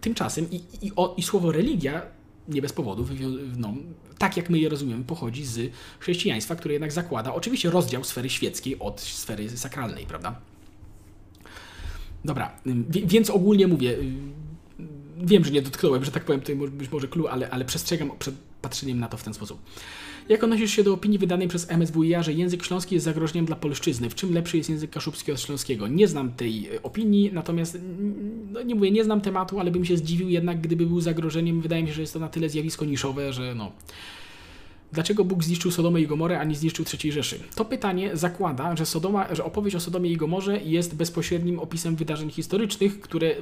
tymczasem 0.00 0.46
i, 0.50 0.86
i, 0.86 0.92
o, 0.96 1.14
i 1.16 1.22
słowo 1.22 1.52
religia 1.52 2.02
nie 2.48 2.62
bez 2.62 2.72
powodu, 2.72 3.06
no, 3.56 3.74
tak 4.18 4.36
jak 4.36 4.50
my 4.50 4.58
je 4.58 4.68
rozumiemy, 4.68 5.04
pochodzi 5.04 5.44
z 5.44 5.72
chrześcijaństwa, 5.98 6.56
które 6.56 6.74
jednak 6.74 6.92
zakłada 6.92 7.34
oczywiście 7.34 7.70
rozdział 7.70 8.04
sfery 8.04 8.30
świeckiej 8.30 8.78
od 8.78 9.00
sfery 9.00 9.56
sakralnej, 9.56 10.06
prawda? 10.06 10.40
Dobra, 12.24 12.52
więc 12.86 13.30
ogólnie 13.30 13.66
mówię, 13.66 13.96
wiem, 15.18 15.44
że 15.44 15.50
nie 15.50 15.62
dotknąłem, 15.62 16.04
że 16.04 16.10
tak 16.10 16.24
powiem, 16.24 16.40
tutaj 16.40 16.56
być 16.56 16.90
może 16.90 17.08
clue, 17.08 17.28
ale, 17.28 17.50
ale 17.50 17.64
przestrzegam 17.64 18.10
przed 18.18 18.34
patrzeniem 18.62 19.00
na 19.00 19.08
to 19.08 19.16
w 19.16 19.22
ten 19.22 19.34
sposób. 19.34 19.58
Jak 20.28 20.44
odnosisz 20.44 20.70
się 20.70 20.84
do 20.84 20.94
opinii 20.94 21.18
wydanej 21.18 21.48
przez 21.48 21.70
MSWiA, 21.70 22.22
że 22.22 22.32
język 22.32 22.64
śląski 22.64 22.94
jest 22.94 23.04
zagrożeniem 23.04 23.46
dla 23.46 23.56
polszczyzny? 23.56 24.10
W 24.10 24.14
czym 24.14 24.34
lepszy 24.34 24.56
jest 24.56 24.70
język 24.70 24.90
kaszubski 24.90 25.32
od 25.32 25.40
śląskiego? 25.40 25.88
Nie 25.88 26.08
znam 26.08 26.32
tej 26.32 26.68
e, 26.68 26.82
opinii, 26.82 27.30
natomiast 27.32 27.78
no 28.52 28.62
nie 28.62 28.74
mówię, 28.74 28.90
nie 28.90 29.04
znam 29.04 29.20
tematu, 29.20 29.60
ale 29.60 29.70
bym 29.70 29.84
się 29.84 29.96
zdziwił 29.96 30.28
jednak, 30.28 30.60
gdyby 30.60 30.86
był 30.86 31.00
zagrożeniem. 31.00 31.60
Wydaje 31.60 31.82
mi 31.82 31.88
się, 31.88 31.94
że 31.94 32.00
jest 32.00 32.12
to 32.12 32.18
na 32.18 32.28
tyle 32.28 32.48
zjawisko 32.48 32.84
niszowe, 32.84 33.32
że 33.32 33.54
no... 33.54 33.72
Dlaczego 34.92 35.24
Bóg 35.24 35.44
zniszczył 35.44 35.70
Sodomę 35.70 36.00
i 36.00 36.06
Gomorę, 36.06 36.40
a 36.40 36.44
nie 36.44 36.54
zniszczył 36.54 36.84
III 37.02 37.12
Rzeszy? 37.12 37.40
To 37.54 37.64
pytanie 37.64 38.16
zakłada, 38.16 38.76
że, 38.76 38.86
Sodoma, 38.86 39.34
że 39.34 39.44
opowieść 39.44 39.76
o 39.76 39.80
Sodomie 39.80 40.10
i 40.10 40.16
Gomorze 40.16 40.60
jest 40.64 40.96
bezpośrednim 40.96 41.58
opisem 41.58 41.96
wydarzeń 41.96 42.30
historycznych, 42.30 43.00
które 43.00 43.34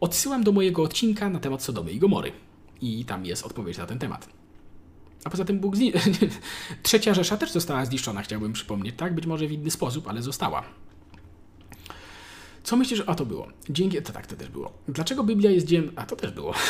odsyłam 0.00 0.44
do 0.44 0.52
mojego 0.52 0.82
odcinka 0.82 1.30
na 1.30 1.40
temat 1.40 1.62
Sodomy 1.62 1.92
i 1.92 1.98
Gomory. 1.98 2.32
I 2.80 3.04
tam 3.04 3.26
jest 3.26 3.46
odpowiedź 3.46 3.78
na 3.78 3.86
ten 3.86 3.98
temat. 3.98 4.41
A 5.24 5.30
poza 5.30 5.44
tym 5.44 5.60
Bóg 5.60 5.76
zni... 5.76 5.92
Trzecia 6.82 7.14
Rzesza 7.14 7.36
też 7.36 7.52
została 7.52 7.84
zniszczona, 7.84 8.22
chciałbym 8.22 8.52
przypomnieć, 8.52 8.96
tak? 8.96 9.14
Być 9.14 9.26
może 9.26 9.46
w 9.46 9.52
inny 9.52 9.70
sposób, 9.70 10.08
ale 10.08 10.22
została. 10.22 10.64
Co 12.62 12.76
myślisz, 12.76 13.02
a 13.06 13.14
to 13.14 13.26
było? 13.26 13.48
Dzięki, 13.70 14.02
to 14.02 14.12
tak, 14.12 14.26
to 14.26 14.36
też 14.36 14.48
było. 14.48 14.72
Dlaczego 14.88 15.24
Biblia 15.24 15.50
jest 15.50 15.66
dziełem, 15.66 15.92
a 15.96 16.06
to 16.06 16.16
też 16.16 16.32
było. 16.32 16.54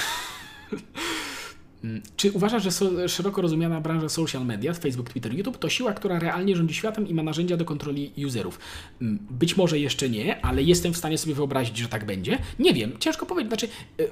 Mm, 1.84 2.02
czy 2.16 2.32
uważasz, 2.32 2.62
że 2.62 2.70
so, 2.70 3.08
szeroko 3.08 3.42
rozumiana 3.42 3.80
branża 3.80 4.08
social 4.08 4.46
media, 4.46 4.74
Facebook, 4.74 5.10
Twitter, 5.10 5.34
YouTube, 5.34 5.58
to 5.58 5.68
siła, 5.68 5.92
która 5.92 6.18
realnie 6.18 6.56
rządzi 6.56 6.74
światem 6.74 7.08
i 7.08 7.14
ma 7.14 7.22
narzędzia 7.22 7.56
do 7.56 7.64
kontroli 7.64 8.12
userów? 8.26 8.58
Mm, 9.00 9.18
być 9.30 9.56
może 9.56 9.78
jeszcze 9.78 10.08
nie, 10.10 10.44
ale 10.44 10.62
jestem 10.62 10.92
w 10.92 10.96
stanie 10.96 11.18
sobie 11.18 11.34
wyobrazić, 11.34 11.76
że 11.76 11.88
tak 11.88 12.06
będzie. 12.06 12.38
Nie 12.58 12.74
wiem, 12.74 12.92
ciężko 12.98 13.26
powiedzieć. 13.26 13.50
Znaczy, 13.50 13.68
e, 13.98 14.04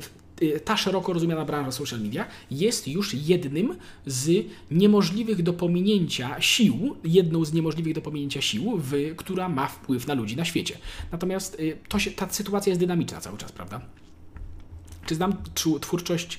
ta 0.64 0.76
szeroko 0.76 1.12
rozumiana 1.12 1.44
branża 1.44 1.72
social 1.72 2.00
media 2.00 2.26
jest 2.50 2.88
już 2.88 3.14
jednym 3.14 3.76
z 4.06 4.46
niemożliwych 4.70 5.42
do 5.42 5.52
pominięcia 5.52 6.40
sił, 6.40 6.96
jedną 7.04 7.44
z 7.44 7.52
niemożliwych 7.52 7.94
do 7.94 8.00
pominięcia 8.00 8.40
sił, 8.40 8.78
w, 8.78 8.92
która 9.16 9.48
ma 9.48 9.66
wpływ 9.66 10.06
na 10.06 10.14
ludzi 10.14 10.36
na 10.36 10.44
świecie. 10.44 10.78
Natomiast 11.12 11.54
e, 11.60 11.88
to 11.88 11.98
się, 11.98 12.10
ta 12.10 12.28
sytuacja 12.28 12.70
jest 12.70 12.80
dynamiczna 12.80 13.20
cały 13.20 13.38
czas, 13.38 13.52
prawda? 13.52 13.80
Czy 15.06 15.14
znam 15.14 15.34
twórczość 15.80 16.38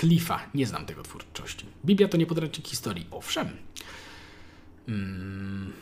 Cliffa. 0.00 0.40
Nie 0.54 0.66
znam 0.66 0.86
tego 0.86 1.02
twórczości. 1.02 1.66
Biblia 1.84 2.08
to 2.08 2.16
nie 2.16 2.26
podręcznik 2.26 2.68
historii. 2.68 3.06
Owszem. 3.10 3.48
Hmm. 4.86 5.72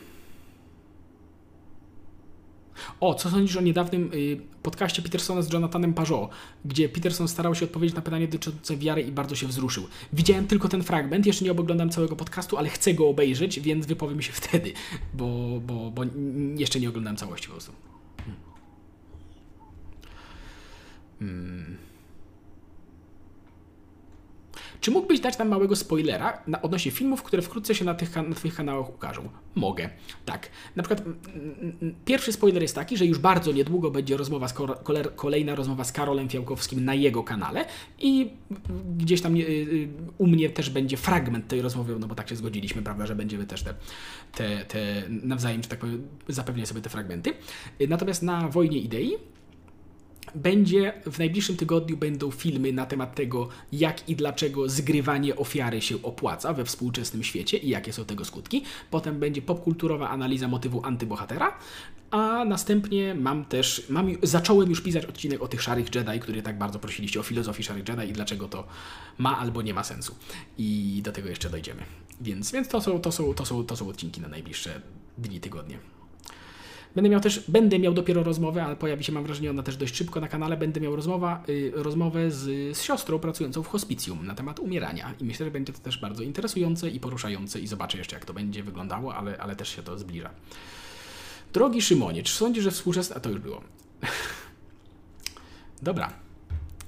O, 2.99 3.13
co 3.13 3.29
sądzisz 3.29 3.57
o 3.57 3.61
niedawnym 3.61 4.11
y, 4.13 4.41
podcaście 4.63 5.01
Petersona 5.01 5.41
z 5.41 5.53
Jonathanem 5.53 5.93
Pajot, 5.93 6.29
gdzie 6.65 6.89
Peterson 6.89 7.27
starał 7.27 7.55
się 7.55 7.65
odpowiedzieć 7.65 7.95
na 7.95 8.01
pytanie 8.01 8.27
dotyczące 8.27 8.77
wiary 8.77 9.01
i 9.01 9.11
bardzo 9.11 9.35
się 9.35 9.47
wzruszył. 9.47 9.87
Widziałem 10.13 10.47
tylko 10.47 10.69
ten 10.69 10.83
fragment, 10.83 11.25
jeszcze 11.25 11.45
nie 11.45 11.51
oglądam 11.51 11.89
całego 11.89 12.15
podcastu, 12.15 12.57
ale 12.57 12.69
chcę 12.69 12.93
go 12.93 13.09
obejrzeć, 13.09 13.59
więc 13.59 13.85
wypowiem 13.85 14.21
się 14.21 14.31
wtedy, 14.31 14.73
bo, 15.13 15.59
bo, 15.67 15.91
bo 15.91 16.03
jeszcze 16.55 16.79
nie 16.79 16.89
oglądam 16.89 17.17
całości 17.17 17.47
po 17.47 17.53
prostu. 17.53 17.71
Hmm. 21.19 21.90
Czy 24.81 24.91
mógłbyś 24.91 25.19
dać 25.19 25.37
nam 25.37 25.47
małego 25.47 25.75
spoilera 25.75 26.43
na, 26.47 26.61
odnośnie 26.61 26.91
filmów, 26.91 27.23
które 27.23 27.41
wkrótce 27.41 27.75
się 27.75 27.85
na 27.85 27.93
tych 27.93 28.15
na 28.15 28.35
Twoich 28.35 28.55
kanałach 28.55 28.89
ukażą? 28.89 29.29
Mogę. 29.55 29.89
Tak. 30.25 30.49
Na 30.75 30.83
przykład 30.83 31.03
pierwszy 32.05 32.31
spoiler 32.31 32.61
jest 32.61 32.75
taki, 32.75 32.97
że 32.97 33.05
już 33.05 33.19
bardzo 33.19 33.51
niedługo 33.51 33.91
będzie 33.91 34.17
rozmowa 34.17 34.47
z 34.47 34.53
kolejna 35.15 35.55
rozmowa 35.55 35.83
z 35.83 35.91
Karolem 35.91 36.29
Fiałkowskim 36.29 36.85
na 36.85 36.93
jego 36.93 37.23
kanale 37.23 37.65
i 37.99 38.29
gdzieś 38.97 39.21
tam 39.21 39.35
y, 39.35 39.39
y, 39.39 39.89
u 40.17 40.27
mnie 40.27 40.49
też 40.49 40.69
będzie 40.69 40.97
fragment 40.97 41.47
tej 41.47 41.61
rozmowy, 41.61 41.95
no 41.99 42.07
bo 42.07 42.15
tak 42.15 42.29
się 42.29 42.35
zgodziliśmy, 42.35 42.81
prawda, 42.81 43.05
że 43.05 43.15
będziemy 43.15 43.45
też 43.45 43.63
te, 43.63 43.73
te, 44.35 44.65
te 44.65 45.03
nawzajem, 45.09 45.63
że 45.63 45.69
tak 45.69 45.79
powiem, 45.79 46.07
zapewniać 46.27 46.67
sobie 46.67 46.81
te 46.81 46.89
fragmenty. 46.89 47.33
Natomiast 47.89 48.23
na 48.23 48.47
Wojnie 48.47 48.77
Idei 48.77 49.17
będzie 50.35 50.93
w 51.11 51.19
najbliższym 51.19 51.57
tygodniu 51.57 51.97
będą 51.97 52.31
filmy 52.31 52.73
na 52.73 52.85
temat 52.85 53.15
tego, 53.15 53.49
jak 53.71 54.09
i 54.09 54.15
dlaczego 54.15 54.69
zgrywanie 54.69 55.35
ofiary 55.35 55.81
się 55.81 56.01
opłaca 56.03 56.53
we 56.53 56.65
współczesnym 56.65 57.23
świecie 57.23 57.57
i 57.57 57.69
jakie 57.69 57.93
są 57.93 58.05
tego 58.05 58.25
skutki. 58.25 58.63
Potem 58.91 59.19
będzie 59.19 59.41
popkulturowa 59.41 60.09
analiza 60.09 60.47
motywu 60.47 60.85
antybohatera, 60.85 61.57
a 62.11 62.45
następnie 62.45 63.15
mam 63.15 63.45
też, 63.45 63.85
mam, 63.89 64.09
zacząłem 64.23 64.69
już 64.69 64.81
pisać 64.81 65.05
odcinek 65.05 65.41
o 65.41 65.47
tych 65.47 65.61
szarych 65.61 65.95
Jedi, 65.95 66.19
który 66.19 66.41
tak 66.41 66.57
bardzo 66.57 66.79
prosiliście 66.79 67.19
o 67.19 67.23
filozofii 67.23 67.63
szarych 67.63 67.89
Jedi 67.89 68.09
i 68.09 68.13
dlaczego 68.13 68.47
to 68.47 68.67
ma 69.17 69.39
albo 69.39 69.61
nie 69.61 69.73
ma 69.73 69.83
sensu. 69.83 70.15
I 70.57 71.01
do 71.03 71.11
tego 71.11 71.29
jeszcze 71.29 71.49
dojdziemy. 71.49 71.81
Więc, 72.21 72.51
więc 72.51 72.67
to, 72.67 72.81
są, 72.81 72.99
to, 72.99 73.11
są, 73.11 73.33
to, 73.33 73.45
są, 73.45 73.63
to 73.63 73.75
są 73.75 73.89
odcinki 73.89 74.21
na 74.21 74.27
najbliższe 74.27 74.81
dni, 75.17 75.39
tygodnie. 75.39 75.79
Będę 76.95 77.09
miał 77.09 77.21
też, 77.21 77.43
będę 77.47 77.79
miał 77.79 77.93
dopiero 77.93 78.23
rozmowę, 78.23 78.63
ale 78.63 78.75
pojawi 78.75 79.03
się, 79.03 79.11
mam 79.11 79.23
wrażenie, 79.23 79.49
ona 79.49 79.63
też 79.63 79.77
dość 79.77 79.95
szybko 79.95 80.21
na 80.21 80.27
kanale. 80.27 80.57
Będę 80.57 80.81
miał 80.81 80.95
rozmowa, 80.95 81.43
y, 81.49 81.71
rozmowę 81.75 82.31
z, 82.31 82.77
z 82.77 82.81
siostrą 82.81 83.19
pracującą 83.19 83.63
w 83.63 83.67
hospicjum 83.67 84.25
na 84.25 84.35
temat 84.35 84.59
umierania. 84.59 85.13
I 85.19 85.23
myślę, 85.23 85.45
że 85.45 85.51
będzie 85.51 85.73
to 85.73 85.79
też 85.79 85.97
bardzo 85.97 86.23
interesujące 86.23 86.89
i 86.89 86.99
poruszające 86.99 87.59
i 87.59 87.67
zobaczę 87.67 87.97
jeszcze, 87.97 88.15
jak 88.15 88.25
to 88.25 88.33
będzie 88.33 88.63
wyglądało, 88.63 89.15
ale, 89.15 89.37
ale 89.37 89.55
też 89.55 89.75
się 89.75 89.83
to 89.83 89.97
zbliża. 89.97 90.29
Drogi 91.53 91.81
Szymonie, 91.81 92.23
czy 92.23 92.33
sądzisz, 92.33 92.63
że 92.63 92.71
współczesne... 92.71 93.15
A 93.15 93.19
to 93.19 93.29
już 93.29 93.39
było. 93.39 93.61
Dobra. 95.81 96.13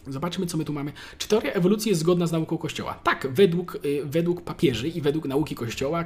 Zobaczmy, 0.07 0.45
co 0.45 0.57
my 0.57 0.65
tu 0.65 0.73
mamy. 0.73 0.93
Czy 1.17 1.27
teoria 1.27 1.53
ewolucji 1.53 1.89
jest 1.89 2.01
zgodna 2.01 2.27
z 2.27 2.31
nauką 2.31 2.57
Kościoła? 2.57 2.93
Tak, 2.93 3.27
według, 3.31 3.75
y, 3.85 4.01
według 4.05 4.41
papieży 4.41 4.87
i 4.87 5.01
według 5.01 5.25
nauki 5.25 5.55
Kościoła 5.55 6.05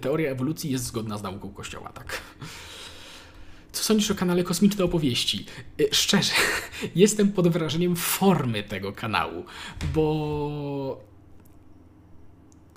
teoria 0.00 0.30
ewolucji 0.30 0.70
jest 0.70 0.84
zgodna 0.84 1.18
z 1.18 1.22
nauką 1.22 1.50
Kościoła, 1.50 1.88
tak. 1.88 2.22
Co 3.74 3.84
sądzisz 3.84 4.10
o 4.10 4.14
kanale 4.14 4.44
Kosmiczne 4.44 4.84
Opowieści? 4.84 5.46
Y, 5.80 5.88
szczerze, 5.92 6.32
jestem 6.94 7.32
pod 7.32 7.48
wrażeniem 7.48 7.96
formy 7.96 8.62
tego 8.62 8.92
kanału, 8.92 9.44
bo 9.94 11.13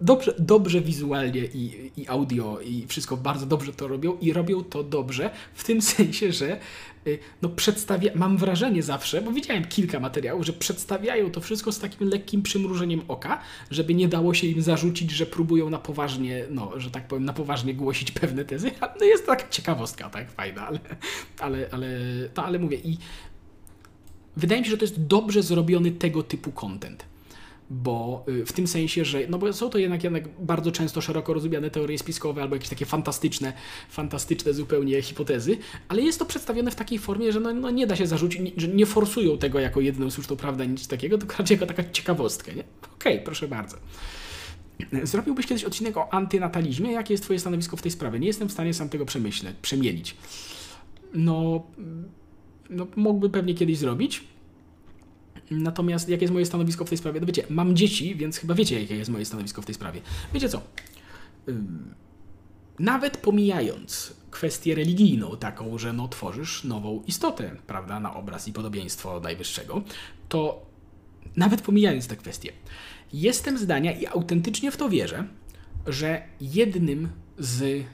dobrze, 0.02 0.34
dobrze 0.40 0.82
wizualnie 0.82 1.46
i, 1.46 1.92
i 1.98 2.08
audio 2.08 2.60
i 2.60 2.86
wszystko 2.88 3.18
bardzo 3.18 3.46
dobrze 3.46 3.74
to 3.74 3.88
robią 3.88 4.18
i 4.22 4.34
robią 4.34 4.64
to 4.64 4.84
dobrze 4.84 5.30
w 5.54 5.64
tym 5.64 5.82
sensie, 5.98 6.32
że 6.32 6.60
y, 7.08 7.20
no 7.42 7.50
przedstawia, 7.50 8.12
mam 8.16 8.38
wrażenie 8.38 8.84
zawsze, 8.84 9.22
bo 9.22 9.32
widziałem 9.32 9.66
kilka 9.66 10.00
materiałów, 10.00 10.46
że 10.46 10.54
przedstawiają 10.54 11.32
to 11.32 11.42
wszystko 11.42 11.72
z 11.72 11.80
takim 11.80 12.10
lekkim 12.10 12.42
przymrużeniem 12.42 13.02
oka, 13.08 13.40
żeby 13.72 13.94
nie 13.94 14.08
dało 14.08 14.34
się 14.34 14.48
im 14.48 14.62
zarzucić, 14.62 15.12
że 15.12 15.26
próbują 15.26 15.70
na 15.70 15.80
poważnie, 15.80 16.46
no, 16.50 16.72
że 16.80 16.92
tak 16.92 17.08
powiem, 17.08 17.26
na 17.26 17.34
poważnie 17.34 17.74
głosić 17.74 18.12
pewne 18.12 18.46
tezy. 18.46 18.72
No 19.00 19.06
jest 19.06 19.26
to 19.26 19.32
taka 19.32 19.50
ciekawostka, 19.50 20.10
tak, 20.10 20.32
fajna, 20.32 20.68
ale, 20.68 20.80
ale, 21.40 21.70
ale, 21.72 21.88
to, 22.34 22.44
ale 22.44 22.60
mówię 22.60 22.78
i 22.78 22.98
wydaje 24.38 24.62
mi 24.62 24.66
się, 24.66 24.72
że 24.72 24.78
to 24.78 24.86
jest 24.86 25.06
dobrze 25.06 25.44
zrobiony 25.44 25.92
tego 25.92 26.24
typu 26.24 26.52
content 26.52 27.06
bo 27.70 28.26
y, 28.30 28.46
w 28.46 28.54
tym 28.54 28.68
sensie, 28.68 29.06
że 29.06 29.20
no 29.30 29.38
bo 29.38 29.54
są 29.54 29.70
to 29.70 29.78
jednak, 29.78 30.04
jednak 30.04 30.30
bardzo 30.40 30.72
często 30.72 31.02
szeroko 31.02 31.34
rozumiane 31.34 31.72
teorie 31.72 31.98
spiskowe 31.98 32.42
albo 32.42 32.56
jakieś 32.56 32.70
takie 32.70 32.86
fantastyczne, 32.86 33.54
fantastyczne 33.90 34.54
zupełnie 34.54 35.02
hipotezy, 35.02 35.58
ale 35.88 36.02
jest 36.02 36.20
to 36.20 36.26
przedstawione 36.26 36.72
w 36.72 36.76
takiej 36.76 37.00
formie, 37.00 37.32
że 37.32 37.40
no, 37.40 37.54
no 37.54 37.70
nie 37.70 37.88
da 37.88 37.96
się 37.96 38.08
zarzucić, 38.08 38.42
że 38.58 38.68
nie 38.68 38.86
forsują 38.86 39.38
tego 39.38 39.60
jako 39.60 39.82
jedyną 39.82 40.12
słuszną 40.12 40.36
prawdę, 40.36 40.68
nic 40.68 40.88
takiego, 40.88 41.18
tylko 41.18 41.36
raczej 41.38 41.56
jako 41.56 41.66
taka 41.66 41.90
ciekawostkę, 41.92 42.56
nie? 42.56 42.64
Okej, 42.96 43.14
okay, 43.14 43.26
proszę 43.26 43.48
bardzo. 43.48 43.78
Zrobiłbyś 45.04 45.48
kiedyś 45.48 45.64
odcinek 45.64 45.98
o 45.98 46.14
antynatalizmie? 46.14 46.92
Jakie 46.92 47.14
jest 47.14 47.24
Twoje 47.24 47.40
stanowisko 47.40 47.78
w 47.78 47.82
tej 47.82 47.92
sprawie? 47.92 48.20
Nie 48.20 48.28
jestem 48.28 48.50
w 48.50 48.52
stanie 48.52 48.74
sam 48.74 48.90
tego 48.90 49.06
przemyśleć. 49.06 50.16
No, 51.14 51.64
no 52.70 52.88
mógłby 52.96 53.30
pewnie 53.30 53.54
kiedyś 53.54 53.78
zrobić, 53.78 54.24
Natomiast 55.52 56.10
jakie 56.10 56.24
jest 56.24 56.34
moje 56.34 56.46
stanowisko 56.46 56.86
w 56.86 56.90
tej 56.90 56.98
sprawie? 56.98 57.20
No 57.20 57.26
wiecie, 57.26 57.44
mam 57.50 57.76
dzieci, 57.76 58.16
więc 58.16 58.38
chyba 58.38 58.54
wiecie, 58.54 58.82
jakie 58.82 58.96
jest 58.96 59.12
moje 59.12 59.26
stanowisko 59.26 59.62
w 59.62 59.66
tej 59.66 59.76
sprawie. 59.76 60.02
Wiecie 60.34 60.50
co? 60.50 60.62
Nawet 62.80 63.18
pomijając 63.18 64.14
kwestię 64.32 64.76
religijną, 64.76 65.38
taką, 65.38 65.78
że 65.78 65.94
no, 65.94 66.08
tworzysz 66.08 66.64
nową 66.64 67.04
istotę, 67.08 67.56
prawda, 67.68 68.00
na 68.00 68.16
obraz 68.16 68.48
i 68.48 68.54
podobieństwo 68.54 69.20
Najwyższego, 69.20 69.82
to 70.30 70.66
nawet 71.36 71.62
pomijając 71.62 72.08
te 72.08 72.16
kwestie, 72.16 72.52
jestem 73.14 73.58
zdania 73.58 73.92
i 73.92 74.06
autentycznie 74.06 74.72
w 74.72 74.78
to 74.78 74.90
wierzę, 74.90 75.28
że 75.88 76.24
jednym 76.42 77.10
z 77.38 77.86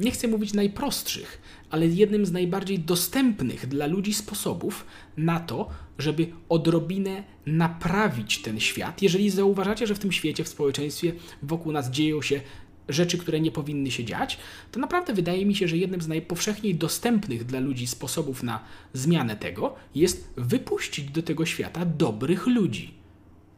nie 0.00 0.10
chcę 0.10 0.28
mówić 0.28 0.52
najprostszych, 0.54 1.40
ale 1.70 1.86
jednym 1.86 2.26
z 2.26 2.32
najbardziej 2.32 2.78
dostępnych 2.78 3.66
dla 3.66 3.86
ludzi 3.86 4.14
sposobów 4.14 4.86
na 5.16 5.40
to, 5.40 5.70
żeby 5.98 6.26
odrobinę 6.48 7.24
naprawić 7.46 8.42
ten 8.42 8.60
świat. 8.60 9.02
Jeżeli 9.02 9.30
zauważacie, 9.30 9.86
że 9.86 9.94
w 9.94 9.98
tym 9.98 10.12
świecie, 10.12 10.44
w 10.44 10.48
społeczeństwie 10.48 11.12
wokół 11.42 11.72
nas 11.72 11.90
dzieją 11.90 12.22
się 12.22 12.40
rzeczy, 12.88 13.18
które 13.18 13.40
nie 13.40 13.50
powinny 13.50 13.90
się 13.90 14.04
dziać, 14.04 14.38
to 14.72 14.80
naprawdę 14.80 15.14
wydaje 15.14 15.46
mi 15.46 15.54
się, 15.54 15.68
że 15.68 15.76
jednym 15.76 16.00
z 16.00 16.08
najpowszechniej 16.08 16.74
dostępnych 16.74 17.44
dla 17.44 17.60
ludzi 17.60 17.86
sposobów 17.86 18.42
na 18.42 18.64
zmianę 18.92 19.36
tego 19.36 19.74
jest 19.94 20.32
wypuścić 20.36 21.10
do 21.10 21.22
tego 21.22 21.46
świata 21.46 21.84
dobrych 21.84 22.46
ludzi. 22.46 22.94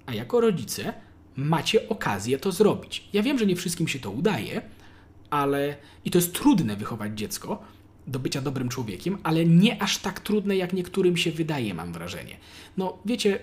A 0.07 0.15
jako 0.15 0.41
rodzice 0.41 0.95
macie 1.37 1.89
okazję 1.89 2.39
to 2.39 2.53
zrobić. 2.53 3.09
Ja 3.13 3.23
wiem, 3.23 3.39
że 3.39 3.47
nie 3.47 3.57
wszystkim 3.57 3.89
się 3.89 3.99
to 3.99 4.11
udaje, 4.11 4.63
ale 5.31 5.77
i 6.05 6.11
to 6.11 6.19
jest 6.19 6.35
trudne 6.35 6.77
wychować 6.77 7.19
dziecko 7.19 7.63
do 8.09 8.19
bycia 8.19 8.41
dobrym 8.41 8.69
człowiekiem, 8.69 9.19
ale 9.23 9.45
nie 9.45 9.83
aż 9.83 9.99
tak 9.99 10.21
trudne, 10.21 10.57
jak 10.57 10.73
niektórym 10.73 11.17
się 11.17 11.33
wydaje, 11.33 11.75
mam 11.75 11.93
wrażenie. 11.93 12.37
No, 12.77 12.99
wiecie, 13.05 13.39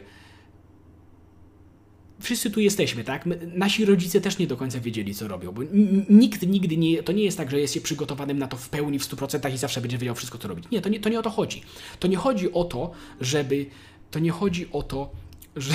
wszyscy 2.19 2.51
tu 2.51 2.59
jesteśmy, 2.59 3.03
tak? 3.03 3.25
My, 3.25 3.51
nasi 3.55 3.85
rodzice 3.85 4.21
też 4.21 4.37
nie 4.37 4.47
do 4.47 4.57
końca 4.57 4.79
wiedzieli, 4.79 5.15
co 5.15 5.27
robią, 5.27 5.51
bo 5.51 5.61
nikt 6.09 6.47
nigdy 6.47 6.77
nie, 6.77 7.03
to 7.03 7.11
nie 7.11 7.23
jest 7.23 7.37
tak, 7.37 7.51
że 7.51 7.59
jest 7.59 7.73
się 7.73 7.81
przygotowanym 7.81 8.39
na 8.39 8.47
to 8.47 8.57
w 8.57 8.69
pełni, 8.69 8.99
w 8.99 9.03
100% 9.03 9.53
i 9.53 9.57
zawsze 9.57 9.81
będzie 9.81 9.97
wiedział 9.97 10.15
wszystko, 10.15 10.37
co 10.37 10.47
robić. 10.47 10.65
Nie 10.71 10.81
to, 10.81 10.89
nie, 10.89 10.99
to 10.99 11.09
nie 11.09 11.19
o 11.19 11.21
to 11.21 11.29
chodzi. 11.29 11.61
To 11.99 12.07
nie 12.07 12.17
chodzi 12.17 12.53
o 12.53 12.63
to, 12.63 12.91
żeby, 13.21 13.65
to 14.11 14.19
nie 14.19 14.31
chodzi 14.31 14.67
o 14.71 14.83
to, 14.83 15.11
że 15.55 15.73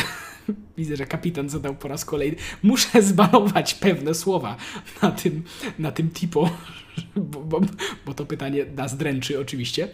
widzę, 0.78 0.96
że 0.96 1.06
kapitan 1.06 1.48
zadał 1.48 1.74
po 1.74 1.88
raz 1.88 2.04
kolejny. 2.04 2.36
Muszę 2.62 3.02
zbanować 3.02 3.74
pewne 3.74 4.14
słowa 4.14 4.56
na 5.02 5.10
tym, 5.10 5.42
na 5.78 5.92
tym 5.92 6.10
typo, 6.10 6.50
bo, 7.16 7.40
bo, 7.40 7.60
bo, 8.06 8.14
to 8.14 8.26
pytanie 8.26 8.66
nas 8.76 8.96
dręczy 8.96 9.40
oczywiście. 9.40 9.88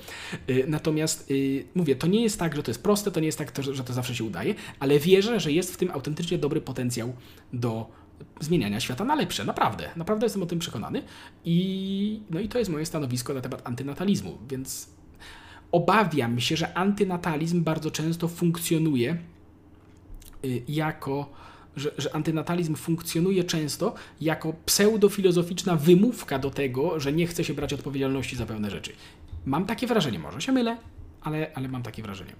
Y, 0.50 0.64
natomiast 0.68 1.30
yy, 1.30 1.64
mówię, 1.74 1.96
to 1.96 2.06
nie 2.06 2.22
jest 2.22 2.38
tak, 2.38 2.56
że 2.56 2.62
to 2.62 2.70
jest 2.70 2.82
proste, 2.82 3.10
to 3.10 3.20
nie 3.20 3.26
jest 3.26 3.38
tak, 3.38 3.52
że 3.72 3.84
to 3.84 3.92
zawsze 3.92 4.14
się 4.14 4.24
udaje, 4.24 4.54
ale 4.80 4.98
wierzę, 4.98 5.40
że 5.40 5.52
jest 5.52 5.74
w 5.74 5.76
tym 5.76 5.90
autentycznie 5.90 6.38
dobry 6.38 6.60
potencjał 6.60 7.12
do 7.52 7.90
zmieniania 8.40 8.80
świata 8.80 9.04
na 9.04 9.14
lepsze. 9.14 9.44
Naprawdę, 9.44 9.90
naprawdę 9.96 10.26
jestem 10.26 10.42
o 10.42 10.46
tym 10.46 10.58
przekonany. 10.58 11.02
I, 11.44 12.20
no 12.30 12.40
i 12.40 12.48
to 12.48 12.58
jest 12.58 12.70
moje 12.70 12.86
stanowisko 12.86 13.34
na 13.34 13.40
temat 13.40 13.62
antynatalizmu, 13.64 14.38
więc 14.50 14.90
obawiam 15.72 16.40
się, 16.40 16.56
że 16.56 16.78
antynatalizm 16.78 17.64
bardzo 17.64 17.90
często 17.90 18.28
funkcjonuje 18.28 19.12
Y, 19.12 19.35
jako, 20.68 21.32
że, 21.76 21.90
że 21.98 22.14
antynatalizm 22.14 22.74
funkcjonuje 22.74 23.44
często 23.44 23.94
jako 24.20 24.52
pseudofilozoficzna 24.66 25.76
wymówka 25.76 26.38
do 26.38 26.50
tego, 26.50 27.00
że 27.00 27.12
nie 27.12 27.26
chce 27.26 27.44
się 27.44 27.54
brać 27.54 27.72
odpowiedzialności 27.72 28.36
za 28.36 28.46
pewne 28.46 28.70
rzeczy. 28.70 28.92
Mam 29.46 29.66
takie 29.66 29.86
wrażenie, 29.86 30.18
może 30.18 30.40
się 30.40 30.52
mylę, 30.52 30.76
ale, 31.22 31.50
ale 31.54 31.68
mam 31.68 31.82
takie 31.82 32.02
wrażenie. 32.02 32.32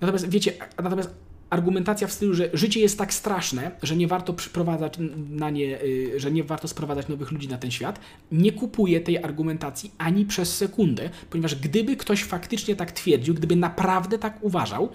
Natomiast 0.00 0.28
wiecie, 0.28 0.52
natomiast 0.82 1.14
argumentacja 1.50 2.06
w 2.06 2.12
stylu, 2.12 2.34
że 2.34 2.50
życie 2.52 2.80
jest 2.80 2.98
tak 2.98 3.14
straszne, 3.14 3.70
że 3.82 3.96
nie 3.96 4.08
warto 4.08 4.32
przyprowadzać 4.32 4.94
na 5.30 5.50
nie, 5.50 5.82
y, 5.82 6.20
że 6.20 6.30
nie 6.30 6.44
warto 6.44 6.68
sprowadzać 6.68 7.08
nowych 7.08 7.32
ludzi 7.32 7.48
na 7.48 7.58
ten 7.58 7.70
świat, 7.70 8.00
nie 8.32 8.52
kupuję 8.52 9.00
tej 9.00 9.24
argumentacji 9.24 9.90
ani 9.98 10.26
przez 10.26 10.56
sekundę, 10.56 11.10
ponieważ 11.30 11.54
gdyby 11.54 11.96
ktoś 11.96 12.24
faktycznie 12.24 12.76
tak 12.76 12.92
twierdził, 12.92 13.34
gdyby 13.34 13.56
naprawdę 13.56 14.18
tak 14.18 14.38
uważał, 14.40 14.88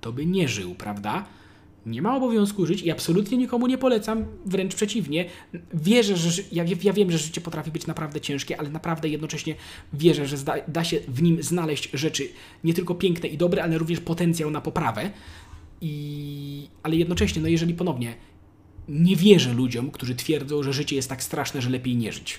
to 0.00 0.12
by 0.12 0.26
nie 0.26 0.48
żył, 0.48 0.74
prawda? 0.74 1.24
Nie 1.88 2.02
ma 2.02 2.16
obowiązku 2.16 2.66
żyć 2.66 2.82
i 2.82 2.90
absolutnie 2.90 3.38
nikomu 3.38 3.66
nie 3.66 3.78
polecam, 3.78 4.24
wręcz 4.46 4.74
przeciwnie. 4.74 5.24
Wierzę, 5.74 6.16
że 6.16 6.42
ja, 6.52 6.64
ja 6.82 6.92
wiem, 6.92 7.10
że 7.10 7.18
życie 7.18 7.40
potrafi 7.40 7.70
być 7.70 7.86
naprawdę 7.86 8.20
ciężkie, 8.20 8.60
ale 8.60 8.70
naprawdę 8.70 9.08
jednocześnie 9.08 9.54
wierzę, 9.92 10.26
że 10.26 10.36
zda, 10.36 10.54
da 10.68 10.84
się 10.84 11.00
w 11.08 11.22
nim 11.22 11.42
znaleźć 11.42 11.90
rzeczy 11.94 12.28
nie 12.64 12.74
tylko 12.74 12.94
piękne 12.94 13.28
i 13.28 13.36
dobre, 13.36 13.62
ale 13.62 13.78
również 13.78 14.00
potencjał 14.00 14.50
na 14.50 14.60
poprawę. 14.60 15.10
I, 15.80 16.68
ale 16.82 16.96
jednocześnie, 16.96 17.42
no 17.42 17.48
jeżeli 17.48 17.74
ponownie 17.74 18.14
nie 18.88 19.16
wierzę 19.16 19.52
ludziom, 19.52 19.90
którzy 19.90 20.14
twierdzą, 20.14 20.62
że 20.62 20.72
życie 20.72 20.96
jest 20.96 21.08
tak 21.08 21.22
straszne, 21.22 21.62
że 21.62 21.70
lepiej 21.70 21.96
nie 21.96 22.12
żyć. 22.12 22.38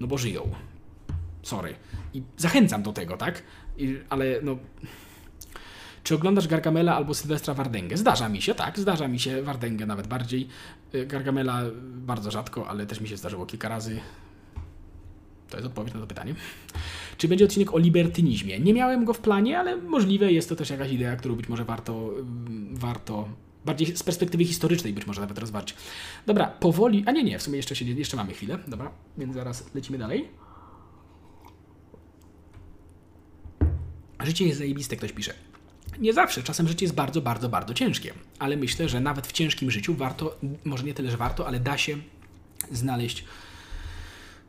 No 0.00 0.06
bo 0.06 0.18
żyją. 0.18 0.50
Sorry. 1.42 1.74
I 2.14 2.22
zachęcam 2.36 2.82
do 2.82 2.92
tego, 2.92 3.16
tak? 3.16 3.42
I, 3.78 3.96
ale 4.08 4.40
no. 4.42 4.58
Czy 6.04 6.14
oglądasz 6.14 6.48
Gargamela 6.48 6.96
albo 6.96 7.14
Sylwestra 7.14 7.54
Wardęgę? 7.54 7.96
Zdarza 7.96 8.28
mi 8.28 8.42
się, 8.42 8.54
tak, 8.54 8.78
zdarza 8.78 9.08
mi 9.08 9.18
się 9.18 9.42
Wardęgę 9.42 9.86
nawet 9.86 10.06
bardziej. 10.06 10.48
Y, 10.94 11.06
Gargamela 11.06 11.62
bardzo 11.82 12.30
rzadko, 12.30 12.68
ale 12.68 12.86
też 12.86 13.00
mi 13.00 13.08
się 13.08 13.16
zdarzyło 13.16 13.46
kilka 13.46 13.68
razy. 13.68 14.00
To 15.50 15.56
jest 15.56 15.66
odpowiedź 15.66 15.94
na 15.94 16.00
to 16.00 16.06
pytanie. 16.06 16.34
Czy 17.16 17.28
będzie 17.28 17.44
odcinek 17.44 17.74
o 17.74 17.78
libertynizmie? 17.78 18.60
Nie 18.60 18.74
miałem 18.74 19.04
go 19.04 19.14
w 19.14 19.18
planie, 19.18 19.58
ale 19.58 19.76
możliwe 19.76 20.32
jest 20.32 20.48
to 20.48 20.56
też 20.56 20.70
jakaś 20.70 20.92
idea, 20.92 21.16
którą 21.16 21.34
być 21.34 21.48
może 21.48 21.64
warto, 21.64 22.10
mm, 22.18 22.76
warto 22.76 23.28
bardziej 23.64 23.96
z 23.96 24.02
perspektywy 24.02 24.44
historycznej 24.44 24.92
być 24.92 25.06
może 25.06 25.20
nawet 25.20 25.38
rozważyć. 25.38 25.74
Dobra, 26.26 26.46
powoli, 26.46 27.04
a 27.06 27.12
nie, 27.12 27.24
nie, 27.24 27.38
w 27.38 27.42
sumie 27.42 27.56
jeszcze, 27.56 27.76
się, 27.76 27.84
jeszcze 27.84 28.16
mamy 28.16 28.32
chwilę, 28.32 28.58
dobra, 28.68 28.90
więc 29.18 29.34
zaraz 29.34 29.74
lecimy 29.74 29.98
dalej. 29.98 30.28
Życie 34.22 34.46
jest 34.46 34.58
zajebiste, 34.58 34.96
ktoś 34.96 35.12
pisze. 35.12 35.34
Nie 36.00 36.12
zawsze, 36.12 36.42
czasem 36.42 36.68
życie 36.68 36.84
jest 36.84 36.94
bardzo, 36.94 37.20
bardzo, 37.22 37.48
bardzo 37.48 37.74
ciężkie, 37.74 38.14
ale 38.38 38.56
myślę, 38.56 38.88
że 38.88 39.00
nawet 39.00 39.26
w 39.26 39.32
ciężkim 39.32 39.70
życiu 39.70 39.94
warto, 39.94 40.38
może 40.64 40.84
nie 40.84 40.94
tyle, 40.94 41.10
że 41.10 41.16
warto, 41.16 41.46
ale 41.46 41.60
da 41.60 41.78
się 41.78 41.96
znaleźć 42.72 43.24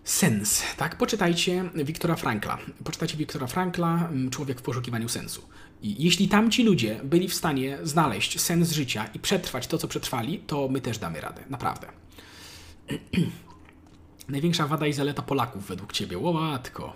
sens, 0.03 0.63
tak? 0.77 0.97
Poczytajcie 0.97 1.69
Wiktora 1.75 2.15
Frankla. 2.15 2.57
Poczytajcie 2.83 3.17
Wiktora 3.17 3.47
Frankla, 3.47 4.07
mm, 4.11 4.29
Człowiek 4.29 4.59
w 4.59 4.61
poszukiwaniu 4.61 5.09
sensu. 5.09 5.41
I 5.81 6.03
jeśli 6.03 6.27
tamci 6.27 6.63
ludzie 6.63 6.99
byli 7.03 7.27
w 7.27 7.33
stanie 7.33 7.77
znaleźć 7.83 8.41
sens 8.41 8.71
życia 8.71 9.05
i 9.13 9.19
przetrwać 9.19 9.67
to, 9.67 9.77
co 9.77 9.87
przetrwali, 9.87 10.39
to 10.39 10.67
my 10.67 10.81
też 10.81 10.97
damy 10.97 11.21
radę. 11.21 11.43
Naprawdę. 11.49 11.87
Największa 14.29 14.67
wada 14.67 14.87
i 14.87 14.93
zaleta 14.93 15.21
Polaków 15.21 15.67
według 15.67 15.93
Ciebie? 15.93 16.17
Łatko. 16.17 16.93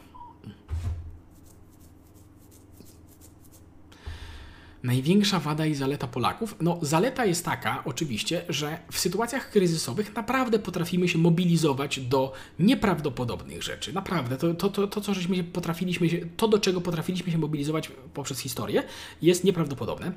Największa 4.85 5.39
wada 5.39 5.65
i 5.65 5.75
zaleta 5.75 6.07
Polaków? 6.07 6.55
No, 6.61 6.79
zaleta 6.81 7.25
jest 7.25 7.45
taka, 7.45 7.83
oczywiście, 7.85 8.45
że 8.49 8.79
w 8.91 8.99
sytuacjach 8.99 9.49
kryzysowych 9.49 10.15
naprawdę 10.15 10.59
potrafimy 10.59 11.07
się 11.07 11.17
mobilizować 11.17 11.99
do 11.99 12.33
nieprawdopodobnych 12.59 13.63
rzeczy. 13.63 13.93
Naprawdę, 13.93 14.37
to, 14.37 14.53
to, 14.53 14.69
to, 14.69 14.87
to 14.87 15.01
co 15.01 15.13
żeśmy 15.13 15.43
potrafiliśmy 15.43 16.09
się, 16.09 16.17
to 16.37 16.47
do 16.47 16.59
czego 16.59 16.81
potrafiliśmy 16.81 17.31
się 17.31 17.37
mobilizować 17.37 17.91
poprzez 18.13 18.39
historię, 18.39 18.83
jest 19.21 19.43
nieprawdopodobne. 19.43 20.11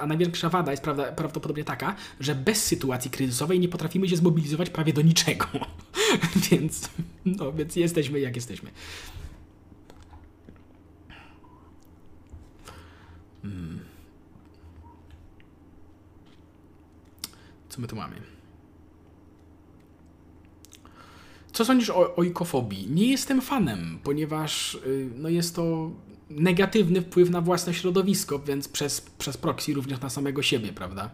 A 0.00 0.06
największa 0.06 0.48
wada 0.48 0.70
jest 0.70 0.82
prawda, 0.82 1.12
prawdopodobnie 1.12 1.64
taka, 1.64 1.96
że 2.20 2.34
bez 2.34 2.64
sytuacji 2.64 3.10
kryzysowej 3.10 3.60
nie 3.60 3.68
potrafimy 3.68 4.08
się 4.08 4.16
zmobilizować 4.16 4.70
prawie 4.70 4.92
do 4.92 5.02
niczego. 5.02 5.46
więc, 6.50 6.90
no, 7.24 7.52
więc 7.52 7.76
jesteśmy 7.76 8.20
jak 8.20 8.36
jesteśmy. 8.36 8.70
Hmm. 13.44 13.80
Co 17.68 17.80
my 17.80 17.88
tu 17.88 17.96
mamy? 17.96 18.16
Co 21.52 21.64
sądzisz 21.64 21.90
o 21.90 22.16
ojkofobii? 22.16 22.90
Nie 22.90 23.10
jestem 23.10 23.40
fanem, 23.40 23.98
ponieważ 24.02 24.74
y, 24.74 25.10
no 25.16 25.28
jest 25.28 25.56
to 25.56 25.90
negatywny 26.30 27.02
wpływ 27.02 27.30
na 27.30 27.40
własne 27.40 27.74
środowisko, 27.74 28.38
więc 28.38 28.68
przez, 28.68 29.00
przez 29.00 29.36
proxy 29.36 29.74
również 29.74 30.00
na 30.00 30.10
samego 30.10 30.42
siebie, 30.42 30.72
prawda? 30.72 31.10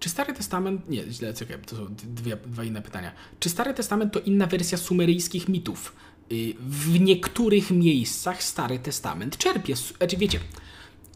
Czy 0.00 0.08
Stary 0.08 0.34
Testament. 0.34 0.88
Nie, 0.88 1.12
źle, 1.12 1.34
czekaj, 1.34 1.58
to 1.66 1.76
są 1.76 1.86
dwie, 2.14 2.36
dwa 2.36 2.64
inne 2.64 2.82
pytania. 2.82 3.12
Czy 3.40 3.48
Stary 3.48 3.74
Testament 3.74 4.12
to 4.12 4.20
inna 4.20 4.46
wersja 4.46 4.78
sumeryjskich 4.78 5.48
mitów? 5.48 5.96
Y, 6.32 6.54
w 6.60 7.00
niektórych 7.00 7.70
miejscach 7.70 8.42
Stary 8.42 8.78
Testament 8.78 9.36
czerpie. 9.36 9.76
Znaczy, 9.76 10.16
wiecie, 10.16 10.40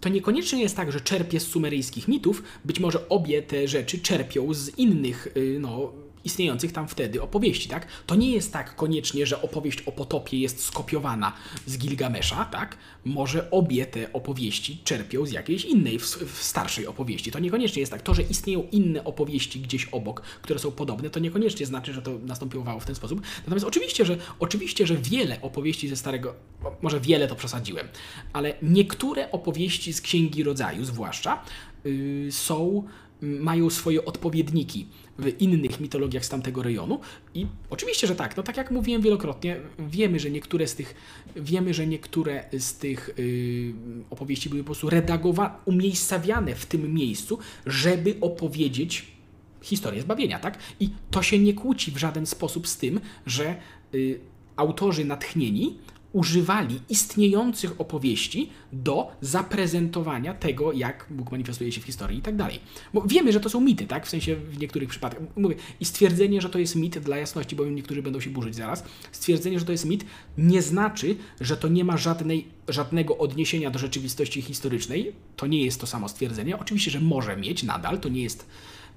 to 0.00 0.08
niekoniecznie 0.08 0.62
jest 0.62 0.76
tak, 0.76 0.92
że 0.92 1.00
czerpie 1.00 1.40
z 1.40 1.46
sumeryjskich 1.46 2.08
mitów, 2.08 2.42
być 2.64 2.80
może 2.80 3.08
obie 3.08 3.42
te 3.42 3.68
rzeczy 3.68 3.98
czerpią 3.98 4.54
z 4.54 4.78
innych, 4.78 5.28
y, 5.36 5.58
no, 5.60 5.92
istniejących 6.24 6.72
tam 6.72 6.88
wtedy 6.88 7.22
opowieści, 7.22 7.68
tak? 7.68 7.86
To 8.06 8.14
nie 8.14 8.30
jest 8.30 8.52
tak 8.52 8.76
koniecznie, 8.76 9.26
że 9.26 9.42
opowieść 9.42 9.82
o 9.82 9.92
potopie 9.92 10.38
jest 10.38 10.64
skopiowana 10.64 11.32
z 11.66 11.78
Gilgamesza, 11.78 12.44
tak? 12.44 12.76
Może 13.04 13.50
obie 13.50 13.86
te 13.86 14.12
opowieści 14.12 14.78
czerpią 14.84 15.26
z 15.26 15.32
jakiejś 15.32 15.64
innej, 15.64 15.98
w, 15.98 16.04
w 16.04 16.42
starszej 16.42 16.86
opowieści. 16.86 17.30
To 17.30 17.38
niekoniecznie 17.38 17.80
jest 17.80 17.92
tak. 17.92 18.02
To, 18.02 18.14
że 18.14 18.22
istnieją 18.22 18.66
inne 18.72 19.04
opowieści 19.04 19.60
gdzieś 19.60 19.84
obok, 19.84 20.20
które 20.20 20.58
są 20.58 20.70
podobne, 20.70 21.10
to 21.10 21.20
niekoniecznie 21.20 21.66
znaczy, 21.66 21.92
że 21.92 22.02
to 22.02 22.18
nastąpiło 22.18 22.80
w 22.80 22.84
ten 22.84 22.94
sposób. 22.94 23.20
Natomiast 23.38 23.66
oczywiście, 23.66 24.04
że 24.04 24.16
oczywiście, 24.38 24.86
że 24.86 24.96
wiele 24.96 25.42
opowieści 25.42 25.88
ze 25.88 25.96
starego, 25.96 26.34
może 26.82 27.00
wiele 27.00 27.28
to 27.28 27.34
przesadziłem, 27.34 27.88
ale 28.32 28.54
niektóre 28.62 29.30
opowieści 29.30 29.92
z 29.92 30.00
Księgi 30.00 30.42
Rodzaju, 30.42 30.84
zwłaszcza, 30.84 31.42
yy, 31.84 32.32
są 32.32 32.84
mają 33.22 33.70
swoje 33.70 34.04
odpowiedniki 34.04 34.86
w 35.18 35.40
innych 35.40 35.80
mitologiach 35.80 36.24
z 36.24 36.28
tamtego 36.28 36.62
rejonu. 36.62 37.00
I 37.34 37.46
oczywiście, 37.70 38.06
że 38.06 38.14
tak, 38.14 38.36
no 38.36 38.42
tak 38.42 38.56
jak 38.56 38.70
mówiłem 38.70 39.02
wielokrotnie, 39.02 39.60
wiemy, 39.78 40.18
że 40.18 40.30
niektóre 40.30 40.66
z 40.66 40.74
tych, 40.74 40.94
wiemy, 41.36 41.74
że 41.74 41.86
niektóre 41.86 42.44
z 42.58 42.74
tych 42.74 43.10
yy, 43.18 43.74
opowieści 44.10 44.48
były 44.48 44.62
po 44.62 44.66
prostu 44.66 44.90
redagowane, 44.90 45.54
umiejscawiane 45.64 46.54
w 46.54 46.66
tym 46.66 46.94
miejscu, 46.94 47.38
żeby 47.66 48.16
opowiedzieć 48.20 49.06
historię 49.62 50.02
zbawienia, 50.02 50.38
tak? 50.38 50.58
I 50.80 50.90
to 51.10 51.22
się 51.22 51.38
nie 51.38 51.54
kłóci 51.54 51.90
w 51.90 51.96
żaden 51.96 52.26
sposób 52.26 52.68
z 52.68 52.76
tym, 52.76 53.00
że 53.26 53.56
yy, 53.92 54.20
autorzy 54.56 55.04
natchnieni 55.04 55.78
używali 56.12 56.80
istniejących 56.88 57.80
opowieści 57.80 58.50
do 58.72 59.10
zaprezentowania 59.20 60.34
tego, 60.34 60.72
jak 60.72 61.06
Bóg 61.10 61.32
manifestuje 61.32 61.72
się 61.72 61.80
w 61.80 61.84
historii 61.84 62.18
i 62.18 62.22
tak 62.22 62.36
dalej. 62.36 62.60
Bo 62.94 63.02
wiemy, 63.02 63.32
że 63.32 63.40
to 63.40 63.50
są 63.50 63.60
mity, 63.60 63.86
tak? 63.86 64.06
W 64.06 64.08
sensie 64.08 64.36
w 64.36 64.58
niektórych 64.58 64.88
przypadkach. 64.88 65.22
Mówię, 65.36 65.56
i 65.80 65.84
stwierdzenie, 65.84 66.40
że 66.40 66.50
to 66.50 66.58
jest 66.58 66.76
mit 66.76 66.98
dla 66.98 67.16
jasności, 67.16 67.56
bowiem 67.56 67.74
niektórzy 67.74 68.02
będą 68.02 68.20
się 68.20 68.30
burzyć 68.30 68.54
zaraz, 68.54 68.84
stwierdzenie, 69.12 69.58
że 69.58 69.64
to 69.64 69.72
jest 69.72 69.84
mit 69.84 70.04
nie 70.38 70.62
znaczy, 70.62 71.16
że 71.40 71.56
to 71.56 71.68
nie 71.68 71.84
ma 71.84 71.96
żadnej, 71.96 72.48
żadnego 72.68 73.18
odniesienia 73.18 73.70
do 73.70 73.78
rzeczywistości 73.78 74.42
historycznej. 74.42 75.12
To 75.36 75.46
nie 75.46 75.64
jest 75.64 75.80
to 75.80 75.86
samo 75.86 76.08
stwierdzenie. 76.08 76.58
Oczywiście, 76.58 76.90
że 76.90 77.00
może 77.00 77.36
mieć 77.36 77.62
nadal, 77.62 78.00
to 78.00 78.08
nie 78.08 78.22
jest... 78.22 78.46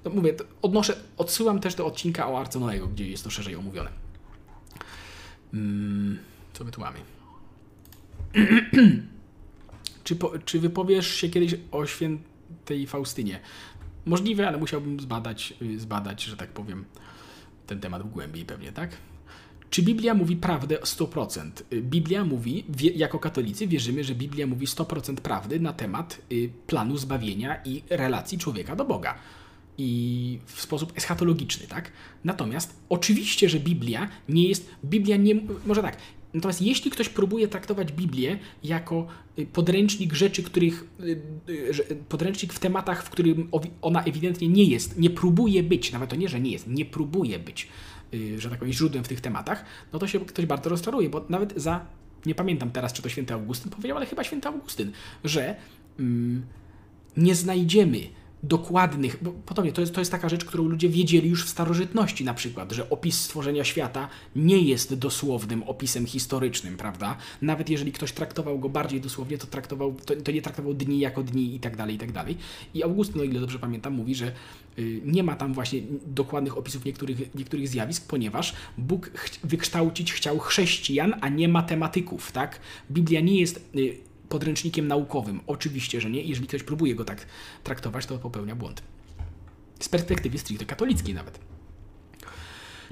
No 0.04 0.10
mówię, 0.10 0.34
odnoszę, 0.62 0.96
odsyłam 1.16 1.60
też 1.60 1.74
do 1.74 1.86
odcinka 1.86 2.30
o 2.30 2.40
Arce 2.40 2.60
Noego, 2.60 2.86
gdzie 2.86 3.08
jest 3.08 3.24
to 3.24 3.30
szerzej 3.30 3.56
omówione. 3.56 3.90
Hmm. 5.52 6.33
Co 6.54 6.64
my 6.64 6.70
tu 6.70 6.80
mamy? 6.80 6.98
czy, 10.04 10.16
po, 10.16 10.38
czy 10.44 10.60
wypowiesz 10.60 11.14
się 11.14 11.28
kiedyś 11.28 11.54
o 11.70 11.86
świętej 11.86 12.86
Faustynie? 12.86 13.40
Możliwe, 14.06 14.48
ale 14.48 14.58
musiałbym 14.58 15.00
zbadać, 15.00 15.54
y, 15.62 15.78
zbadać, 15.80 16.22
że 16.22 16.36
tak 16.36 16.50
powiem, 16.50 16.84
ten 17.66 17.80
temat 17.80 18.02
w 18.02 18.10
głębiej 18.10 18.44
pewnie, 18.44 18.72
tak? 18.72 18.90
Czy 19.70 19.82
Biblia 19.82 20.14
mówi 20.14 20.36
prawdę 20.36 20.78
100%? 20.78 21.50
Y, 21.72 21.82
Biblia 21.82 22.24
mówi, 22.24 22.64
jako 22.94 23.18
katolicy 23.18 23.66
wierzymy, 23.66 24.04
że 24.04 24.14
Biblia 24.14 24.46
mówi 24.46 24.66
100% 24.66 25.14
prawdy 25.14 25.60
na 25.60 25.72
temat 25.72 26.20
y, 26.32 26.50
planu 26.66 26.96
zbawienia 26.96 27.62
i 27.64 27.82
relacji 27.90 28.38
człowieka 28.38 28.76
do 28.76 28.84
Boga. 28.84 29.14
I 29.78 30.38
w 30.46 30.60
sposób 30.60 30.92
eschatologiczny, 30.96 31.66
tak? 31.66 31.92
Natomiast 32.24 32.76
oczywiście, 32.88 33.48
że 33.48 33.60
Biblia 33.60 34.08
nie 34.28 34.48
jest. 34.48 34.70
Biblia 34.84 35.16
nie. 35.16 35.34
Może 35.66 35.82
tak, 35.82 35.96
Natomiast 36.34 36.62
jeśli 36.62 36.90
ktoś 36.90 37.08
próbuje 37.08 37.48
traktować 37.48 37.92
Biblię 37.92 38.38
jako 38.64 39.06
y, 39.38 39.46
podręcznik 39.46 40.12
rzeczy, 40.12 40.42
których 40.42 40.84
y, 41.00 41.22
y, 41.90 41.96
podręcznik 42.08 42.52
w 42.52 42.58
tematach, 42.58 43.04
w 43.04 43.10
którym 43.10 43.48
ona 43.82 44.04
ewidentnie 44.04 44.48
nie 44.48 44.64
jest, 44.64 44.98
nie 44.98 45.10
próbuje 45.10 45.62
być, 45.62 45.92
nawet 45.92 46.10
to 46.10 46.16
nie, 46.16 46.28
że 46.28 46.40
nie 46.40 46.50
jest, 46.50 46.68
nie 46.68 46.84
próbuje 46.84 47.38
być, 47.38 47.68
że 48.38 48.50
tak 48.50 48.58
powiem, 48.58 48.72
źródłem 48.72 49.04
w 49.04 49.08
tych 49.08 49.20
tematach, 49.20 49.64
no 49.92 49.98
to 49.98 50.06
się 50.06 50.20
ktoś 50.20 50.46
bardzo 50.46 50.70
rozczaruje, 50.70 51.10
bo 51.10 51.24
nawet 51.28 51.52
za, 51.56 51.86
nie 52.26 52.34
pamiętam 52.34 52.70
teraz, 52.70 52.92
czy 52.92 53.02
to 53.02 53.08
święty 53.08 53.34
Augustyn 53.34 53.70
powiedział, 53.70 53.96
ale 53.96 54.06
chyba 54.06 54.24
święty 54.24 54.48
Augustyn, 54.48 54.92
że 55.24 55.56
mm, 55.98 56.46
nie 57.16 57.34
znajdziemy 57.34 57.98
dokładnych, 58.48 59.18
bo 59.22 59.32
podobnie, 59.32 59.72
to 59.72 59.80
jest, 59.80 59.94
to 59.94 60.00
jest 60.00 60.10
taka 60.10 60.28
rzecz, 60.28 60.44
którą 60.44 60.64
ludzie 60.64 60.88
wiedzieli 60.88 61.28
już 61.28 61.44
w 61.44 61.48
starożytności 61.48 62.24
na 62.24 62.34
przykład, 62.34 62.72
że 62.72 62.90
opis 62.90 63.20
stworzenia 63.20 63.64
świata 63.64 64.08
nie 64.36 64.58
jest 64.58 64.94
dosłownym 64.94 65.62
opisem 65.62 66.06
historycznym, 66.06 66.76
prawda? 66.76 67.16
Nawet 67.42 67.70
jeżeli 67.70 67.92
ktoś 67.92 68.12
traktował 68.12 68.58
go 68.58 68.68
bardziej 68.68 69.00
dosłownie, 69.00 69.38
to, 69.38 69.46
traktował, 69.46 69.94
to, 70.06 70.16
to 70.16 70.32
nie 70.32 70.42
traktował 70.42 70.74
dni 70.74 70.98
jako 70.98 71.22
dni 71.22 71.54
i 71.54 71.60
tak 71.60 71.76
dalej, 71.76 71.94
i 71.94 71.98
tak 71.98 72.12
dalej. 72.12 72.36
I 72.74 72.82
Augustyn, 72.82 73.20
o 73.20 73.24
ile 73.24 73.40
dobrze 73.40 73.58
pamiętam, 73.58 73.92
mówi, 73.92 74.14
że 74.14 74.32
y, 74.78 75.00
nie 75.04 75.22
ma 75.22 75.36
tam 75.36 75.54
właśnie 75.54 75.82
dokładnych 76.06 76.58
opisów 76.58 76.84
niektórych, 76.84 77.34
niektórych 77.34 77.68
zjawisk, 77.68 78.06
ponieważ 78.06 78.54
Bóg 78.78 79.10
wykształcić 79.44 80.12
chciał 80.12 80.38
chrześcijan, 80.38 81.14
a 81.20 81.28
nie 81.28 81.48
matematyków, 81.48 82.32
tak? 82.32 82.60
Biblia 82.90 83.20
nie 83.20 83.40
jest 83.40 83.70
y, 83.76 84.13
podręcznikiem 84.28 84.88
naukowym. 84.88 85.40
Oczywiście, 85.46 86.00
że 86.00 86.10
nie. 86.10 86.22
Jeżeli 86.22 86.46
ktoś 86.48 86.62
próbuje 86.62 86.94
go 86.94 87.04
tak 87.04 87.26
traktować, 87.64 88.06
to 88.06 88.18
popełnia 88.18 88.56
błąd. 88.56 88.82
Z 89.80 89.88
perspektywy 89.88 90.38
stricte 90.38 90.66
katolickiej 90.66 91.14
nawet. 91.14 91.38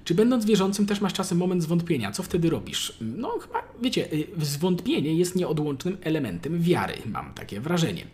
Czy 0.05 0.15
będąc 0.15 0.45
wierzącym 0.45 0.87
też 0.87 1.01
masz 1.01 1.13
czasem 1.13 1.39
moment 1.39 1.63
zwątpienia? 1.63 2.13
Co 2.13 2.23
wtedy 2.23 2.51
robisz? 2.51 2.97
No 3.01 3.39
chyba, 3.39 3.63
wiecie, 3.83 4.13
y, 4.13 4.27
zwątpienie 4.41 5.15
jest 5.15 5.37
nieodłącznym 5.37 5.99
elementem 6.03 6.63
wiary, 6.63 6.95
mam 7.07 7.35
takie 7.35 7.61
wrażenie. 7.61 8.07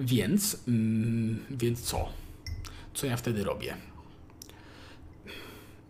Więc, 0.00 0.62
mm, 0.68 1.38
więc 1.50 1.80
co? 1.80 2.08
Co 2.94 3.06
ja 3.06 3.16
wtedy 3.16 3.44
robię? 3.44 3.76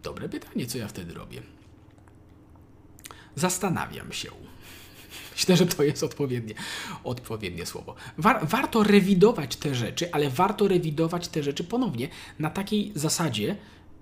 Dobre 0.03 0.29
pytanie, 0.29 0.67
co 0.67 0.79
ja 0.79 0.89
wtedy 0.89 1.15
robię. 1.15 1.43
Zastanawiam 3.35 4.13
się. 4.13 4.31
Myślę, 5.39 5.57
że 5.57 5.67
to 5.67 5.83
jest 5.83 6.03
odpowiednie, 6.03 6.55
odpowiednie 7.05 7.67
słowo. 7.67 7.95
War, 8.19 8.47
warto 8.49 8.83
rewidować 8.83 9.57
te 9.57 9.75
rzeczy, 9.75 10.13
ale 10.13 10.31
warto 10.31 10.69
rewidować 10.69 11.29
te 11.29 11.43
rzeczy 11.43 11.65
ponownie 11.65 12.09
na 12.39 12.51
takiej 12.51 12.93
zasadzie, 12.95 13.57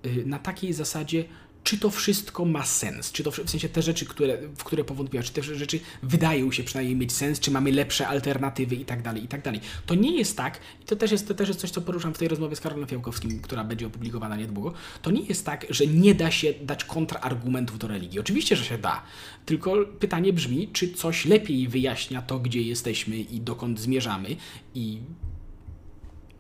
y, 0.07 0.27
na 0.27 0.39
takiej 0.39 0.73
zasadzie, 0.73 1.25
czy 1.67 1.79
to 1.79 1.91
wszystko 1.91 2.45
ma 2.45 2.65
sens, 2.65 3.13
czy 3.13 3.23
to 3.23 3.31
w 3.31 3.51
sensie 3.51 3.69
te 3.69 3.83
rzeczy, 3.83 4.07
które, 4.07 4.39
w 4.57 4.65
które 4.65 4.85
powątpiłaś, 4.85 5.27
czy 5.27 5.33
te 5.33 5.43
rzeczy 5.43 5.81
wydają 6.03 6.53
się 6.53 6.65
przynajmniej 6.65 6.97
mieć 6.97 7.13
sens, 7.13 7.41
czy 7.41 7.51
mamy 7.51 7.73
lepsze 7.73 8.09
alternatywy 8.09 8.77
i 8.77 8.85
tak 8.85 9.03
dalej, 9.03 9.25
i 9.25 9.29
tak 9.29 9.43
dalej. 9.43 9.61
To 9.87 9.95
nie 9.95 10.19
jest 10.19 10.37
tak, 10.37 10.61
i 10.83 10.85
to 10.85 10.97
też 10.97 11.13
jest, 11.13 11.29
to 11.29 11.35
też 11.35 11.49
jest 11.49 11.61
coś, 11.61 11.71
co 11.71 11.81
poruszam 11.81 12.15
w 12.15 12.19
tej 12.19 12.29
rozmowie 12.29 12.57
z 12.57 12.61
Karolem 12.61 12.87
Fiałkowskim, 12.87 13.41
która 13.43 13.65
będzie 13.65 13.87
opublikowana 13.87 14.37
niedługo, 14.37 14.73
to 15.03 15.11
nie 15.11 15.21
jest 15.21 15.47
tak, 15.47 15.67
że 15.71 15.87
nie 15.87 16.15
da 16.15 16.31
się 16.31 16.55
dać 16.63 16.85
kontrargumentów 16.85 17.79
do 17.79 17.89
religii. 17.89 18.21
Oczywiście, 18.21 18.57
że 18.57 18.65
się 18.65 18.79
da, 18.79 19.03
tylko 19.47 19.75
pytanie 20.01 20.33
brzmi, 20.33 20.69
czy 20.73 20.95
coś 20.95 21.25
lepiej 21.25 21.69
wyjaśnia 21.69 22.23
to, 22.23 22.39
gdzie 22.39 22.63
jesteśmy 22.63 23.17
i 23.17 23.41
dokąd 23.41 23.81
zmierzamy 23.81 24.37
i 24.75 25.01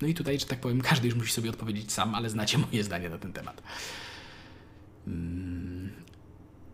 no 0.00 0.08
i 0.08 0.14
tutaj, 0.14 0.38
że 0.38 0.46
tak 0.46 0.60
powiem, 0.60 0.80
każdy 0.80 1.08
już 1.08 1.16
musi 1.16 1.32
sobie 1.32 1.50
odpowiedzieć 1.50 1.92
sam, 1.92 2.14
ale 2.14 2.30
znacie 2.30 2.58
moje 2.58 2.84
zdanie 2.84 3.10
na 3.10 3.18
ten 3.18 3.32
temat. 3.32 3.62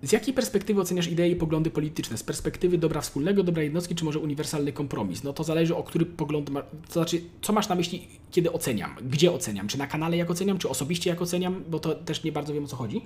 Z 0.02 0.12
jakiej 0.12 0.34
perspektywy 0.34 0.80
oceniasz 0.80 1.08
idee 1.08 1.30
i 1.30 1.36
poglądy 1.36 1.70
polityczne? 1.70 2.16
Z 2.18 2.22
perspektywy 2.22 2.78
dobra 2.78 3.00
wspólnego, 3.00 3.42
dobra 3.42 3.62
jednostki, 3.62 3.94
czy 3.94 4.04
może 4.04 4.18
uniwersalny 4.18 4.72
kompromis? 4.72 5.22
No 5.22 5.32
to 5.32 5.44
zależy 5.44 5.76
o 5.76 5.82
który 5.82 6.06
pogląd, 6.06 6.50
to 6.86 6.92
znaczy, 6.92 7.20
co 7.42 7.52
masz 7.52 7.68
na 7.68 7.74
myśli, 7.74 8.08
kiedy 8.30 8.52
oceniam? 8.52 8.96
Gdzie 9.10 9.32
oceniam? 9.32 9.68
Czy 9.68 9.78
na 9.78 9.86
kanale 9.86 10.16
jak 10.16 10.30
oceniam, 10.30 10.58
czy 10.58 10.68
osobiście 10.68 11.10
jak 11.10 11.22
oceniam? 11.22 11.64
Bo 11.70 11.78
to 11.78 11.94
też 11.94 12.24
nie 12.24 12.32
bardzo 12.32 12.54
wiem 12.54 12.64
o 12.64 12.66
co 12.66 12.76
chodzi. 12.76 13.04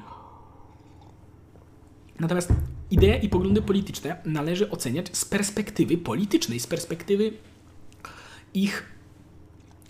Natomiast 2.21 2.53
idee 2.91 3.21
i 3.23 3.29
poglądy 3.29 3.63
polityczne 3.63 4.17
należy 4.25 4.71
oceniać 4.71 5.17
z 5.17 5.25
perspektywy 5.25 5.99
politycznej, 5.99 6.61
z 6.61 6.67
perspektywy 6.67 7.33
ich 8.55 8.96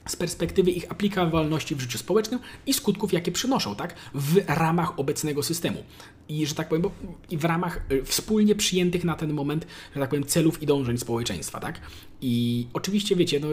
z 0.06 0.16
perspektywy 0.16 0.70
ich 0.70 0.90
aplikowalności 0.90 1.74
w 1.74 1.80
życiu 1.80 1.98
społecznym 1.98 2.40
i 2.66 2.74
skutków, 2.74 3.12
jakie 3.12 3.32
przynoszą, 3.32 3.74
tak, 3.74 3.94
w 4.14 4.36
ramach 4.46 4.98
obecnego 4.98 5.42
systemu. 5.42 5.82
I 6.28 6.46
że 6.46 6.54
tak 6.54 6.68
powiem, 6.68 6.82
bo 6.82 6.90
w 7.30 7.44
ramach 7.44 7.80
y, 7.92 8.04
wspólnie 8.04 8.54
przyjętych 8.54 9.04
na 9.04 9.14
ten 9.14 9.32
moment, 9.32 9.66
że 9.94 10.00
tak 10.00 10.10
powiem, 10.10 10.26
celów 10.26 10.62
i 10.62 10.66
dążeń 10.66 10.98
społeczeństwa, 10.98 11.60
tak. 11.60 11.80
I 12.20 12.66
oczywiście, 12.72 13.16
wiecie, 13.16 13.40
no, 13.40 13.48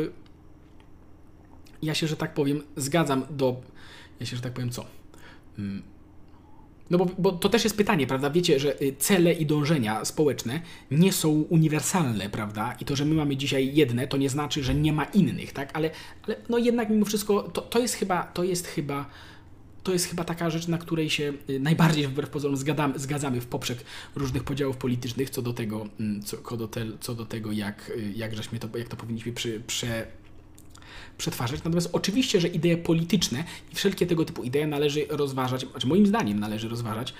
ja 1.82 1.93
się, 1.93 2.08
że 2.08 2.16
tak 2.16 2.34
powiem, 2.34 2.64
zgadzam 2.76 3.24
do, 3.30 3.62
ja 4.20 4.26
się, 4.26 4.36
że 4.36 4.41
tak 4.41 4.54
powiem, 4.54 4.70
co? 4.70 4.86
No 6.89 6.97
bo, 6.97 7.05
bo, 7.17 7.31
to 7.31 7.49
też 7.49 7.63
jest 7.63 7.77
pytanie, 7.77 8.07
prawda? 8.07 8.29
Wiecie, 8.29 8.59
że 8.59 8.81
y, 8.81 8.95
cele 8.99 9.34
i 9.34 9.45
dążenia 9.45 10.05
społeczne 10.05 10.61
nie 10.91 11.11
są 11.11 11.29
uniwersalne, 11.29 12.29
prawda? 12.29 12.75
I 12.79 12.86
to, 12.86 12.95
że 12.95 13.05
my 13.05 13.15
mamy 13.15 13.38
dzisiaj 13.38 13.75
jedne, 13.75 14.07
to 14.07 14.17
nie 14.17 14.29
znaczy, 14.29 14.63
że 14.63 14.75
nie 14.75 14.93
ma 14.93 15.03
innych, 15.03 15.53
tak? 15.53 15.69
Ale, 15.73 15.89
ale 16.27 16.36
no 16.49 16.57
jednak 16.57 16.89
mimo 16.89 17.05
wszystko 17.05 17.43
to, 17.43 17.61
to 17.61 17.79
jest 17.79 17.95
chyba, 17.95 18.23
to 18.23 18.43
jest 18.43 18.67
chyba 18.67 19.09
to 19.84 19.93
jest 19.93 20.05
chyba 20.05 20.23
taka 20.23 20.49
rzecz, 20.49 20.67
na 20.67 20.77
której 20.77 21.09
się 21.09 21.34
y, 21.49 21.59
najbardziej 21.59 22.07
wbrew 22.07 22.29
pozorom 22.29 22.57
zgadzamy, 22.57 22.99
zgadzamy 22.99 23.41
w 23.41 23.47
poprzek 23.47 23.77
różnych 24.15 24.43
podziałów 24.43 24.77
politycznych 24.77 25.29
co 25.29 25.41
do 25.41 25.53
tego, 25.53 25.88
mm, 25.99 26.23
co, 26.23 26.38
co 26.38 26.57
do, 26.57 26.67
te, 26.67 26.86
co 26.99 27.15
do 27.15 27.25
tego 27.25 27.51
jak, 27.51 27.89
y, 27.89 28.13
jak, 28.15 28.36
żeśmy 28.36 28.59
to, 28.59 28.77
jak 28.77 28.88
to 28.88 28.95
powinniśmy 28.95 29.31
przy, 29.31 29.61
prze, 29.67 30.07
przetwarzać. 31.18 31.64
Natomiast 31.64 31.89
oczywiście, 31.91 32.39
że 32.39 32.47
idee 32.47 32.78
polityczne 32.78 33.43
i 33.72 33.76
wszelkie 33.76 34.07
tego 34.07 34.26
typu 34.26 34.43
idee 34.43 34.68
należy 34.68 35.05
rozważać, 35.09 35.66
znaczy 35.72 35.88
moim 35.88 36.07
zdaniem 36.07 36.39
należy 36.39 36.70
rozważać 36.70 37.14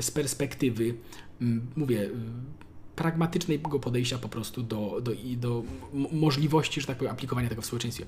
z 0.00 0.10
perspektywy, 0.10 0.94
mm, 1.40 1.66
mówię, 1.76 2.02
y, 2.02 2.10
pragmatycznego 2.96 3.78
podejścia 3.78 4.18
po 4.18 4.28
prostu 4.28 4.62
do, 4.62 5.00
do, 5.02 5.12
do 5.36 5.62
możliwości, 6.12 6.80
że 6.80 6.86
tak 6.86 6.98
powiem, 6.98 7.12
aplikowania 7.12 7.48
tego 7.48 7.62
w 7.62 7.66
społeczeństwie. 7.66 8.06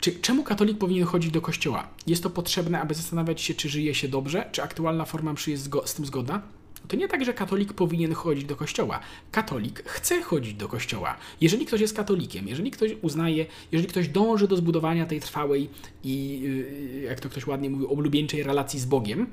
Czy, 0.00 0.12
czemu 0.12 0.42
katolik 0.42 0.78
powinien 0.78 1.06
chodzić 1.06 1.30
do 1.30 1.40
kościoła? 1.40 1.88
Jest 2.06 2.22
to 2.22 2.30
potrzebne, 2.30 2.80
aby 2.80 2.94
zastanawiać 2.94 3.40
się, 3.40 3.54
czy 3.54 3.68
żyje 3.68 3.94
się 3.94 4.08
dobrze, 4.08 4.48
czy 4.52 4.62
aktualna 4.62 5.04
forma 5.04 5.32
mszy 5.32 5.50
jest 5.50 5.70
z 5.84 5.94
tym 5.94 6.06
zgodna? 6.06 6.42
To 6.88 6.96
nie 6.96 7.08
tak, 7.08 7.24
że 7.24 7.34
katolik 7.34 7.72
powinien 7.72 8.12
chodzić 8.12 8.44
do 8.44 8.56
kościoła. 8.56 9.00
Katolik 9.32 9.82
chce 9.86 10.22
chodzić 10.22 10.54
do 10.54 10.68
kościoła. 10.68 11.16
Jeżeli 11.40 11.66
ktoś 11.66 11.80
jest 11.80 11.96
katolikiem, 11.96 12.48
jeżeli 12.48 12.70
ktoś 12.70 12.90
uznaje, 13.02 13.46
jeżeli 13.72 13.88
ktoś 13.88 14.08
dąży 14.08 14.48
do 14.48 14.56
zbudowania 14.56 15.06
tej 15.06 15.20
trwałej 15.20 15.70
i, 16.04 16.42
y, 16.44 17.00
jak 17.00 17.20
to 17.20 17.28
ktoś 17.28 17.46
ładnie 17.46 17.70
mówi, 17.70 17.86
oblubieńczej 17.86 18.42
relacji 18.42 18.80
z 18.80 18.84
Bogiem, 18.84 19.26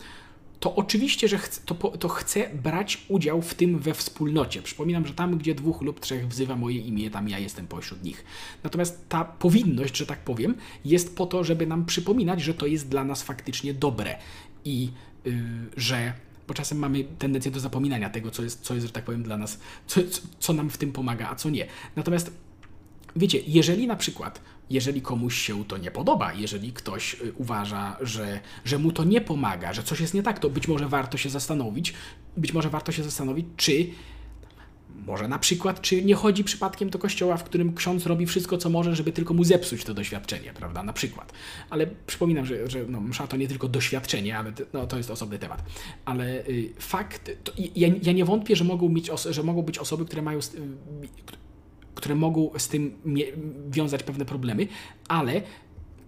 to 0.60 0.76
oczywiście, 0.76 1.28
że 1.28 1.38
chce, 1.38 1.62
to, 1.66 1.76
to 1.76 2.08
chce 2.08 2.50
brać 2.64 3.06
udział 3.08 3.42
w 3.42 3.54
tym 3.54 3.80
we 3.80 3.94
wspólnocie. 3.94 4.62
Przypominam, 4.62 5.08
że 5.08 5.14
tam, 5.14 5.38
gdzie 5.38 5.56
dwóch 5.56 5.82
lub 5.82 6.00
trzech 6.00 6.28
wzywa 6.28 6.56
moje 6.56 6.78
imię, 6.78 7.10
tam 7.10 7.30
ja 7.30 7.40
jestem 7.40 7.68
pośród 7.68 8.04
nich. 8.04 8.26
Natomiast 8.64 9.10
ta 9.10 9.26
powinność, 9.26 9.98
że 9.98 10.06
tak 10.06 10.20
powiem, 10.20 10.56
jest 10.86 11.18
po 11.18 11.26
to, 11.26 11.44
żeby 11.44 11.68
nam 11.68 11.86
przypominać, 11.86 12.42
że 12.42 12.54
to 12.54 12.66
jest 12.66 12.90
dla 12.90 13.04
nas 13.04 13.24
faktycznie 13.24 13.74
dobre 13.74 14.16
i 14.66 14.90
yy, 15.26 15.34
że 15.78 16.14
bo 16.48 16.54
czasem 16.54 16.78
mamy 16.78 17.04
tendencję 17.04 17.52
do 17.52 17.60
zapominania 17.60 18.10
tego, 18.10 18.32
co 18.32 18.44
jest, 18.44 18.62
co 18.62 18.74
jest 18.74 18.88
że 18.88 18.94
tak 18.94 19.04
powiem, 19.04 19.24
dla 19.24 19.38
nas, 19.38 19.60
co, 19.88 20.02
co 20.40 20.54
nam 20.54 20.70
w 20.70 20.78
tym 20.78 20.92
pomaga, 20.92 21.30
a 21.30 21.36
co 21.36 21.50
nie. 21.50 21.68
Natomiast 21.96 22.32
wiecie, 23.16 23.40
jeżeli 23.48 23.88
na 23.88 23.96
przykład, 23.96 24.42
jeżeli 24.70 25.02
komuś 25.02 25.36
się 25.38 25.66
to 25.66 25.78
nie 25.78 25.92
podoba, 25.92 26.34
jeżeli 26.34 26.74
ktoś 26.74 27.14
y, 27.14 27.34
uważa, 27.38 27.98
że, 28.02 28.40
że 28.66 28.78
mu 28.78 28.92
to 28.92 29.04
nie 29.04 29.22
pomaga, 29.22 29.74
że 29.74 29.84
coś 29.84 30.00
jest 30.00 30.14
nie 30.14 30.24
tak, 30.24 30.40
to 30.40 30.50
być 30.50 30.68
może 30.68 30.88
warto 30.88 31.18
się 31.18 31.30
zastanowić, 31.30 31.94
być 32.38 32.54
może 32.54 32.70
warto 32.70 32.92
się 32.92 33.04
zastanowić, 33.04 33.46
czy 33.58 33.88
może 35.06 35.28
na 35.28 35.40
przykład, 35.40 35.82
czy 35.82 36.04
nie 36.04 36.16
chodzi 36.16 36.44
przypadkiem 36.44 36.90
do 36.90 37.00
kościoła, 37.00 37.38
w 37.38 37.44
którym 37.44 37.76
ksiądz 37.76 38.06
robi 38.06 38.26
wszystko, 38.26 38.58
co 38.58 38.70
może, 38.70 38.96
żeby 38.96 39.12
tylko 39.12 39.34
mu 39.34 39.44
zepsuć 39.44 39.84
to 39.84 39.94
doświadczenie, 39.94 40.54
prawda? 40.54 40.84
Na 40.84 40.94
przykład. 40.94 41.34
Ale 41.70 41.88
przypominam, 42.08 42.46
że, 42.46 42.70
że 42.70 42.86
no, 42.88 43.02
msza 43.02 43.28
to 43.28 43.38
nie 43.38 43.48
tylko 43.48 43.68
doświadczenie, 43.68 44.38
ale 44.38 44.54
no, 44.74 44.88
to 44.88 44.98
jest 44.98 45.12
osobny 45.12 45.40
temat. 45.40 45.64
Ale 46.06 46.48
y, 46.48 46.74
fakt, 46.80 47.32
to, 47.44 47.52
ja, 47.76 47.88
ja, 48.02 48.14
nie 48.14 48.26
wątpię, 48.26 48.56
że 48.56 48.64
mogą, 48.64 48.90
mieć 48.90 49.12
że 49.30 49.44
mogą 49.44 49.62
być 49.62 49.80
osoby, 49.80 50.06
które 50.06 50.22
mają. 50.22 50.40
Y, 50.40 50.42
które 51.96 52.16
mogą 52.16 52.52
z 52.58 52.68
tym 52.68 52.98
wiązać 53.70 54.04
pewne 54.04 54.26
problemy, 54.26 54.68
ale 55.08 55.42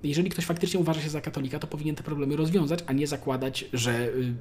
jeżeli 0.04 0.30
ktoś 0.30 0.46
faktycznie 0.46 0.80
uważa 0.80 1.02
się 1.02 1.10
za 1.10 1.22
katolika, 1.22 1.60
to 1.60 1.68
powinien 1.68 1.96
te 1.96 2.04
problemy 2.04 2.36
rozwiązać, 2.36 2.80
a 2.88 2.94
nie 2.94 3.08
zakładać, 3.08 3.66
że, 3.74 4.08
y, 4.08 4.36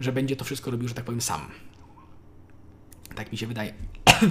że 0.00 0.12
będzie 0.12 0.36
to 0.36 0.44
wszystko 0.44 0.70
robił, 0.70 0.88
że 0.88 0.94
tak 0.94 1.04
powiem, 1.04 1.20
sam. 1.20 1.40
Tak 3.16 3.32
mi 3.32 3.38
się 3.38 3.46
wydaje. 3.46 3.74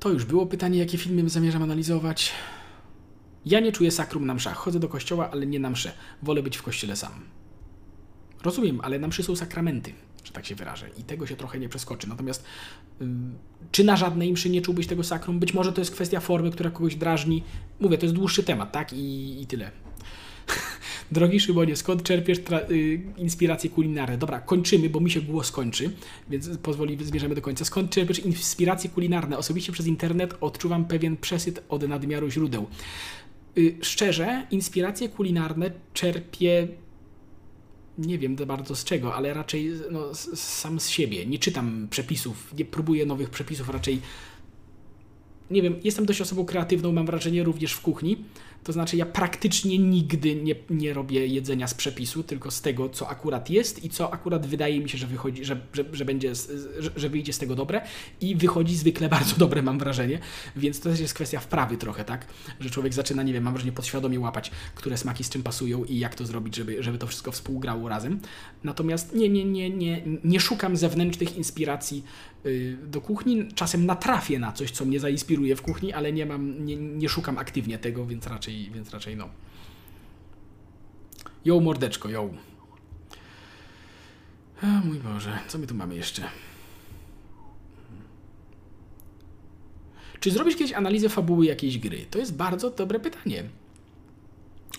To 0.00 0.10
już 0.10 0.24
było 0.24 0.46
pytanie, 0.46 0.78
jakie 0.78 0.98
filmy 0.98 1.30
zamierzam 1.30 1.62
analizować. 1.62 2.32
Ja 3.46 3.60
nie 3.60 3.72
czuję 3.72 3.90
sakrum 3.90 4.26
na 4.26 4.34
mszach. 4.34 4.56
Chodzę 4.56 4.80
do 4.80 4.88
kościoła, 4.88 5.30
ale 5.30 5.46
nie 5.46 5.58
na 5.58 5.70
msze. 5.70 5.92
Wolę 6.22 6.42
być 6.42 6.56
w 6.56 6.62
kościele 6.62 6.96
sam. 6.96 7.12
Rozumiem, 8.42 8.80
ale 8.82 8.98
na 8.98 9.08
mszy 9.08 9.22
są 9.22 9.36
sakramenty, 9.36 9.92
że 10.24 10.32
tak 10.32 10.46
się 10.46 10.54
wyrażę. 10.54 10.90
I 10.98 11.02
tego 11.02 11.26
się 11.26 11.36
trochę 11.36 11.58
nie 11.58 11.68
przeskoczy. 11.68 12.08
Natomiast 12.08 12.44
czy 13.72 13.84
na 13.84 13.96
żadnej 13.96 14.32
mszy 14.32 14.50
nie 14.50 14.62
czułbyś 14.62 14.86
tego 14.86 15.04
sakrum? 15.04 15.38
Być 15.38 15.54
może 15.54 15.72
to 15.72 15.80
jest 15.80 15.90
kwestia 15.90 16.20
formy, 16.20 16.50
która 16.50 16.70
kogoś 16.70 16.96
drażni. 16.96 17.42
Mówię, 17.80 17.98
to 17.98 18.06
jest 18.06 18.14
dłuższy 18.14 18.42
temat, 18.42 18.72
tak? 18.72 18.92
I, 18.92 19.42
i 19.42 19.46
tyle. 19.46 19.70
Drogi 21.12 21.40
Szymonie, 21.40 21.76
skąd 21.76 22.02
czerpiesz 22.02 22.38
y, 22.70 23.00
inspiracje 23.16 23.70
kulinarne? 23.70 24.18
Dobra, 24.18 24.40
kończymy, 24.40 24.90
bo 24.90 25.00
mi 25.00 25.10
się 25.10 25.20
głos 25.20 25.50
kończy, 25.50 25.90
więc 26.30 26.58
pozwoli, 26.58 27.04
zmierzemy 27.04 27.34
do 27.34 27.42
końca. 27.42 27.64
Skąd 27.64 27.90
czerpiesz 27.90 28.18
inspiracje 28.18 28.90
kulinarne? 28.90 29.38
Osobiście 29.38 29.72
przez 29.72 29.86
internet 29.86 30.34
odczuwam 30.40 30.84
pewien 30.84 31.16
przesyt 31.16 31.62
od 31.68 31.88
nadmiaru 31.88 32.30
źródeł. 32.30 32.66
Y, 33.58 33.76
szczerze, 33.82 34.46
inspiracje 34.50 35.08
kulinarne 35.08 35.70
czerpię 35.94 36.68
nie 37.98 38.18
wiem 38.18 38.36
bardzo 38.36 38.76
z 38.76 38.84
czego, 38.84 39.14
ale 39.14 39.34
raczej 39.34 39.72
no, 39.90 40.14
sam 40.34 40.80
z 40.80 40.88
siebie. 40.88 41.26
Nie 41.26 41.38
czytam 41.38 41.88
przepisów, 41.90 42.54
nie 42.58 42.64
próbuję 42.64 43.06
nowych 43.06 43.30
przepisów, 43.30 43.68
raczej 43.68 44.00
nie 45.50 45.62
wiem, 45.62 45.76
jestem 45.84 46.06
dość 46.06 46.20
osobą 46.20 46.44
kreatywną, 46.44 46.92
mam 46.92 47.06
wrażenie, 47.06 47.44
również 47.44 47.72
w 47.72 47.80
kuchni. 47.80 48.16
To 48.66 48.72
znaczy, 48.72 48.96
ja 48.96 49.06
praktycznie 49.06 49.78
nigdy 49.78 50.34
nie, 50.34 50.54
nie 50.70 50.94
robię 50.94 51.26
jedzenia 51.26 51.66
z 51.66 51.74
przepisu, 51.74 52.22
tylko 52.22 52.50
z 52.50 52.60
tego, 52.60 52.88
co 52.88 53.08
akurat 53.08 53.50
jest 53.50 53.84
i 53.84 53.90
co 53.90 54.12
akurat 54.12 54.46
wydaje 54.46 54.80
mi 54.80 54.88
się, 54.88 54.98
że 54.98 55.06
wychodzi, 55.06 55.44
że, 55.44 55.60
że, 55.72 55.84
że 55.92 56.04
będzie, 56.04 56.34
że, 56.78 56.90
że 56.96 57.08
wyjdzie 57.08 57.32
z 57.32 57.38
tego 57.38 57.54
dobre 57.54 57.80
i 58.20 58.36
wychodzi 58.36 58.76
zwykle 58.76 59.08
bardzo 59.18 59.36
dobre, 59.36 59.62
mam 59.62 59.78
wrażenie. 59.78 60.18
Więc 60.56 60.80
to 60.80 60.90
też 60.90 61.00
jest 61.00 61.14
kwestia 61.14 61.40
wprawy 61.40 61.76
trochę, 61.76 62.04
tak? 62.04 62.26
Że 62.60 62.70
człowiek 62.70 62.94
zaczyna, 62.94 63.22
nie 63.22 63.32
wiem, 63.32 63.44
mam 63.44 63.52
wrażenie, 63.52 63.72
podświadomie 63.72 64.20
łapać, 64.20 64.50
które 64.74 64.96
smaki 64.96 65.24
z 65.24 65.30
czym 65.30 65.42
pasują 65.42 65.84
i 65.84 65.98
jak 65.98 66.14
to 66.14 66.26
zrobić, 66.26 66.56
żeby, 66.56 66.82
żeby 66.82 66.98
to 66.98 67.06
wszystko 67.06 67.32
współgrało 67.32 67.88
razem. 67.88 68.20
Natomiast 68.64 69.14
nie, 69.14 69.28
nie, 69.28 69.44
nie, 69.44 69.70
nie, 69.70 70.02
nie 70.24 70.40
szukam 70.40 70.76
zewnętrznych 70.76 71.36
inspiracji 71.36 72.04
do 72.86 73.00
kuchni. 73.00 73.48
Czasem 73.54 73.86
natrafię 73.86 74.38
na 74.38 74.52
coś, 74.52 74.70
co 74.70 74.84
mnie 74.84 75.00
zainspiruje 75.00 75.56
w 75.56 75.62
kuchni, 75.62 75.92
ale 75.92 76.12
nie 76.12 76.26
mam, 76.26 76.64
nie, 76.64 76.76
nie 76.76 77.08
szukam 77.08 77.38
aktywnie 77.38 77.78
tego, 77.78 78.06
więc 78.06 78.26
raczej, 78.26 78.70
więc 78.74 78.90
raczej 78.90 79.16
no. 79.16 79.28
Ją 81.44 81.60
mordeczko, 81.60 82.08
ją. 82.08 82.36
Mój 84.84 84.98
Boże, 84.98 85.38
co 85.48 85.58
my 85.58 85.66
tu 85.66 85.74
mamy 85.74 85.94
jeszcze? 85.94 86.22
Czy 90.20 90.30
zrobisz 90.30 90.56
kiedyś 90.56 90.72
analizę 90.72 91.08
fabuły 91.08 91.46
jakiejś 91.46 91.78
gry? 91.78 92.06
To 92.10 92.18
jest 92.18 92.36
bardzo 92.36 92.70
dobre 92.70 93.00
pytanie. 93.00 93.44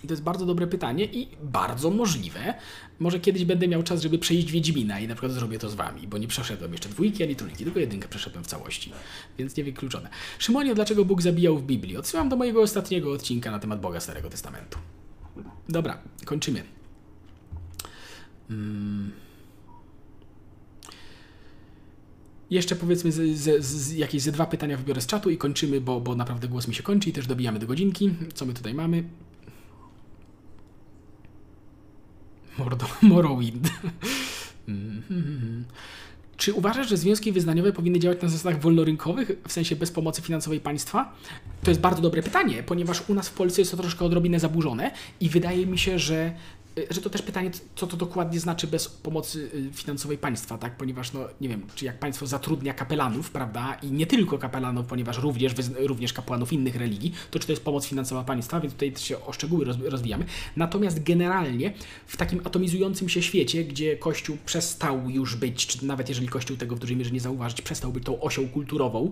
To 0.08 0.14
jest 0.14 0.24
bardzo 0.24 0.46
dobre 0.46 0.68
pytanie 0.68 1.06
i 1.06 1.28
bardzo 1.44 1.90
możliwe. 1.90 2.54
Może 3.00 3.20
kiedyś 3.20 3.46
będę 3.46 3.68
miał 3.68 3.84
czas, 3.84 4.02
żeby 4.02 4.20
przejść 4.20 4.52
Wiedźmina 4.52 5.00
i 5.00 5.08
na 5.08 5.16
przykład 5.16 5.32
zrobię 5.32 5.60
to 5.60 5.70
z 5.70 5.76
wami, 5.76 6.08
bo 6.08 6.18
nie 6.18 6.28
przeszedłem 6.28 6.72
jeszcze 6.72 6.90
dwójki 6.90 7.24
ani 7.24 7.36
trójki, 7.36 7.64
tylko 7.64 7.80
jedynkę 7.80 8.08
przeszedłem 8.08 8.44
w 8.44 8.48
całości, 8.48 8.92
więc 9.38 9.58
niewykluczone. 9.58 10.10
Szymonie, 10.40 10.76
dlaczego 10.76 11.06
Bóg 11.06 11.22
zabijał 11.22 11.58
w 11.58 11.64
Biblii? 11.64 11.98
Odsyłam 11.98 12.30
do 12.30 12.36
mojego 12.36 12.62
ostatniego 12.62 13.12
odcinka 13.12 13.52
na 13.52 13.60
temat 13.60 13.82
Boga 13.82 14.00
Starego 14.00 14.30
Testamentu. 14.30 14.80
Dobra, 15.70 15.98
kończymy. 16.26 16.64
Mm. 18.50 19.12
Jeszcze 22.50 22.76
powiedzmy 22.76 23.12
z, 23.12 23.38
z, 23.38 23.66
z, 23.66 23.94
jakieś 23.94 24.22
ze 24.22 24.32
dwa 24.32 24.46
pytania 24.46 24.78
wybiorę 24.78 25.02
z 25.02 25.06
czatu 25.06 25.30
i 25.30 25.38
kończymy, 25.38 25.82
bo, 25.82 26.00
bo 26.02 26.16
naprawdę 26.16 26.48
głos 26.48 26.68
mi 26.68 26.76
się 26.76 26.84
kończy 26.84 27.10
i 27.10 27.14
też 27.14 27.28
dobijamy 27.28 27.60
do 27.60 27.68
godzinki. 27.68 28.14
Co 28.34 28.46
my 28.46 28.54
tutaj 28.54 28.74
mamy? 28.74 29.04
Mordo, 32.58 32.86
Morrowind. 33.02 33.70
Czy 36.38 36.54
uważasz, 36.54 36.90
że 36.90 36.98
związki 36.98 37.32
wyznaniowe 37.32 37.74
powinny 37.74 38.00
działać 38.00 38.22
na 38.22 38.30
zasadach 38.30 38.62
wolnorynkowych, 38.62 39.32
w 39.48 39.52
sensie 39.52 39.76
bez 39.76 39.92
pomocy 39.92 40.22
finansowej 40.22 40.60
państwa? 40.60 41.16
To 41.64 41.72
jest 41.72 41.82
bardzo 41.82 42.02
dobre 42.02 42.24
pytanie, 42.24 42.64
ponieważ 42.64 43.04
u 43.10 43.14
nas 43.14 43.30
w 43.30 43.34
Polsce 43.34 43.62
jest 43.62 43.72
to 43.72 43.78
troszkę 43.78 44.06
odrobinę 44.06 44.40
zaburzone 44.40 44.92
i 45.20 45.30
wydaje 45.30 45.66
mi 45.68 45.78
się, 45.78 46.00
że, 46.00 46.34
że 46.90 47.02
to 47.02 47.10
też 47.10 47.22
pytanie, 47.22 47.52
co 47.76 47.88
to 47.88 47.98
dokładnie 47.98 48.40
znaczy 48.40 48.68
bez 48.68 48.88
pomocy 48.90 49.50
y, 49.54 49.70
finansowej 49.74 50.18
państwa, 50.18 50.58
tak? 50.58 50.78
Ponieważ, 50.78 51.14
no 51.14 51.20
nie 51.42 51.50
wiem, 51.50 51.62
czy 51.76 51.86
jak 51.86 52.00
państwo 52.00 52.28
zatrudnia 52.28 52.74
kapelanów, 52.74 53.32
prawda, 53.32 53.78
i 53.84 53.92
nie 53.92 54.08
tylko 54.08 54.38
kapelanów, 54.38 54.86
ponieważ 54.86 55.18
również, 55.18 55.54
również 55.80 56.14
kapłanów 56.14 56.54
innych 56.54 56.76
religii, 56.76 57.12
to 57.32 57.40
czy 57.40 57.48
to 57.48 57.52
jest 57.54 57.64
pomoc 57.64 57.86
finansowa 57.86 58.24
państwa, 58.24 58.60
więc 58.60 58.74
tutaj 58.74 58.94
się 58.98 59.26
o 59.26 59.34
szczegóły 59.34 59.66
roz, 59.66 59.78
rozwijamy. 59.86 60.26
Natomiast 60.56 61.04
generalnie 61.04 61.74
w 62.08 62.18
takim 62.18 62.42
atomizującym 62.44 63.10
się 63.10 63.22
świecie, 63.22 63.64
gdzie 63.64 63.98
Kościół 63.98 64.38
przestał 64.46 65.10
już 65.10 65.36
być, 65.36 65.68
czy 65.68 65.86
nawet 65.86 66.10
jeżeli 66.10 66.28
Kościół 66.28 66.58
tego 66.58 66.76
w 66.76 66.80
dużej 66.80 66.98
mierze 66.98 67.12
nie 67.12 67.20
zauważyć, 67.20 67.62
przestał 67.62 67.92
być 67.92 68.04
tą 68.04 68.22
osią 68.22 68.48
kulturową 68.50 69.12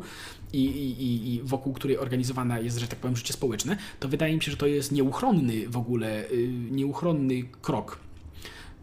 i, 0.53 0.63
i, 0.65 1.03
i- 1.03 1.33
i 1.33 1.41
wokół 1.43 1.73
której 1.73 1.97
organizowana 1.97 2.59
jest, 2.59 2.77
że 2.77 2.87
tak 2.87 2.99
powiem, 2.99 3.17
życie 3.17 3.33
społeczne, 3.33 3.77
to 3.99 4.07
wydaje 4.09 4.35
mi 4.35 4.41
się, 4.43 4.51
że 4.51 4.57
to 4.57 4.67
jest 4.67 4.91
nieuchronny 4.91 5.69
w 5.69 5.77
ogóle, 5.77 6.29
y, 6.31 6.47
nieuchronny 6.71 7.43
krok 7.61 7.99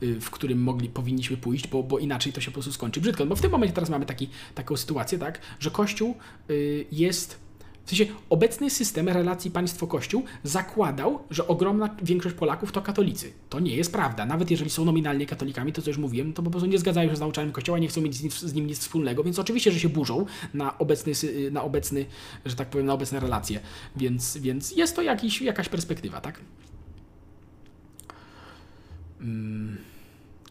y, 0.03 0.21
w 0.21 0.31
którym 0.31 0.63
mogli, 0.63 0.89
powinniśmy 0.89 1.37
pójść, 1.37 1.69
bo, 1.69 1.83
bo 1.83 1.99
inaczej 1.99 2.33
to 2.33 2.41
się 2.41 2.51
po 2.51 2.55
prostu 2.55 2.73
skończy 2.73 3.01
brzydko. 3.01 3.27
Bo 3.27 3.37
w 3.37 3.41
tym 3.41 3.51
momencie 3.51 3.75
teraz 3.75 3.91
mamy 3.91 4.07
taki, 4.07 4.29
taką 4.55 4.77
sytuację, 4.77 5.19
tak, 5.19 5.41
że 5.61 5.71
Kościół 5.71 6.15
y, 6.51 6.87
jest. 6.93 7.43
W 7.85 7.89
sensie 7.89 8.07
obecny 8.31 8.71
system 8.71 9.09
relacji 9.09 9.51
państwo-kościół 9.51 10.23
zakładał, 10.45 11.19
że 11.31 11.47
ogromna 11.47 11.97
większość 12.03 12.35
Polaków 12.35 12.73
to 12.73 12.83
katolicy. 12.83 13.33
To 13.49 13.61
nie 13.61 13.77
jest 13.77 13.93
prawda. 13.93 14.27
Nawet 14.27 14.51
jeżeli 14.51 14.71
są 14.71 14.85
nominalnie 14.85 15.27
katolikami, 15.27 15.73
to 15.73 15.83
co 15.83 15.91
już 15.91 15.99
mówiłem, 15.99 16.33
to 16.33 16.43
po 16.43 16.51
prostu 16.51 16.69
nie 16.69 16.79
zgadzają 16.79 17.11
się 17.11 17.17
z 17.17 17.21
nauczaniem 17.21 17.53
Kościoła, 17.53 17.79
nie 17.79 17.89
chcą 17.89 18.01
mieć 18.01 18.15
z 18.15 18.55
nim, 18.55 18.67
nic 18.67 18.79
wspólnego, 18.79 19.25
więc 19.25 19.39
oczywiście, 19.39 19.73
że 19.73 19.81
się 19.81 19.89
burzą 19.89 20.27
na 20.55 20.79
obecny, 20.79 21.13
na 21.51 21.63
obecny 21.63 22.07
że 22.47 22.57
tak 22.57 22.69
powiem, 22.69 22.87
na 22.87 22.93
obecne 22.93 23.21
relacje. 23.21 23.61
Więc, 23.97 24.37
więc 24.37 24.77
jest 24.77 24.97
to 24.97 25.03
jakiś, 25.03 25.43
jakaś 25.43 25.69
perspektywa, 25.69 26.21
tak? 26.21 26.41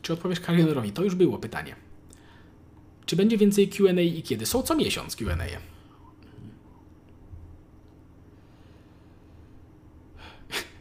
Czy 0.02 0.14
odpowiesz 0.14 0.40
Karionerowi? 0.40 0.92
To 0.92 1.04
już 1.04 1.16
było 1.16 1.38
pytanie. 1.38 1.76
Czy 3.06 3.16
będzie 3.16 3.38
więcej 3.38 3.70
QA 3.70 4.02
i 4.02 4.22
kiedy? 4.22 4.46
Są 4.46 4.64
co 4.64 4.76
miesiąc 4.76 5.16
QA. 5.16 5.38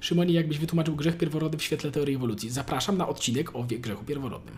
Szymonie, 0.00 0.34
jakbyś 0.34 0.58
wytłumaczył 0.58 0.96
grzech 0.96 1.18
pierworodny 1.18 1.58
w 1.58 1.62
świetle 1.62 1.90
teorii 1.90 2.16
ewolucji. 2.16 2.50
Zapraszam 2.50 2.98
na 2.98 3.08
odcinek 3.08 3.56
o 3.56 3.64
grzechu 3.64 4.04
pierworodnym. 4.04 4.56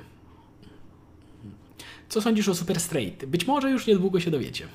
Co 2.09 2.23
sądzisz 2.23 2.49
o 2.49 2.55
Super 2.55 2.81
Straight? 2.81 3.25
Być 3.27 3.47
może 3.47 3.71
już 3.71 3.87
niedługo 3.87 4.21
się 4.21 4.31
dowiecie. 4.31 4.69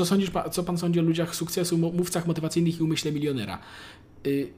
Co, 0.00 0.06
sądzisz, 0.06 0.30
co 0.52 0.62
pan 0.64 0.78
sądzi 0.78 1.00
o 1.00 1.02
ludziach 1.02 1.34
sukcesu, 1.34 1.78
mówcach 1.78 2.26
motywacyjnych 2.26 2.80
i 2.80 2.82
umyśle 2.82 3.12
milionera? 3.12 3.58
Y, 4.26 4.48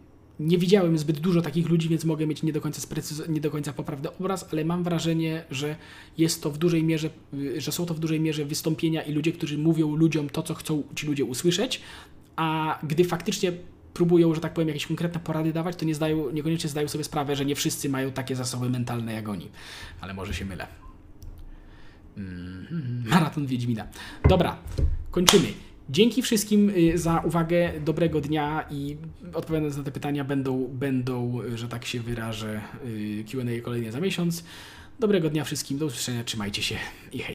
nie 0.41 0.59
widziałem 0.59 0.99
zbyt 0.99 1.21
dużo 1.21 1.43
takich 1.43 1.69
ludzi, 1.69 1.89
więc 1.89 2.05
mogę 2.05 2.27
mieć 2.27 2.43
nie 2.43 2.53
do, 2.53 2.61
końca 2.61 2.81
sprecyz- 2.81 3.29
nie 3.29 3.41
do 3.41 3.51
końca 3.51 3.73
poprawny 3.73 4.17
obraz, 4.17 4.49
ale 4.53 4.65
mam 4.65 4.85
wrażenie, 4.85 5.45
że 5.51 5.77
jest 6.19 6.43
to 6.43 6.51
w 6.51 6.59
dużej 6.59 6.85
mierze, 6.85 7.11
y, 7.35 7.61
że 7.61 7.73
są 7.73 7.87
to 7.87 7.95
w 7.95 7.99
dużej 7.99 8.21
mierze 8.21 8.45
wystąpienia 8.45 9.03
i 9.03 9.13
ludzie, 9.13 9.33
którzy 9.33 9.59
mówią 9.59 9.97
ludziom 9.97 10.29
to, 10.29 10.43
co 10.43 10.55
chcą 10.55 10.83
ci 10.95 11.07
ludzie 11.07 11.25
usłyszeć, 11.25 11.81
a 12.37 12.79
gdy 12.83 13.05
faktycznie 13.05 13.53
próbują, 13.95 14.35
że 14.35 14.41
tak 14.41 14.55
powiem, 14.55 14.69
jakieś 14.69 14.87
konkretne 14.87 15.21
porady 15.21 15.53
dawać, 15.53 15.77
to 15.77 15.85
nie 15.85 15.95
zdają, 15.95 16.31
niekoniecznie 16.31 16.71
zdają 16.71 16.89
sobie 16.89 17.05
sprawę, 17.05 17.37
że 17.37 17.45
nie 17.45 17.55
wszyscy 17.55 17.89
mają 17.89 18.13
takie 18.13 18.37
zasoby 18.37 18.71
mentalne 18.71 19.13
jak 19.13 19.29
oni. 19.29 19.49
Ale 20.01 20.15
może 20.15 20.35
się 20.35 20.45
mylę. 20.45 20.67
Mhm. 22.17 23.03
Maraton 23.07 23.47
Wiedźmina. 23.47 23.87
Dobra, 24.29 24.57
kończymy. 25.11 25.47
Dzięki 25.91 26.23
wszystkim 26.23 26.71
y, 26.71 26.99
za 26.99 27.21
uwagę, 27.21 27.73
dobrego 27.81 28.21
dnia 28.21 28.65
i 28.71 28.97
odpowiadając 29.35 29.77
na 29.77 29.83
te 29.83 29.93
pytania 29.93 30.25
będą, 30.25 30.69
będą 30.69 31.39
że 31.55 31.69
tak 31.69 31.85
się 31.85 32.01
wyrażę, 32.01 32.61
y, 32.87 33.25
Q&A 33.31 33.63
kolejne 33.63 33.93
za 33.93 34.01
miesiąc. 34.01 34.45
Dobrego 35.01 35.31
dnia 35.31 35.45
wszystkim, 35.45 35.79
do 35.79 35.87
usłyszenia, 35.87 36.25
trzymajcie 36.25 36.63
się 36.63 36.77
i 37.13 37.19
hej. 37.19 37.31